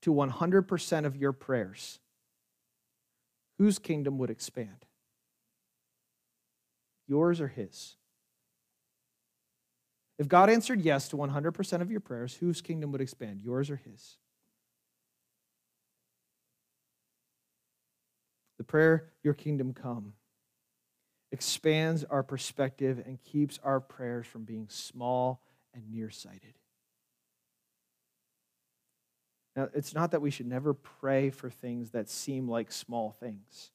to 0.02 0.14
100% 0.14 1.06
of 1.06 1.16
your 1.16 1.32
prayers, 1.32 2.00
whose 3.58 3.80
kingdom 3.80 4.18
would 4.18 4.30
expand? 4.30 4.86
Yours 7.08 7.42
or 7.42 7.48
his? 7.48 7.96
If 10.18 10.28
God 10.28 10.50
answered 10.50 10.82
yes 10.82 11.10
to 11.10 11.18
100% 11.18 11.82
of 11.82 11.90
your 11.90 12.00
prayers, 12.00 12.36
whose 12.36 12.62
kingdom 12.62 12.92
would 12.92 13.02
expand, 13.02 13.42
yours 13.42 13.70
or 13.70 13.78
his? 13.78 14.18
The 18.60 18.64
prayer, 18.64 19.10
Your 19.24 19.34
kingdom 19.34 19.74
come, 19.74 20.14
expands 21.32 22.04
our 22.04 22.22
perspective 22.22 23.02
and 23.04 23.20
keeps 23.24 23.60
our 23.64 23.80
prayers 23.80 24.28
from 24.28 24.44
being 24.44 24.68
small 24.70 25.42
and 25.74 25.92
nearsighted. 25.92 26.54
Now, 29.56 29.70
it's 29.74 29.94
not 29.94 30.12
that 30.12 30.22
we 30.22 30.32
should 30.32 30.48
never 30.48 30.74
pray 30.74 31.30
for 31.30 31.50
things 31.50 31.92
that 31.92 32.10
seem 32.10 32.48
like 32.48 32.72
small 32.72 33.12
things. 33.20 33.72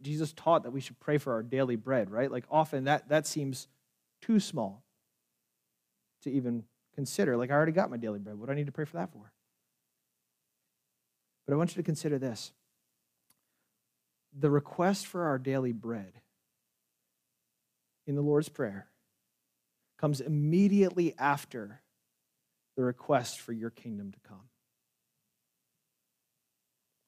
Jesus 0.00 0.32
taught 0.32 0.62
that 0.62 0.70
we 0.70 0.80
should 0.80 0.98
pray 1.00 1.18
for 1.18 1.32
our 1.32 1.42
daily 1.42 1.76
bread, 1.76 2.10
right? 2.10 2.30
Like 2.30 2.44
often 2.50 2.84
that, 2.84 3.08
that 3.08 3.26
seems 3.26 3.66
too 4.20 4.38
small 4.38 4.84
to 6.22 6.30
even 6.30 6.64
consider. 6.94 7.36
Like, 7.36 7.50
I 7.50 7.54
already 7.54 7.72
got 7.72 7.90
my 7.90 7.96
daily 7.96 8.20
bread. 8.20 8.38
What 8.38 8.46
do 8.46 8.52
I 8.52 8.54
need 8.54 8.66
to 8.66 8.72
pray 8.72 8.84
for 8.84 8.96
that 8.96 9.12
for? 9.12 9.32
But 11.46 11.54
I 11.54 11.56
want 11.56 11.70
you 11.70 11.82
to 11.82 11.86
consider 11.86 12.18
this 12.18 12.52
the 14.38 14.50
request 14.50 15.06
for 15.06 15.24
our 15.24 15.38
daily 15.38 15.72
bread 15.72 16.12
in 18.06 18.14
the 18.14 18.22
Lord's 18.22 18.48
Prayer 18.48 18.86
comes 19.98 20.20
immediately 20.20 21.14
after 21.18 21.82
the 22.76 22.82
request 22.82 23.40
for 23.40 23.52
your 23.52 23.70
kingdom 23.70 24.12
to 24.12 24.18
come. 24.28 24.48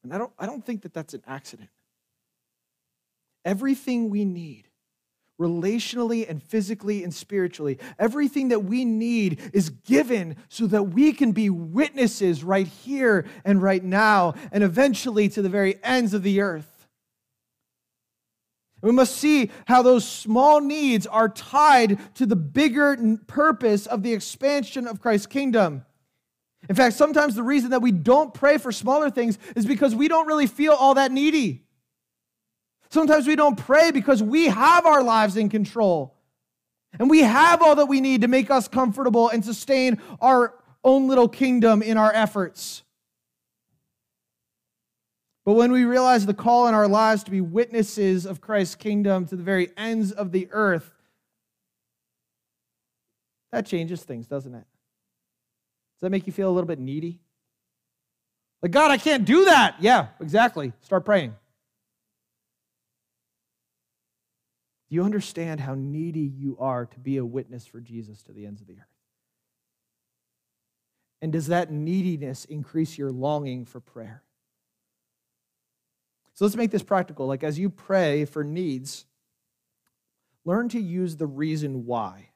And 0.02 0.12
I 0.12 0.18
don't, 0.18 0.32
I 0.38 0.46
don't 0.46 0.64
think 0.64 0.82
that 0.82 0.92
that's 0.92 1.14
an 1.14 1.22
accident. 1.26 1.70
Everything 3.44 4.10
we 4.10 4.24
need 4.24 4.68
relationally 5.40 6.28
and 6.28 6.42
physically 6.42 7.02
and 7.02 7.12
spiritually. 7.12 7.78
Everything 7.98 8.48
that 8.48 8.60
we 8.60 8.84
need 8.84 9.40
is 9.52 9.70
given 9.70 10.36
so 10.48 10.66
that 10.66 10.84
we 10.84 11.12
can 11.12 11.32
be 11.32 11.50
witnesses 11.50 12.44
right 12.44 12.66
here 12.66 13.26
and 13.44 13.62
right 13.62 13.82
now, 13.82 14.34
and 14.52 14.62
eventually 14.62 15.28
to 15.30 15.42
the 15.42 15.48
very 15.48 15.78
ends 15.82 16.14
of 16.14 16.22
the 16.22 16.40
earth. 16.40 16.73
We 18.84 18.92
must 18.92 19.16
see 19.16 19.50
how 19.64 19.80
those 19.80 20.06
small 20.06 20.60
needs 20.60 21.06
are 21.06 21.30
tied 21.30 21.98
to 22.16 22.26
the 22.26 22.36
bigger 22.36 23.16
purpose 23.26 23.86
of 23.86 24.02
the 24.02 24.12
expansion 24.12 24.86
of 24.86 25.00
Christ's 25.00 25.26
kingdom. 25.26 25.86
In 26.68 26.74
fact, 26.74 26.94
sometimes 26.94 27.34
the 27.34 27.42
reason 27.42 27.70
that 27.70 27.80
we 27.80 27.92
don't 27.92 28.34
pray 28.34 28.58
for 28.58 28.72
smaller 28.72 29.08
things 29.08 29.38
is 29.56 29.64
because 29.64 29.94
we 29.94 30.06
don't 30.06 30.26
really 30.26 30.46
feel 30.46 30.74
all 30.74 30.94
that 30.94 31.12
needy. 31.12 31.62
Sometimes 32.90 33.26
we 33.26 33.36
don't 33.36 33.56
pray 33.56 33.90
because 33.90 34.22
we 34.22 34.48
have 34.48 34.84
our 34.84 35.02
lives 35.02 35.38
in 35.38 35.48
control. 35.48 36.14
And 36.98 37.08
we 37.08 37.20
have 37.20 37.62
all 37.62 37.76
that 37.76 37.86
we 37.86 38.02
need 38.02 38.20
to 38.20 38.28
make 38.28 38.50
us 38.50 38.68
comfortable 38.68 39.30
and 39.30 39.42
sustain 39.42 39.98
our 40.20 40.54
own 40.84 41.08
little 41.08 41.28
kingdom 41.28 41.80
in 41.80 41.96
our 41.96 42.12
efforts. 42.12 42.82
But 45.44 45.52
when 45.54 45.72
we 45.72 45.84
realize 45.84 46.24
the 46.24 46.34
call 46.34 46.66
in 46.68 46.74
our 46.74 46.88
lives 46.88 47.22
to 47.24 47.30
be 47.30 47.40
witnesses 47.40 48.24
of 48.24 48.40
Christ's 48.40 48.76
kingdom 48.76 49.26
to 49.26 49.36
the 49.36 49.42
very 49.42 49.70
ends 49.76 50.10
of 50.10 50.32
the 50.32 50.48
earth, 50.50 50.90
that 53.52 53.66
changes 53.66 54.02
things, 54.02 54.26
doesn't 54.26 54.54
it? 54.54 54.64
Does 55.96 56.00
that 56.00 56.10
make 56.10 56.26
you 56.26 56.32
feel 56.32 56.48
a 56.48 56.52
little 56.52 56.66
bit 56.66 56.80
needy? 56.80 57.20
Like, 58.62 58.72
God, 58.72 58.90
I 58.90 58.96
can't 58.96 59.24
do 59.26 59.44
that. 59.44 59.76
Yeah, 59.78 60.08
exactly. 60.20 60.72
Start 60.80 61.04
praying. 61.04 61.34
Do 64.88 64.96
you 64.96 65.04
understand 65.04 65.60
how 65.60 65.74
needy 65.74 66.20
you 66.20 66.56
are 66.58 66.86
to 66.86 66.98
be 66.98 67.18
a 67.18 67.24
witness 67.24 67.66
for 67.66 67.80
Jesus 67.80 68.22
to 68.22 68.32
the 68.32 68.46
ends 68.46 68.60
of 68.60 68.66
the 68.66 68.74
earth? 68.74 68.88
And 71.22 71.32
does 71.32 71.46
that 71.46 71.70
neediness 71.70 72.44
increase 72.46 72.98
your 72.98 73.12
longing 73.12 73.66
for 73.66 73.80
prayer? 73.80 74.23
So 76.34 76.44
let's 76.44 76.56
make 76.56 76.70
this 76.70 76.82
practical. 76.82 77.26
Like 77.26 77.44
as 77.44 77.58
you 77.58 77.70
pray 77.70 78.24
for 78.24 78.42
needs, 78.44 79.06
learn 80.44 80.68
to 80.70 80.80
use 80.80 81.16
the 81.16 81.26
reason 81.26 81.86
why. 81.86 82.30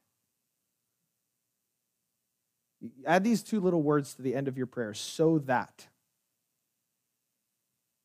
Add 3.04 3.24
these 3.24 3.42
two 3.42 3.60
little 3.60 3.82
words 3.82 4.14
to 4.14 4.22
the 4.22 4.36
end 4.36 4.46
of 4.46 4.56
your 4.56 4.66
prayer 4.66 4.94
so 4.94 5.38
that. 5.40 5.88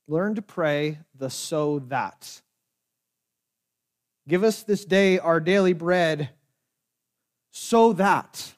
Learn 0.07 0.35
to 0.35 0.41
pray 0.41 0.99
the 1.15 1.29
so 1.29 1.79
that. 1.87 2.41
Give 4.27 4.43
us 4.43 4.63
this 4.63 4.83
day 4.85 5.19
our 5.19 5.39
daily 5.39 5.73
bread 5.73 6.29
so 7.51 7.93
that 7.93 8.53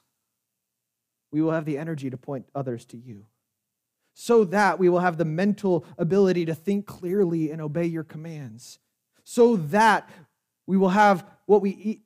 we 1.30 1.42
will 1.42 1.52
have 1.52 1.66
the 1.66 1.76
energy 1.76 2.08
to 2.08 2.16
point 2.16 2.48
others 2.54 2.86
to 2.86 2.96
you. 2.96 3.26
So 4.18 4.44
that 4.44 4.78
we 4.78 4.88
will 4.88 5.00
have 5.00 5.18
the 5.18 5.26
mental 5.26 5.84
ability 5.98 6.46
to 6.46 6.54
think 6.54 6.86
clearly 6.86 7.50
and 7.50 7.60
obey 7.60 7.84
your 7.84 8.02
commands. 8.02 8.78
So 9.24 9.56
that 9.56 10.08
we 10.66 10.78
will 10.78 10.88
have 10.88 11.26
what 11.44 11.60
we 11.60 11.70
eat, 11.70 12.00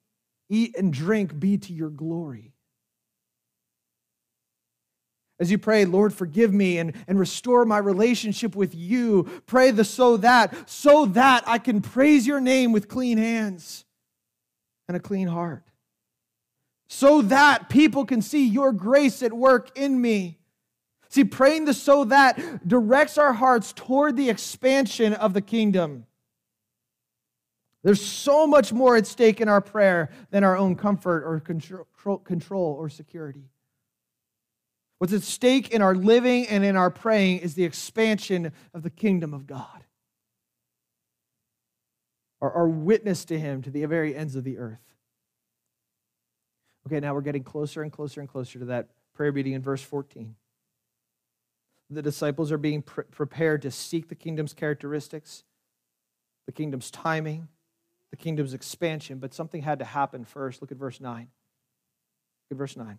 eat 0.49 0.77
and 0.77 0.93
drink 0.93 1.39
be 1.39 1.57
to 1.57 1.73
your 1.73 1.89
glory. 1.89 2.53
As 5.39 5.53
you 5.53 5.57
pray, 5.57 5.85
Lord, 5.85 6.13
forgive 6.13 6.53
me 6.53 6.79
and, 6.79 6.95
and 7.07 7.17
restore 7.17 7.65
my 7.65 7.79
relationship 7.79 8.57
with 8.57 8.75
you, 8.75 9.43
pray 9.47 9.71
the 9.71 9.85
so 9.85 10.17
that, 10.17 10.69
so 10.69 11.07
that 11.07 11.45
I 11.47 11.59
can 11.59 11.81
praise 11.81 12.27
your 12.27 12.41
name 12.41 12.73
with 12.73 12.89
clean 12.89 13.19
hands. 13.19 13.85
and 14.91 14.97
a 14.97 15.01
clean 15.01 15.29
heart, 15.29 15.63
so 16.89 17.23
that 17.23 17.69
people 17.69 18.05
can 18.05 18.21
see 18.21 18.49
your 18.49 18.73
grace 18.73 19.23
at 19.23 19.33
work 19.33 19.71
in 19.79 20.03
me. 20.03 20.40
See, 21.11 21.25
praying 21.25 21.65
the 21.65 21.75
so 21.75 22.05
that 22.05 22.67
directs 22.67 23.19
our 23.19 23.33
hearts 23.33 23.73
toward 23.73 24.17
the 24.17 24.31
expansion 24.31 25.13
of 25.13 25.35
the 25.35 25.41
kingdom. 25.41 26.07
There's 27.83 28.05
so 28.05 28.47
much 28.47 28.73
more 28.73 28.97
at 28.97 29.07
stake 29.07 29.41
in 29.41 29.49
our 29.49 29.61
prayer 29.61 30.11
than 30.31 30.45
our 30.45 30.57
own 30.57 30.77
comfort 30.77 31.25
or 31.25 31.41
control 31.41 32.77
or 32.79 32.89
security. 32.89 33.51
What's 34.99 35.13
at 35.13 35.23
stake 35.23 35.71
in 35.71 35.83
our 35.83 35.95
living 35.95 36.47
and 36.47 36.65
in 36.65 36.77
our 36.77 36.91
praying 36.91 37.39
is 37.39 37.55
the 37.55 37.65
expansion 37.65 38.53
of 38.73 38.83
the 38.83 38.91
kingdom 38.91 39.35
of 39.35 39.47
God. 39.47 39.85
Our, 42.41 42.53
our 42.53 42.69
witness 42.69 43.25
to 43.27 43.39
Him 43.39 43.63
to 43.63 43.71
the 43.71 43.85
very 43.87 44.15
ends 44.15 44.37
of 44.37 44.45
the 44.45 44.59
earth. 44.59 44.95
Okay, 46.87 47.01
now 47.01 47.15
we're 47.15 47.21
getting 47.23 47.43
closer 47.43 47.83
and 47.83 47.91
closer 47.91 48.21
and 48.21 48.29
closer 48.29 48.59
to 48.61 48.67
that 48.67 48.91
prayer 49.15 49.33
meeting 49.33 49.55
in 49.55 49.63
verse 49.63 49.83
14. 49.83 50.37
The 51.93 52.03
disciples 52.03 52.53
are 52.53 52.59
being 52.59 52.83
pre- 52.83 53.05
prepared 53.05 53.63
to 53.63 53.71
seek 53.71 54.09
the 54.09 54.15
kingdom's 54.15 54.55
characteristics, 54.55 55.43
the 56.47 56.53
kingdom's 56.53 56.91
timing, 56.91 57.49
the 58.11 58.17
kingdom's 58.17 58.55
expansion, 58.55 59.19
but 59.19 59.35
something 59.35 59.63
had 59.63 59.81
to 59.81 59.85
happen 59.85 60.25
first. 60.25 60.63
Look 60.63 60.71
at 60.71 60.79
verse 60.79 61.01
9. 61.01 61.21
Look 61.21 61.29
at 62.53 62.57
verse 62.57 62.77
9. 62.77 62.99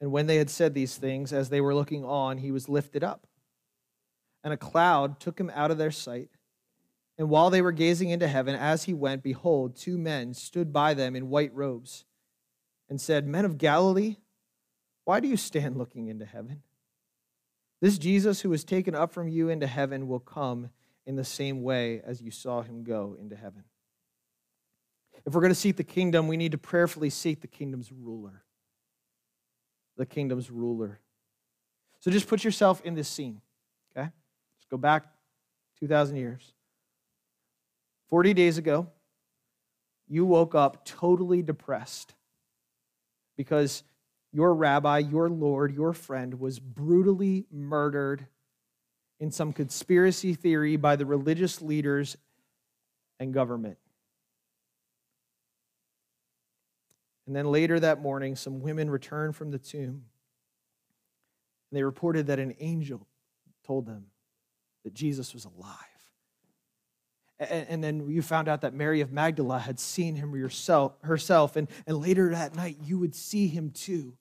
And 0.00 0.12
when 0.12 0.26
they 0.26 0.36
had 0.36 0.50
said 0.50 0.74
these 0.74 0.96
things, 0.96 1.32
as 1.32 1.48
they 1.48 1.60
were 1.60 1.74
looking 1.74 2.04
on, 2.04 2.38
he 2.38 2.50
was 2.50 2.68
lifted 2.68 3.02
up. 3.02 3.26
And 4.44 4.52
a 4.52 4.58
cloud 4.58 5.20
took 5.20 5.40
him 5.40 5.50
out 5.54 5.70
of 5.70 5.78
their 5.78 5.90
sight. 5.90 6.30
And 7.18 7.30
while 7.30 7.48
they 7.48 7.62
were 7.62 7.72
gazing 7.72 8.10
into 8.10 8.28
heaven, 8.28 8.54
as 8.54 8.84
he 8.84 8.92
went, 8.92 9.22
behold, 9.22 9.76
two 9.76 9.96
men 9.96 10.34
stood 10.34 10.72
by 10.72 10.92
them 10.92 11.16
in 11.16 11.30
white 11.30 11.54
robes 11.54 12.04
and 12.90 13.00
said, 13.00 13.26
Men 13.26 13.46
of 13.46 13.56
Galilee, 13.56 14.16
why 15.06 15.20
do 15.20 15.28
you 15.28 15.38
stand 15.38 15.76
looking 15.78 16.08
into 16.08 16.26
heaven? 16.26 16.62
This 17.80 17.96
Jesus 17.96 18.40
who 18.42 18.50
was 18.50 18.64
taken 18.64 18.94
up 18.94 19.12
from 19.12 19.28
you 19.28 19.48
into 19.48 19.66
heaven 19.66 20.08
will 20.08 20.20
come 20.20 20.70
in 21.06 21.16
the 21.16 21.24
same 21.24 21.62
way 21.62 22.02
as 22.04 22.20
you 22.20 22.30
saw 22.30 22.62
him 22.62 22.82
go 22.84 23.16
into 23.18 23.36
heaven. 23.36 23.64
If 25.24 25.32
we're 25.32 25.40
going 25.40 25.52
to 25.52 25.54
seek 25.54 25.76
the 25.76 25.84
kingdom, 25.84 26.28
we 26.28 26.36
need 26.36 26.52
to 26.52 26.58
prayerfully 26.58 27.10
seek 27.10 27.40
the 27.40 27.46
kingdom's 27.46 27.90
ruler. 27.92 28.42
The 29.96 30.06
kingdom's 30.06 30.50
ruler. 30.50 31.00
So 32.00 32.10
just 32.10 32.28
put 32.28 32.44
yourself 32.44 32.82
in 32.84 32.94
this 32.94 33.08
scene, 33.08 33.40
okay? 33.96 34.10
Just 34.58 34.68
go 34.68 34.76
back 34.76 35.06
2,000 35.80 36.16
years. 36.16 36.52
40 38.08 38.34
days 38.34 38.58
ago, 38.58 38.88
you 40.08 40.24
woke 40.24 40.54
up 40.54 40.84
totally 40.84 41.42
depressed 41.42 42.14
because 43.36 43.82
your 44.36 44.54
rabbi, 44.54 44.98
your 44.98 45.30
Lord, 45.30 45.74
your 45.74 45.94
friend 45.94 46.38
was 46.38 46.58
brutally 46.58 47.46
murdered 47.50 48.26
in 49.18 49.30
some 49.30 49.50
conspiracy 49.50 50.34
theory 50.34 50.76
by 50.76 50.94
the 50.94 51.06
religious 51.06 51.62
leaders 51.62 52.18
and 53.18 53.32
government. 53.32 53.78
And 57.26 57.34
then 57.34 57.46
later 57.46 57.80
that 57.80 58.02
morning, 58.02 58.36
some 58.36 58.60
women 58.60 58.90
returned 58.90 59.34
from 59.34 59.52
the 59.52 59.58
tomb. 59.58 60.04
And 61.70 61.72
they 61.72 61.82
reported 61.82 62.26
that 62.26 62.38
an 62.38 62.56
angel 62.60 63.06
told 63.66 63.86
them 63.86 64.04
that 64.84 64.92
Jesus 64.92 65.32
was 65.32 65.46
alive. 65.46 65.78
And, 67.38 67.82
then 67.82 68.06
you 68.10 68.20
found 68.20 68.48
out 68.48 68.60
that 68.60 68.74
Mary 68.74 69.00
of 69.00 69.12
Magdala 69.12 69.60
had 69.60 69.80
seen 69.80 70.14
him 70.14 70.36
yourself, 70.36 70.92
herself. 71.02 71.56
And, 71.56 71.68
and 71.86 71.96
later 72.02 72.30
that 72.30 72.54
night, 72.54 72.76
you 72.84 72.98
would 72.98 73.14
see 73.14 73.48
him 73.48 73.70
too. 73.70 74.12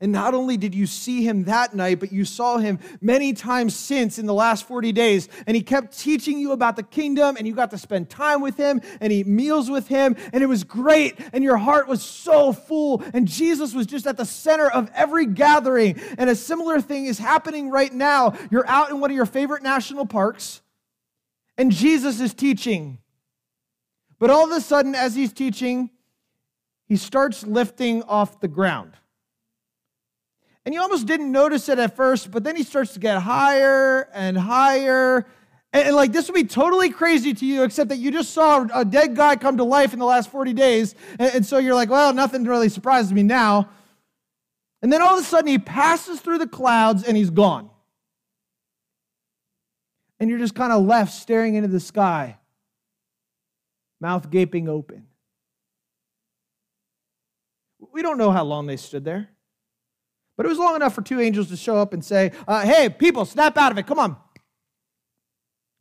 And 0.00 0.12
not 0.12 0.34
only 0.34 0.56
did 0.56 0.74
you 0.74 0.86
see 0.86 1.22
him 1.22 1.44
that 1.44 1.74
night, 1.74 2.00
but 2.00 2.12
you 2.12 2.24
saw 2.24 2.58
him 2.58 2.78
many 3.00 3.32
times 3.32 3.74
since 3.74 4.18
in 4.18 4.26
the 4.26 4.34
last 4.34 4.66
40 4.68 4.92
days. 4.92 5.28
And 5.46 5.56
he 5.56 5.62
kept 5.62 5.98
teaching 5.98 6.38
you 6.38 6.52
about 6.52 6.76
the 6.76 6.82
kingdom, 6.82 7.36
and 7.36 7.46
you 7.46 7.54
got 7.54 7.70
to 7.70 7.78
spend 7.78 8.10
time 8.10 8.40
with 8.40 8.56
him 8.56 8.80
and 9.00 9.12
eat 9.12 9.26
meals 9.26 9.70
with 9.70 9.88
him. 9.88 10.16
And 10.32 10.42
it 10.42 10.46
was 10.46 10.64
great. 10.64 11.18
And 11.32 11.42
your 11.42 11.56
heart 11.56 11.88
was 11.88 12.02
so 12.02 12.52
full. 12.52 13.02
And 13.14 13.26
Jesus 13.26 13.74
was 13.74 13.86
just 13.86 14.06
at 14.06 14.16
the 14.16 14.26
center 14.26 14.70
of 14.70 14.90
every 14.94 15.26
gathering. 15.26 16.00
And 16.18 16.28
a 16.28 16.36
similar 16.36 16.80
thing 16.80 17.06
is 17.06 17.18
happening 17.18 17.70
right 17.70 17.92
now. 17.92 18.34
You're 18.50 18.68
out 18.68 18.90
in 18.90 19.00
one 19.00 19.10
of 19.10 19.16
your 19.16 19.26
favorite 19.26 19.62
national 19.62 20.06
parks, 20.06 20.62
and 21.58 21.72
Jesus 21.72 22.20
is 22.20 22.34
teaching. 22.34 22.98
But 24.18 24.30
all 24.30 24.44
of 24.44 24.56
a 24.56 24.60
sudden, 24.60 24.94
as 24.94 25.14
he's 25.14 25.32
teaching, 25.32 25.90
he 26.86 26.96
starts 26.96 27.46
lifting 27.46 28.02
off 28.04 28.40
the 28.40 28.48
ground. 28.48 28.92
And 30.66 30.74
you 30.74 30.80
almost 30.80 31.06
didn't 31.06 31.30
notice 31.30 31.68
it 31.68 31.78
at 31.78 31.94
first, 31.94 32.32
but 32.32 32.42
then 32.42 32.56
he 32.56 32.64
starts 32.64 32.92
to 32.94 32.98
get 32.98 33.22
higher 33.22 34.08
and 34.12 34.36
higher. 34.36 35.24
And, 35.72 35.86
and, 35.86 35.96
like 35.96 36.10
this 36.10 36.26
would 36.26 36.34
be 36.34 36.42
totally 36.42 36.90
crazy 36.90 37.32
to 37.34 37.46
you, 37.46 37.62
except 37.62 37.90
that 37.90 37.98
you 37.98 38.10
just 38.10 38.32
saw 38.32 38.66
a 38.74 38.84
dead 38.84 39.14
guy 39.14 39.36
come 39.36 39.58
to 39.58 39.64
life 39.64 39.92
in 39.92 40.00
the 40.00 40.04
last 40.04 40.28
40 40.28 40.52
days. 40.54 40.96
And, 41.20 41.36
and 41.36 41.46
so 41.46 41.58
you're 41.58 41.76
like, 41.76 41.88
well, 41.88 42.12
nothing 42.12 42.42
really 42.42 42.68
surprises 42.68 43.12
me 43.12 43.22
now. 43.22 43.68
And 44.82 44.92
then 44.92 45.02
all 45.02 45.16
of 45.16 45.20
a 45.20 45.24
sudden 45.24 45.46
he 45.46 45.58
passes 45.58 46.20
through 46.20 46.38
the 46.38 46.48
clouds 46.48 47.04
and 47.04 47.16
he's 47.16 47.30
gone. 47.30 47.70
And 50.18 50.28
you're 50.28 50.40
just 50.40 50.56
kind 50.56 50.72
of 50.72 50.84
left 50.84 51.12
staring 51.12 51.54
into 51.54 51.68
the 51.68 51.78
sky, 51.78 52.38
mouth 54.00 54.30
gaping 54.30 54.68
open. 54.68 55.06
We 57.92 58.02
don't 58.02 58.18
know 58.18 58.32
how 58.32 58.42
long 58.42 58.66
they 58.66 58.76
stood 58.76 59.04
there. 59.04 59.28
But 60.36 60.46
it 60.46 60.48
was 60.50 60.58
long 60.58 60.76
enough 60.76 60.94
for 60.94 61.02
two 61.02 61.20
angels 61.20 61.48
to 61.48 61.56
show 61.56 61.76
up 61.76 61.92
and 61.92 62.04
say, 62.04 62.32
uh, 62.46 62.62
Hey, 62.62 62.88
people, 62.88 63.24
snap 63.24 63.56
out 63.56 63.72
of 63.72 63.78
it. 63.78 63.86
Come 63.86 63.98
on. 63.98 64.16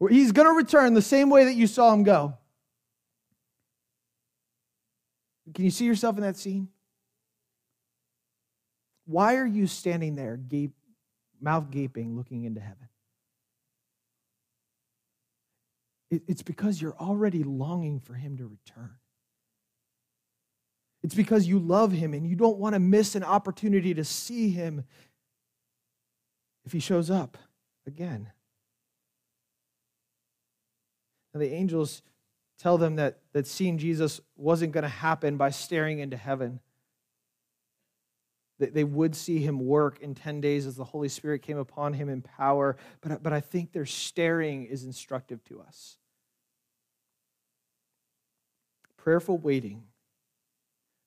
He's 0.09 0.31
going 0.31 0.47
to 0.47 0.53
return 0.53 0.93
the 0.93 1.01
same 1.01 1.29
way 1.29 1.45
that 1.45 1.55
you 1.55 1.67
saw 1.67 1.93
him 1.93 2.03
go. 2.03 2.37
Can 5.53 5.65
you 5.65 5.71
see 5.71 5.85
yourself 5.85 6.17
in 6.17 6.23
that 6.23 6.37
scene? 6.37 6.69
Why 9.05 9.35
are 9.35 9.45
you 9.45 9.67
standing 9.67 10.15
there, 10.15 10.35
gape, 10.35 10.73
mouth 11.39 11.69
gaping, 11.69 12.15
looking 12.15 12.43
into 12.43 12.59
heaven? 12.59 12.89
It's 16.09 16.41
because 16.41 16.81
you're 16.81 16.95
already 16.97 17.43
longing 17.43 17.99
for 17.99 18.13
him 18.13 18.37
to 18.37 18.45
return. 18.45 18.95
It's 21.05 21.13
because 21.13 21.45
you 21.45 21.59
love 21.59 21.91
him 21.91 22.15
and 22.15 22.25
you 22.25 22.35
don't 22.35 22.57
want 22.57 22.73
to 22.73 22.79
miss 22.79 23.13
an 23.13 23.23
opportunity 23.23 23.93
to 23.93 24.03
see 24.03 24.49
him 24.49 24.85
if 26.65 26.71
he 26.71 26.79
shows 26.79 27.11
up 27.11 27.37
again. 27.85 28.31
Now, 31.31 31.41
the 31.41 31.53
angels 31.53 32.01
tell 32.57 32.79
them 32.79 32.95
that, 32.95 33.19
that 33.33 33.45
seeing 33.45 33.77
Jesus 33.77 34.19
wasn't 34.35 34.71
going 34.71 34.81
to 34.81 34.89
happen 34.89 35.37
by 35.37 35.51
staring 35.51 35.99
into 35.99 36.17
heaven. 36.17 36.59
They 38.57 38.83
would 38.83 39.15
see 39.15 39.37
him 39.37 39.59
work 39.59 39.99
in 40.01 40.15
10 40.15 40.41
days 40.41 40.65
as 40.65 40.75
the 40.75 40.85
Holy 40.85 41.09
Spirit 41.09 41.43
came 41.43 41.59
upon 41.59 41.93
him 41.93 42.09
in 42.09 42.23
power. 42.23 42.77
But, 43.01 43.21
but 43.21 43.31
I 43.31 43.41
think 43.41 43.73
their 43.73 43.85
staring 43.85 44.65
is 44.65 44.83
instructive 44.83 45.43
to 45.49 45.61
us. 45.61 45.97
Prayerful 48.97 49.37
waiting 49.37 49.83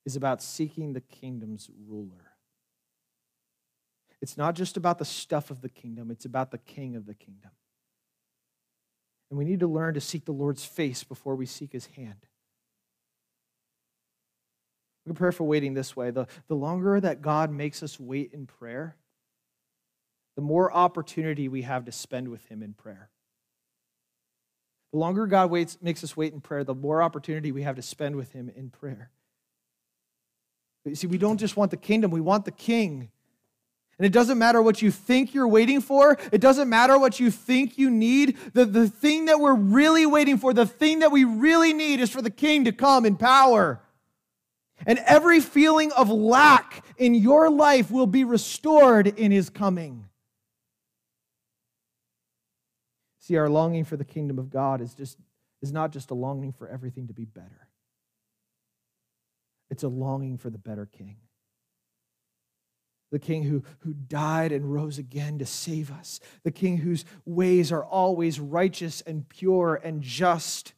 is 0.09 0.17
about 0.17 0.41
seeking 0.41 0.95
the 0.95 1.03
kingdom's 1.03 1.69
ruler. 1.87 2.33
It's 4.23 4.39
not 4.39 4.55
just 4.55 4.79
about 4.79 4.99
the 4.99 5.05
stuff 5.05 5.51
of 5.51 5.61
the 5.61 5.69
kingdom, 5.69 6.11
it's 6.11 6.25
about 6.25 6.51
the 6.51 6.57
king 6.57 6.97
of 6.97 7.05
the 7.05 7.13
kingdom. 7.13 7.51
And 9.29 9.39
we 9.39 9.45
need 9.45 9.61
to 9.61 9.67
learn 9.67 9.93
to 9.93 10.01
seek 10.01 10.25
the 10.25 10.33
Lord's 10.33 10.65
face 10.65 11.05
before 11.05 11.35
we 11.35 11.45
seek 11.45 11.73
his 11.73 11.85
hand. 11.85 12.25
We 15.05 15.13
pray 15.13 15.31
for 15.31 15.45
waiting 15.45 15.75
this 15.75 15.95
way. 15.95 16.11
The, 16.11 16.27
the 16.47 16.55
longer 16.55 16.99
that 16.99 17.21
God 17.21 17.51
makes 17.51 17.83
us 17.83 18.01
wait 18.01 18.33
in 18.33 18.47
prayer, 18.47 18.97
the 20.37 20.43
more 20.43 20.73
opportunity 20.73 21.49
we 21.49 21.63
have 21.63 21.85
to 21.85 21.93
spend 21.93 22.31
with 22.31 22.47
him 22.47 22.63
in 22.63 22.73
prayer. 22.73 23.11
The 24.93 24.99
longer 24.99 25.27
God 25.27 25.51
waits, 25.51 25.77
makes 25.83 26.03
us 26.03 26.17
wait 26.17 26.33
in 26.33 26.41
prayer, 26.41 26.65
the 26.65 26.75
more 26.75 27.03
opportunity 27.03 27.53
we 27.53 27.63
have 27.65 27.77
to 27.77 27.83
spend 27.83 28.17
with 28.17 28.33
him 28.33 28.51
in 28.57 28.71
prayer. 28.71 29.11
You 30.89 30.97
see, 30.97 31.07
we 31.07 31.19
don't 31.19 31.39
just 31.39 31.57
want 31.57 31.71
the 31.71 31.77
kingdom, 31.77 32.11
we 32.11 32.21
want 32.21 32.45
the 32.45 32.53
king. 32.53 33.11
And 33.99 34.07
it 34.07 34.13
doesn't 34.13 34.39
matter 34.39 34.63
what 34.63 34.81
you 34.81 34.93
think 34.93 35.35
you're 35.35 35.49
waiting 35.49 35.81
for. 35.81 36.17
It 36.31 36.41
doesn't 36.41 36.69
matter 36.69 36.97
what 36.99 37.19
you 37.19 37.33
think 37.33 37.79
you 37.79 37.91
need. 37.91 38.39
The, 38.53 38.65
the 38.65 38.89
thing 38.89 39.25
that 39.25 39.41
we're 39.41 39.57
really 39.57 40.07
waiting 40.07 40.39
for, 40.39 40.55
the 40.55 40.67
thing 40.67 41.01
that 41.01 41.11
we 41.11 41.25
really 41.25 41.73
need 41.73 41.99
is 41.99 42.09
for 42.09 42.23
the 42.23 42.31
king 42.31 42.65
to 42.67 42.73
come 42.73 43.05
in 43.05 43.17
power. 43.17 43.81
And 44.87 45.01
every 45.01 45.41
feeling 45.41 45.91
of 45.93 46.09
lack 46.11 46.85
in 46.97 47.15
your 47.15 47.51
life 47.51 47.91
will 47.91 48.07
be 48.07 48.23
restored 48.23 49.09
in 49.09 49.33
his 49.33 49.51
coming. 49.51 50.09
See, 53.19 53.37
our 53.37 53.49
longing 53.49 53.85
for 53.85 53.97
the 53.97 54.05
kingdom 54.05 54.39
of 54.39 54.49
God 54.49 54.81
is 54.81 54.95
just 54.95 55.19
is 55.61 55.73
not 55.73 55.91
just 55.91 56.11
a 56.11 56.15
longing 56.15 56.53
for 56.53 56.69
everything 56.69 57.09
to 57.09 57.13
be 57.13 57.25
better, 57.25 57.68
it's 59.71 59.83
a 59.83 59.89
longing 59.89 60.39
for 60.39 60.51
the 60.51 60.59
better 60.59 60.87
king. 60.87 61.17
The 63.11 63.19
king 63.19 63.43
who, 63.45 63.63
who 63.81 63.95
died 63.95 64.53
and 64.53 64.73
rose 64.73 64.99
again 64.99 65.39
to 65.39 65.47
save 65.47 65.91
us. 65.91 66.21
The 66.45 66.51
king 66.51 66.79
whose 66.79 67.05
ways 67.25 67.73
are 67.73 67.85
always 67.85 68.39
righteous 68.39 69.01
and 69.01 69.29
pure 69.29 69.81
and 69.83 70.03
just 70.03 70.75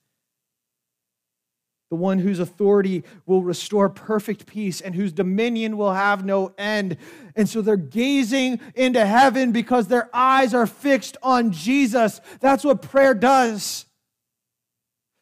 the 1.91 1.97
one 1.97 2.21
whose 2.21 2.39
authority 2.39 3.03
will 3.27 3.43
restore 3.43 3.89
perfect 3.89 4.47
peace 4.47 4.81
and 4.81 4.95
whose 4.95 5.13
dominion 5.13 5.77
will 5.77 5.93
have 5.93 6.25
no 6.25 6.55
end. 6.57 6.97
And 7.35 7.49
so 7.49 7.61
they're 7.61 7.77
gazing 7.77 8.61
into 8.77 9.05
heaven 9.05 9.51
because 9.51 9.89
their 9.89 10.09
eyes 10.15 10.55
are 10.55 10.69
fixed 10.69 11.17
on 11.21 11.51
Jesus. 11.51 12.21
That's 12.39 12.63
what 12.63 12.81
prayer 12.81 13.13
does. 13.13 13.87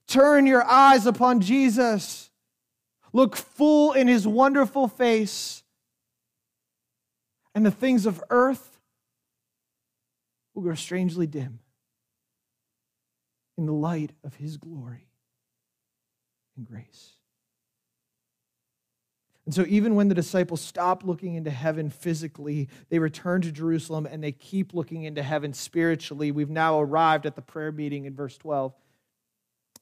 Turn 0.08 0.46
your 0.46 0.62
eyes 0.62 1.06
upon 1.06 1.40
Jesus. 1.40 2.27
Look 3.12 3.36
full 3.36 3.92
in 3.92 4.08
his 4.08 4.26
wonderful 4.26 4.88
face. 4.88 5.62
And 7.54 7.64
the 7.64 7.70
things 7.70 8.06
of 8.06 8.22
earth 8.30 8.78
will 10.54 10.62
grow 10.62 10.74
strangely 10.74 11.26
dim 11.26 11.60
in 13.56 13.66
the 13.66 13.72
light 13.72 14.12
of 14.22 14.36
his 14.36 14.56
glory 14.56 15.08
and 16.56 16.66
grace. 16.66 17.14
And 19.48 19.54
so, 19.54 19.64
even 19.66 19.94
when 19.94 20.08
the 20.08 20.14
disciples 20.14 20.60
stop 20.60 21.04
looking 21.04 21.34
into 21.34 21.50
heaven 21.50 21.88
physically, 21.88 22.68
they 22.90 22.98
return 22.98 23.40
to 23.40 23.50
Jerusalem 23.50 24.04
and 24.04 24.22
they 24.22 24.30
keep 24.30 24.74
looking 24.74 25.04
into 25.04 25.22
heaven 25.22 25.54
spiritually. 25.54 26.30
We've 26.30 26.50
now 26.50 26.78
arrived 26.80 27.24
at 27.24 27.34
the 27.34 27.40
prayer 27.40 27.72
meeting 27.72 28.04
in 28.04 28.14
verse 28.14 28.36
12. 28.36 28.74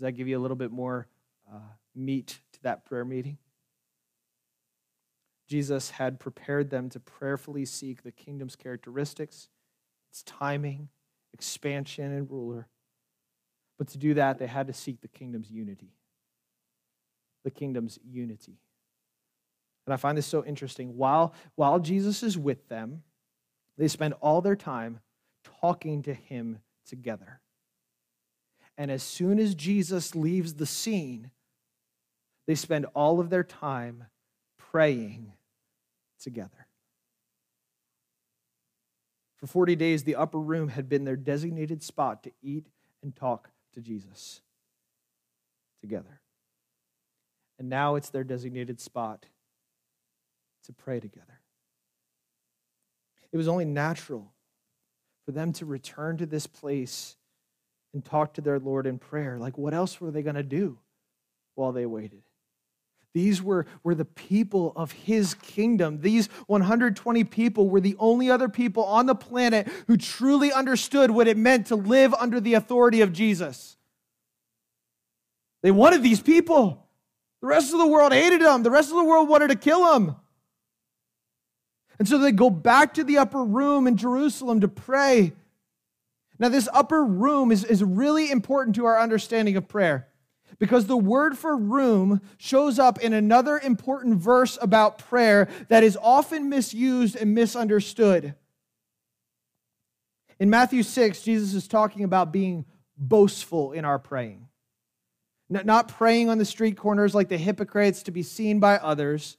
Does 0.00 0.06
that 0.06 0.12
give 0.12 0.28
you 0.28 0.38
a 0.38 0.40
little 0.40 0.56
bit 0.56 0.70
more 0.70 1.06
uh, 1.52 1.58
meat 1.94 2.38
to 2.54 2.62
that 2.62 2.86
prayer 2.86 3.04
meeting? 3.04 3.36
Jesus 5.46 5.90
had 5.90 6.18
prepared 6.18 6.70
them 6.70 6.88
to 6.88 7.00
prayerfully 7.00 7.66
seek 7.66 8.02
the 8.02 8.10
kingdom's 8.10 8.56
characteristics, 8.56 9.50
its 10.10 10.22
timing, 10.22 10.88
expansion, 11.34 12.12
and 12.12 12.30
ruler. 12.30 12.66
But 13.76 13.88
to 13.88 13.98
do 13.98 14.14
that, 14.14 14.38
they 14.38 14.46
had 14.46 14.68
to 14.68 14.72
seek 14.72 15.02
the 15.02 15.08
kingdom's 15.08 15.50
unity. 15.50 15.92
The 17.44 17.50
kingdom's 17.50 17.98
unity. 18.02 18.56
And 19.86 19.92
I 19.92 19.98
find 19.98 20.16
this 20.16 20.24
so 20.24 20.42
interesting. 20.46 20.96
While, 20.96 21.34
while 21.56 21.78
Jesus 21.78 22.22
is 22.22 22.38
with 22.38 22.68
them, 22.68 23.02
they 23.76 23.88
spend 23.88 24.14
all 24.22 24.40
their 24.40 24.56
time 24.56 25.00
talking 25.60 26.02
to 26.04 26.14
him 26.14 26.60
together. 26.86 27.42
And 28.80 28.90
as 28.90 29.02
soon 29.02 29.38
as 29.38 29.54
Jesus 29.54 30.14
leaves 30.14 30.54
the 30.54 30.64
scene, 30.64 31.30
they 32.46 32.54
spend 32.54 32.86
all 32.94 33.20
of 33.20 33.28
their 33.28 33.44
time 33.44 34.04
praying 34.56 35.34
together. 36.18 36.66
For 39.36 39.46
40 39.46 39.76
days, 39.76 40.04
the 40.04 40.16
upper 40.16 40.38
room 40.38 40.68
had 40.68 40.88
been 40.88 41.04
their 41.04 41.14
designated 41.14 41.82
spot 41.82 42.22
to 42.22 42.32
eat 42.40 42.68
and 43.02 43.14
talk 43.14 43.50
to 43.74 43.82
Jesus 43.82 44.40
together. 45.82 46.22
And 47.58 47.68
now 47.68 47.96
it's 47.96 48.08
their 48.08 48.24
designated 48.24 48.80
spot 48.80 49.26
to 50.64 50.72
pray 50.72 51.00
together. 51.00 51.40
It 53.30 53.36
was 53.36 53.46
only 53.46 53.66
natural 53.66 54.32
for 55.26 55.32
them 55.32 55.52
to 55.52 55.66
return 55.66 56.16
to 56.16 56.24
this 56.24 56.46
place 56.46 57.18
and 57.92 58.04
talk 58.04 58.34
to 58.34 58.40
their 58.40 58.58
Lord 58.58 58.86
in 58.86 58.98
prayer. 58.98 59.38
Like, 59.38 59.58
what 59.58 59.74
else 59.74 60.00
were 60.00 60.10
they 60.10 60.22
going 60.22 60.36
to 60.36 60.42
do 60.42 60.78
while 61.54 61.72
they 61.72 61.86
waited? 61.86 62.22
These 63.12 63.42
were, 63.42 63.66
were 63.82 63.96
the 63.96 64.04
people 64.04 64.72
of 64.76 64.92
his 64.92 65.34
kingdom. 65.34 66.00
These 66.00 66.28
120 66.46 67.24
people 67.24 67.68
were 67.68 67.80
the 67.80 67.96
only 67.98 68.30
other 68.30 68.48
people 68.48 68.84
on 68.84 69.06
the 69.06 69.16
planet 69.16 69.68
who 69.88 69.96
truly 69.96 70.52
understood 70.52 71.10
what 71.10 71.26
it 71.26 71.36
meant 71.36 71.66
to 71.66 71.76
live 71.76 72.14
under 72.14 72.40
the 72.40 72.54
authority 72.54 73.00
of 73.00 73.12
Jesus. 73.12 73.76
They 75.62 75.72
wanted 75.72 76.02
these 76.02 76.20
people. 76.20 76.86
The 77.40 77.48
rest 77.48 77.72
of 77.72 77.80
the 77.80 77.86
world 77.86 78.12
hated 78.12 78.42
them, 78.42 78.62
the 78.62 78.70
rest 78.70 78.90
of 78.90 78.96
the 78.96 79.04
world 79.04 79.28
wanted 79.28 79.48
to 79.48 79.56
kill 79.56 79.92
them. 79.92 80.16
And 81.98 82.06
so 82.06 82.18
they 82.18 82.32
go 82.32 82.48
back 82.48 82.94
to 82.94 83.04
the 83.04 83.18
upper 83.18 83.42
room 83.42 83.86
in 83.86 83.96
Jerusalem 83.96 84.60
to 84.60 84.68
pray. 84.68 85.32
Now, 86.40 86.48
this 86.48 86.70
upper 86.72 87.04
room 87.04 87.52
is, 87.52 87.64
is 87.64 87.84
really 87.84 88.30
important 88.30 88.74
to 88.76 88.86
our 88.86 88.98
understanding 88.98 89.56
of 89.56 89.68
prayer 89.68 90.08
because 90.58 90.86
the 90.86 90.96
word 90.96 91.36
for 91.36 91.54
room 91.54 92.22
shows 92.38 92.78
up 92.78 92.98
in 92.98 93.12
another 93.12 93.58
important 93.58 94.18
verse 94.18 94.58
about 94.62 94.98
prayer 94.98 95.48
that 95.68 95.84
is 95.84 95.98
often 96.00 96.48
misused 96.48 97.14
and 97.14 97.34
misunderstood. 97.34 98.34
In 100.38 100.48
Matthew 100.48 100.82
6, 100.82 101.20
Jesus 101.22 101.52
is 101.52 101.68
talking 101.68 102.04
about 102.04 102.32
being 102.32 102.64
boastful 102.96 103.72
in 103.72 103.84
our 103.84 103.98
praying. 103.98 104.48
Not 105.50 105.88
praying 105.88 106.30
on 106.30 106.38
the 106.38 106.44
street 106.46 106.78
corners 106.78 107.14
like 107.14 107.28
the 107.28 107.36
hypocrites 107.36 108.02
to 108.04 108.12
be 108.12 108.22
seen 108.22 108.60
by 108.60 108.76
others. 108.76 109.36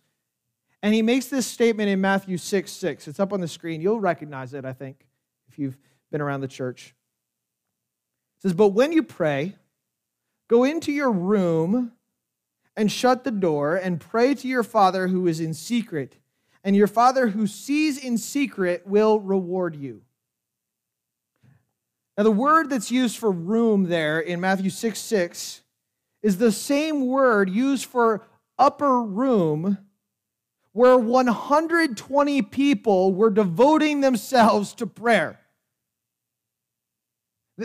And 0.84 0.93
he 0.93 1.02
makes 1.02 1.28
this 1.28 1.47
statement 1.47 1.89
in 1.89 1.99
Matthew 1.99 2.38
6 2.38 2.72
6. 2.72 3.08
It's 3.08 3.20
up 3.20 3.34
on 3.34 3.41
the 3.41 3.47
screen. 3.47 3.82
You'll 3.82 3.99
recognize 3.99 4.54
it, 4.54 4.66
I 4.66 4.74
think, 4.74 5.08
if 5.47 5.58
you've 5.58 5.78
been 6.12 6.22
around 6.22 6.41
the 6.41 6.47
church. 6.47 6.93
It 8.38 8.41
says, 8.43 8.53
But 8.53 8.70
when 8.70 8.91
you 8.91 9.03
pray, 9.03 9.55
go 10.47 10.64
into 10.64 10.91
your 10.91 11.12
room 11.12 11.93
and 12.76 12.91
shut 12.91 13.24
the 13.24 13.32
door 13.32 13.76
and 13.76 13.99
pray 13.99 14.34
to 14.36 14.47
your 14.47 14.64
Father 14.64 15.07
who 15.07 15.28
is 15.28 15.39
in 15.39 15.53
secret, 15.53 16.18
and 16.64 16.76
your 16.76 16.88
Father 16.88 17.28
who 17.28 17.47
sees 17.47 17.97
in 17.97 18.18
secret 18.18 18.86
will 18.86 19.20
reward 19.20 19.76
you. 19.76 20.01
Now, 22.18 22.24
the 22.24 22.32
word 22.32 22.70
that's 22.70 22.91
used 22.91 23.18
for 23.18 23.32
room 23.32 23.86
there 23.86 24.20
in 24.20 24.39
Matthew 24.39 24.70
6 24.70 24.99
6 24.99 25.62
is 26.22 26.38
the 26.38 26.51
same 26.51 27.07
word 27.07 27.49
used 27.49 27.86
for 27.86 28.28
upper 28.59 29.01
room, 29.01 29.78
where 30.72 30.97
120 30.97 32.41
people 32.43 33.14
were 33.14 33.30
devoting 33.30 34.01
themselves 34.01 34.74
to 34.76 34.86
prayer. 34.86 35.41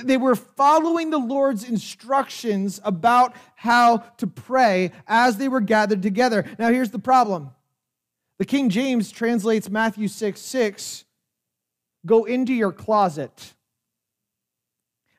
They 0.04 0.16
were 0.16 0.34
following 0.34 1.10
the 1.10 1.18
Lord's 1.18 1.68
instructions 1.68 2.80
about 2.84 3.34
how 3.54 3.98
to 4.18 4.26
pray 4.26 4.92
as 5.06 5.36
they 5.38 5.48
were 5.48 5.60
gathered 5.60 6.02
together. 6.02 6.44
Now, 6.58 6.70
here's 6.70 6.90
the 6.90 6.98
problem 6.98 7.50
the 8.38 8.44
King 8.44 8.68
James 8.68 9.10
translates 9.10 9.70
Matthew 9.70 10.08
6 10.08 10.40
6, 10.40 11.04
go 12.04 12.24
into 12.24 12.52
your 12.52 12.72
closet. 12.72 13.54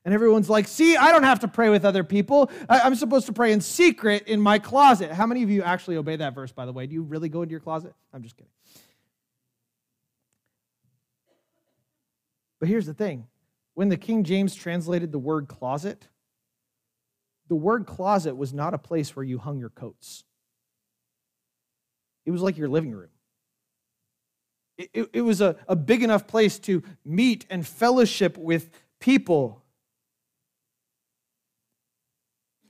And 0.05 0.13
everyone's 0.13 0.49
like, 0.49 0.69
see, 0.69 0.95
I 0.95 1.11
don't 1.11 1.23
have 1.23 1.41
to 1.41 1.49
pray 1.49 1.67
with 1.67 1.83
other 1.83 2.05
people. 2.05 2.49
I'm 2.69 2.95
supposed 2.95 3.25
to 3.25 3.33
pray 3.33 3.51
in 3.51 3.59
secret 3.59 4.25
in 4.27 4.39
my 4.39 4.57
closet. 4.57 5.11
How 5.11 5.25
many 5.25 5.43
of 5.43 5.49
you 5.49 5.63
actually 5.63 5.97
obey 5.97 6.15
that 6.15 6.33
verse, 6.33 6.53
by 6.53 6.65
the 6.65 6.71
way? 6.71 6.87
Do 6.87 6.93
you 6.93 7.01
really 7.01 7.27
go 7.27 7.41
into 7.41 7.51
your 7.51 7.59
closet? 7.59 7.93
I'm 8.13 8.23
just 8.23 8.37
kidding. 8.37 8.51
But 12.61 12.69
here's 12.69 12.85
the 12.85 12.93
thing 12.93 13.27
when 13.77 13.89
the 13.89 13.95
King 13.95 14.23
James 14.23 14.55
translated 14.55 15.11
the 15.11 15.19
word 15.19 15.47
closet, 15.47 16.07
the 17.47 17.53
word 17.53 17.85
closet 17.85 18.35
was 18.35 18.51
not 18.51 18.73
a 18.73 18.79
place 18.79 19.15
where 19.15 19.23
you 19.23 19.37
hung 19.37 19.59
your 19.59 19.69
coats. 19.69 20.23
It 22.25 22.31
was 22.31 22.41
like 22.41 22.57
your 22.57 22.69
living 22.69 22.91
room. 22.91 23.11
It, 24.79 24.89
it, 24.95 25.09
it, 25.13 25.21
was 25.21 25.41
a, 25.41 25.57
a 25.67 25.75
big 25.75 26.01
enough 26.01 26.25
place 26.25 26.57
to 26.61 26.81
meet 27.05 27.45
and 27.51 27.67
fellowship 27.67 28.35
with 28.35 28.71
people. 28.99 29.61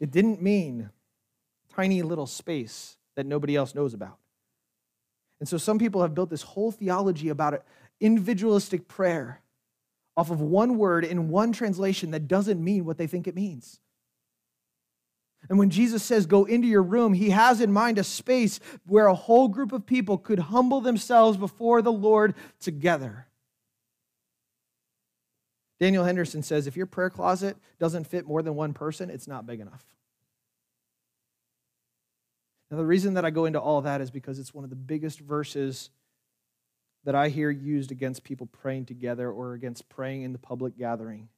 It 0.01 0.11
didn't 0.11 0.41
mean 0.41 0.89
tiny 1.73 2.01
little 2.01 2.27
space 2.27 2.97
that 3.15 3.25
nobody 3.25 3.55
else 3.55 3.73
knows 3.73 3.93
about. 3.93 4.17
And 5.39 5.47
so 5.47 5.57
some 5.57 5.79
people 5.79 6.01
have 6.01 6.13
built 6.13 6.29
this 6.29 6.41
whole 6.41 6.73
theology 6.73 7.29
about 7.29 7.53
it, 7.53 7.63
individualistic 8.01 8.89
prayer 8.89 9.41
off 10.17 10.31
of 10.31 10.41
one 10.41 10.77
word 10.77 11.05
in 11.05 11.29
one 11.29 11.53
translation 11.53 12.11
that 12.11 12.27
doesn't 12.27 12.61
mean 12.61 12.83
what 12.83 12.97
they 12.97 13.07
think 13.07 13.27
it 13.27 13.35
means. 13.35 13.79
And 15.47 15.59
when 15.59 15.69
Jesus 15.69 16.03
says, 16.03 16.25
go 16.25 16.43
into 16.45 16.67
your 16.67 16.81
room, 16.83 17.13
he 17.13 17.29
has 17.29 17.61
in 17.61 17.71
mind 17.71 17.99
a 17.99 18.03
space 18.03 18.59
where 18.87 19.05
a 19.05 19.13
whole 19.13 19.47
group 19.47 19.71
of 19.71 19.85
people 19.85 20.17
could 20.17 20.39
humble 20.39 20.81
themselves 20.81 21.37
before 21.37 21.81
the 21.81 21.91
Lord 21.91 22.33
together. 22.59 23.27
Daniel 25.79 26.03
Henderson 26.03 26.41
says, 26.41 26.65
if 26.65 26.75
your 26.75 26.87
prayer 26.87 27.11
closet 27.11 27.55
doesn't 27.79 28.07
fit 28.07 28.25
more 28.25 28.41
than 28.41 28.55
one 28.55 28.73
person, 28.73 29.11
it's 29.11 29.27
not 29.27 29.45
big 29.45 29.59
enough. 29.59 29.85
Now, 32.71 32.77
the 32.77 32.85
reason 32.85 33.13
that 33.13 33.23
I 33.23 33.29
go 33.29 33.45
into 33.45 33.61
all 33.61 33.81
that 33.83 34.01
is 34.01 34.11
because 34.11 34.39
it's 34.39 34.53
one 34.53 34.63
of 34.63 34.71
the 34.71 34.75
biggest 34.75 35.19
verses 35.19 35.91
that 37.07 37.15
I 37.15 37.29
hear 37.29 37.49
used 37.49 37.89
against 37.89 38.25
people 38.25 38.47
praying 38.47 38.83
together 38.83 39.31
or 39.31 39.53
against 39.53 39.87
praying 39.87 40.23
in 40.23 40.33
the 40.33 40.37
public 40.37 40.77
gathering. 40.77 41.29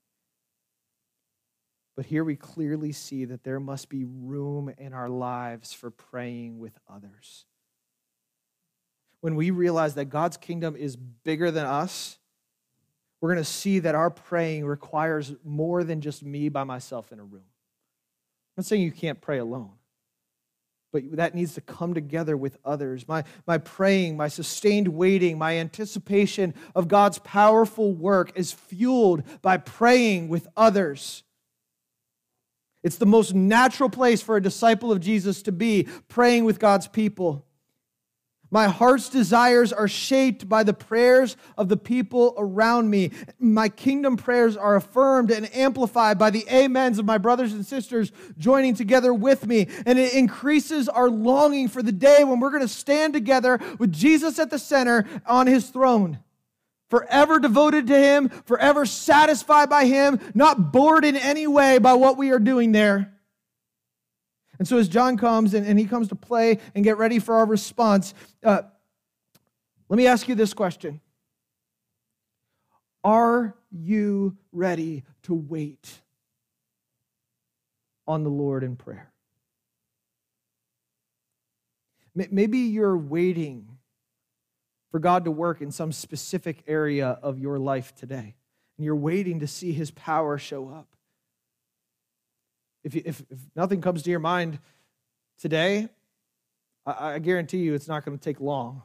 But 1.96 2.08
here 2.08 2.24
we 2.24 2.36
clearly 2.36 2.92
see 2.92 3.26
that 3.26 3.44
there 3.44 3.60
must 3.60 3.88
be 3.88 4.04
room 4.04 4.74
in 4.80 4.94
our 4.94 5.10
lives 5.10 5.72
for 5.72 5.92
praying 5.92 6.58
with 6.58 6.74
others. 6.92 7.46
When 9.22 9.36
we 9.36 9.52
realize 9.52 9.94
that 9.94 10.06
God's 10.06 10.38
kingdom 10.38 10.76
is 10.76 10.96
bigger 10.96 11.52
than 11.52 11.68
us, 11.68 12.18
we're 13.22 13.32
going 13.32 13.46
to 13.46 13.52
see 13.52 13.78
that 13.78 13.94
our 13.94 14.10
praying 14.10 14.66
requires 14.66 15.36
more 15.46 15.84
than 15.84 16.02
just 16.02 16.24
me 16.24 16.50
by 16.50 16.64
myself 16.64 17.12
in 17.12 17.20
a 17.20 17.24
room. 17.24 17.44
I'm 17.46 18.62
not 18.62 18.66
saying 18.66 18.82
you 18.82 18.92
can't 18.92 19.22
pray 19.22 19.38
alone, 19.38 19.74
but 20.92 21.04
that 21.14 21.36
needs 21.36 21.54
to 21.54 21.62
come 21.62 21.94
together 21.94 22.36
with 22.36 22.58
others. 22.66 23.08
My, 23.08 23.24
my 23.46 23.58
praying, 23.58 24.18
my 24.18 24.28
sustained 24.28 24.88
waiting, 24.88 25.38
my 25.38 25.58
anticipation 25.58 26.54
of 26.76 26.88
God's 26.88 27.20
powerful 27.20 27.94
work 27.94 28.32
is 28.36 28.52
fueled 28.52 29.24
by 29.42 29.58
praying 29.58 30.30
with 30.30 30.48
others. 30.58 31.24
It's 32.84 32.98
the 32.98 33.06
most 33.06 33.36
natural 33.36 33.90
place 33.90 34.22
for 34.22 34.38
a 34.38 34.42
disciple 34.42 34.92
of 34.92 35.00
Jesus 35.00 35.42
to 35.44 35.52
be, 35.52 35.88
praying 36.08 36.46
with 36.46 36.60
God's 36.60 36.88
people. 36.88 37.46
My 38.52 38.68
heart's 38.68 39.10
desires 39.10 39.72
are 39.72 39.88
shaped 39.88 40.50
by 40.50 40.64
the 40.64 40.74
prayers 40.74 41.38
of 41.58 41.70
the 41.70 41.78
people 41.78 42.34
around 42.38 42.90
me. 42.90 43.12
My 43.40 43.70
kingdom 43.70 44.18
prayers 44.18 44.58
are 44.58 44.76
affirmed 44.76 45.30
and 45.30 45.54
amplified 45.56 46.18
by 46.18 46.32
the 46.32 46.48
amens 46.50 46.98
of 46.98 47.06
my 47.06 47.20
brothers 47.20 47.54
and 47.54 47.66
sisters 47.66 48.12
joining 48.38 48.74
together 48.74 49.14
with 49.14 49.46
me. 49.46 49.68
And 49.86 50.00
it 50.00 50.14
increases 50.14 50.90
our 50.90 51.10
longing 51.10 51.68
for 51.68 51.84
the 51.84 51.92
day 51.92 52.24
when 52.24 52.40
we're 52.40 52.50
going 52.50 52.62
to 52.62 52.68
stand 52.68 53.14
together 53.14 53.60
with 53.78 53.92
Jesus 53.92 54.40
at 54.40 54.50
the 54.50 54.60
center 54.60 55.06
on 55.28 55.46
his 55.46 55.70
throne 55.70 56.20
forever 56.90 57.40
devoted 57.40 57.88
to 57.88 57.98
Him, 57.98 58.30
forever 58.30 58.86
satisfied 58.86 59.70
by 59.70 59.86
Him, 59.86 60.20
not 60.34 60.72
bored 60.72 61.06
in 61.06 61.16
any 61.16 61.48
way 61.48 61.78
by 61.78 61.94
what 61.94 62.18
we 62.18 62.32
are 62.32 62.40
doing 62.40 62.72
there. 62.72 63.14
And 64.60 64.68
so, 64.68 64.78
as 64.78 64.90
John 64.90 65.18
comes 65.18 65.54
and, 65.54 65.66
and 65.66 65.80
he 65.80 65.86
comes 65.86 66.10
to 66.10 66.16
play 66.16 66.60
and 66.76 66.84
get 66.84 66.98
ready 66.98 67.18
for 67.18 67.36
our 67.36 67.46
response, 67.46 68.14
uh, 68.44 68.64
let 69.88 69.98
me 69.98 70.06
ask 70.06 70.28
you 70.28 70.36
this 70.36 70.54
question 70.54 71.00
Are 73.04 73.56
you 73.72 74.38
ready 74.52 75.06
to 75.24 75.34
wait 75.34 76.02
on 78.06 78.24
the 78.24 78.30
Lord 78.30 78.64
in 78.64 78.76
prayer? 78.76 79.12
Maybe 82.16 82.58
you're 82.58 82.98
waiting 82.98 83.78
for 84.92 85.00
God 85.00 85.26
to 85.26 85.32
work 85.32 85.62
in 85.62 85.72
some 85.72 85.92
specific 85.92 86.64
area 86.68 87.18
of 87.22 87.40
your 87.40 87.60
life 87.60 87.96
today. 87.96 88.36
And 88.78 88.86
you're 88.86 88.96
waiting 88.96 89.40
to 89.40 89.48
see 89.48 89.72
his 89.72 89.92
power 89.92 90.38
show 90.38 90.70
up. 90.70 90.89
If, 92.84 92.96
you, 92.96 93.02
if, 93.06 93.22
if 93.30 93.40
nothing 93.56 93.82
comes 93.82 94.04
to 94.04 94.10
your 94.10 94.20
mind 94.20 94.60
today, 95.40 95.90
I, 96.86 97.14
I 97.14 97.20
guarantee 97.20 97.60
you 97.60 97.74
it's 97.74 97.88
not 97.88 98.06
going 98.06 98.18
to 98.18 98.24
take 98.24 98.40
long. 98.40 98.84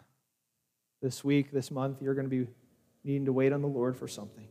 This 1.01 1.22
week, 1.22 1.51
this 1.51 1.70
month, 1.70 2.01
you're 2.01 2.14
going 2.14 2.28
to 2.28 2.45
be 2.45 2.51
needing 3.05 3.26
to 3.26 3.32
wait 3.32 3.53
on 3.53 3.61
the 3.61 3.68
Lord 3.68 3.97
for 3.97 4.09
something. 4.09 4.47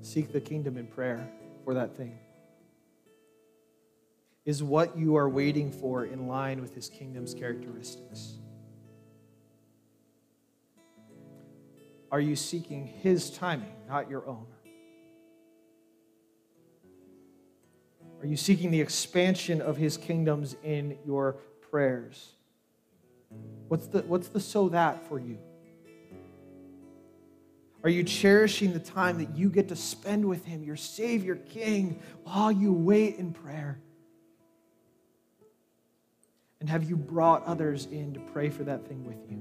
Seek 0.00 0.32
the 0.32 0.40
kingdom 0.40 0.76
in 0.76 0.86
prayer 0.86 1.28
for 1.64 1.74
that 1.74 1.96
thing. 1.96 2.18
Is 4.44 4.62
what 4.62 4.96
you 4.96 5.16
are 5.16 5.28
waiting 5.28 5.72
for 5.72 6.04
in 6.04 6.28
line 6.28 6.60
with 6.60 6.74
his 6.74 6.88
kingdom's 6.88 7.34
characteristics? 7.34 8.38
Are 12.10 12.20
you 12.20 12.36
seeking 12.36 12.86
his 12.86 13.30
timing, 13.30 13.74
not 13.88 14.08
your 14.08 14.26
own? 14.26 14.46
Are 18.20 18.26
you 18.26 18.36
seeking 18.36 18.70
the 18.70 18.80
expansion 18.80 19.60
of 19.60 19.76
his 19.76 19.96
kingdoms 19.96 20.56
in 20.62 20.96
your 21.04 21.34
prayers? 21.70 22.32
What's 23.68 23.86
the, 23.86 24.02
what's 24.02 24.28
the 24.28 24.40
so 24.40 24.68
that 24.70 25.06
for 25.08 25.18
you? 25.18 25.38
Are 27.82 27.90
you 27.90 28.02
cherishing 28.02 28.72
the 28.72 28.78
time 28.78 29.18
that 29.18 29.36
you 29.36 29.50
get 29.50 29.68
to 29.68 29.76
spend 29.76 30.24
with 30.24 30.46
him, 30.46 30.64
your 30.64 30.76
Savior 30.76 31.36
King, 31.36 32.00
while 32.22 32.50
you 32.50 32.72
wait 32.72 33.16
in 33.16 33.32
prayer? 33.32 33.78
And 36.60 36.70
have 36.70 36.84
you 36.84 36.96
brought 36.96 37.44
others 37.44 37.84
in 37.84 38.14
to 38.14 38.20
pray 38.20 38.48
for 38.48 38.64
that 38.64 38.88
thing 38.88 39.04
with 39.04 39.18
you? 39.30 39.38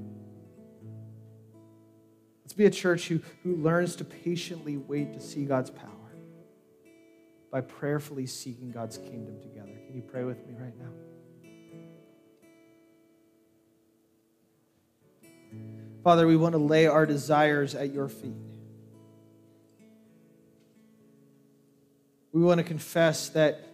Let's 2.54 2.60
be 2.60 2.66
a 2.68 2.82
church 2.82 3.08
who, 3.08 3.20
who 3.42 3.56
learns 3.56 3.96
to 3.96 4.06
patiently 4.06 4.78
wait 4.78 5.16
to 5.16 5.20
see 5.20 5.44
God's 5.44 5.72
power 5.72 5.90
by 7.52 7.62
prayerfully 7.62 8.28
seeking 8.28 8.70
God's 8.70 9.00
kingdom 9.00 9.42
together. 9.42 9.72
Can 9.88 9.96
you 9.96 10.04
pray 10.04 10.24
with 10.24 10.38
me 10.46 10.54
right 10.60 10.76
now? 10.78 10.92
Father, 16.04 16.28
we 16.28 16.38
want 16.38 16.54
to 16.54 16.60
lay 16.60 16.86
our 16.86 17.08
desires 17.08 17.74
at 17.74 17.92
your 17.92 18.08
feet. 18.08 18.36
We 22.34 22.44
want 22.44 22.60
to 22.60 22.64
confess 22.64 23.30
that 23.30 23.68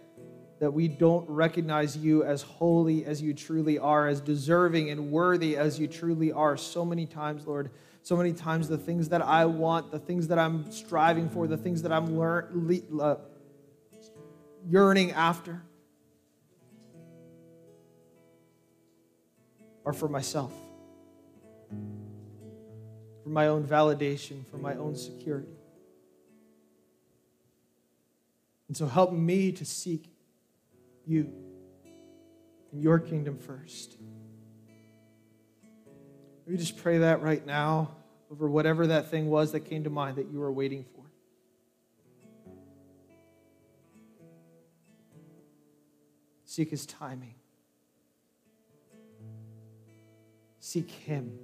that 0.58 0.72
we 0.72 0.88
don't 0.88 1.28
recognize 1.28 1.96
you 1.96 2.22
as 2.22 2.42
holy 2.42 3.04
as 3.06 3.20
you 3.20 3.32
truly 3.32 3.78
are, 3.78 4.08
as 4.08 4.20
deserving 4.20 4.90
and 4.90 5.10
worthy 5.10 5.56
as 5.56 5.78
you 5.78 5.86
truly 5.86 6.32
are. 6.32 6.56
So 6.58 6.84
many 6.84 7.06
times, 7.06 7.46
Lord, 7.46 7.70
so 8.02 8.16
many 8.16 8.32
times 8.32 8.68
the 8.68 8.78
things 8.78 9.10
that 9.10 9.22
I 9.22 9.44
want, 9.44 9.90
the 9.90 9.98
things 9.98 10.28
that 10.28 10.38
I'm 10.38 10.70
striving 10.72 11.28
for, 11.28 11.46
the 11.46 11.56
things 11.56 11.82
that 11.82 11.92
I'm 11.92 12.16
learn, 12.18 12.82
uh, 13.00 13.16
yearning 14.66 15.12
after 15.12 15.62
are 19.84 19.92
for 19.92 20.08
myself, 20.08 20.52
for 23.22 23.28
my 23.28 23.46
own 23.48 23.64
validation, 23.64 24.46
for 24.50 24.56
my 24.56 24.74
own 24.74 24.96
security. 24.96 25.52
And 28.68 28.76
so 28.76 28.86
help 28.86 29.12
me 29.12 29.52
to 29.52 29.64
seek 29.64 30.08
you 31.06 31.32
and 32.72 32.82
your 32.82 32.98
kingdom 32.98 33.36
first. 33.38 33.96
We 36.50 36.56
just 36.56 36.78
pray 36.78 36.98
that 36.98 37.22
right 37.22 37.46
now 37.46 37.92
over 38.28 38.48
whatever 38.48 38.88
that 38.88 39.08
thing 39.08 39.30
was 39.30 39.52
that 39.52 39.60
came 39.60 39.84
to 39.84 39.90
mind 39.90 40.16
that 40.16 40.32
you 40.32 40.40
were 40.40 40.50
waiting 40.50 40.84
for. 40.84 41.04
Seek 46.44 46.70
his 46.70 46.86
timing. 46.86 47.36
Seek 50.58 50.90
him. 50.90 51.38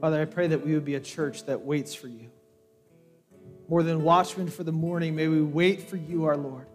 Father, 0.00 0.22
I 0.22 0.26
pray 0.26 0.46
that 0.48 0.64
we 0.64 0.74
would 0.74 0.84
be 0.84 0.94
a 0.94 1.00
church 1.00 1.44
that 1.46 1.62
waits 1.62 1.94
for 1.94 2.06
you. 2.06 2.30
More 3.68 3.82
than 3.82 4.02
watchmen 4.02 4.48
for 4.48 4.64
the 4.64 4.72
morning, 4.72 5.14
may 5.14 5.28
we 5.28 5.42
wait 5.42 5.88
for 5.88 5.96
you, 5.96 6.24
our 6.24 6.36
Lord. 6.36 6.66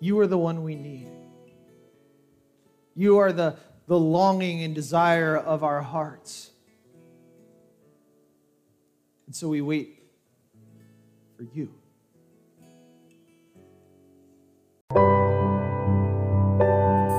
You 0.00 0.18
are 0.20 0.26
the 0.26 0.36
one 0.38 0.62
we 0.62 0.74
need. 0.74 1.08
You 2.94 3.18
are 3.18 3.32
the, 3.32 3.56
the 3.86 3.98
longing 3.98 4.62
and 4.62 4.74
desire 4.74 5.36
of 5.36 5.62
our 5.62 5.80
hearts. 5.80 6.50
And 9.26 9.34
so 9.34 9.48
we 9.48 9.60
wait 9.60 10.02
for 11.36 11.44
you. 11.44 11.72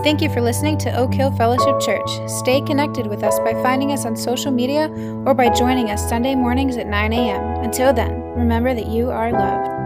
Thank 0.08 0.22
you 0.22 0.30
for 0.30 0.40
listening 0.40 0.78
to 0.78 0.98
Oak 0.98 1.14
Hill 1.14 1.32
Fellowship 1.32 1.82
Church. 1.82 2.10
Stay 2.30 2.62
connected 2.62 3.08
with 3.08 3.24
us 3.24 3.40
by 3.40 3.52
finding 3.62 3.92
us 3.92 4.06
on 4.06 4.16
social 4.16 4.54
media 4.54 4.88
or 5.26 5.34
by 5.34 5.50
joining 5.50 5.90
us 5.90 6.08
Sunday 6.08 6.34
mornings 6.34 6.78
at 6.78 6.88
9 6.88 7.12
a.m. 7.12 7.44
Until 7.62 7.92
then, 7.92 8.22
remember 8.32 8.74
that 8.74 8.88
you 8.88 9.10
are 9.10 9.34
loved. 9.34 9.77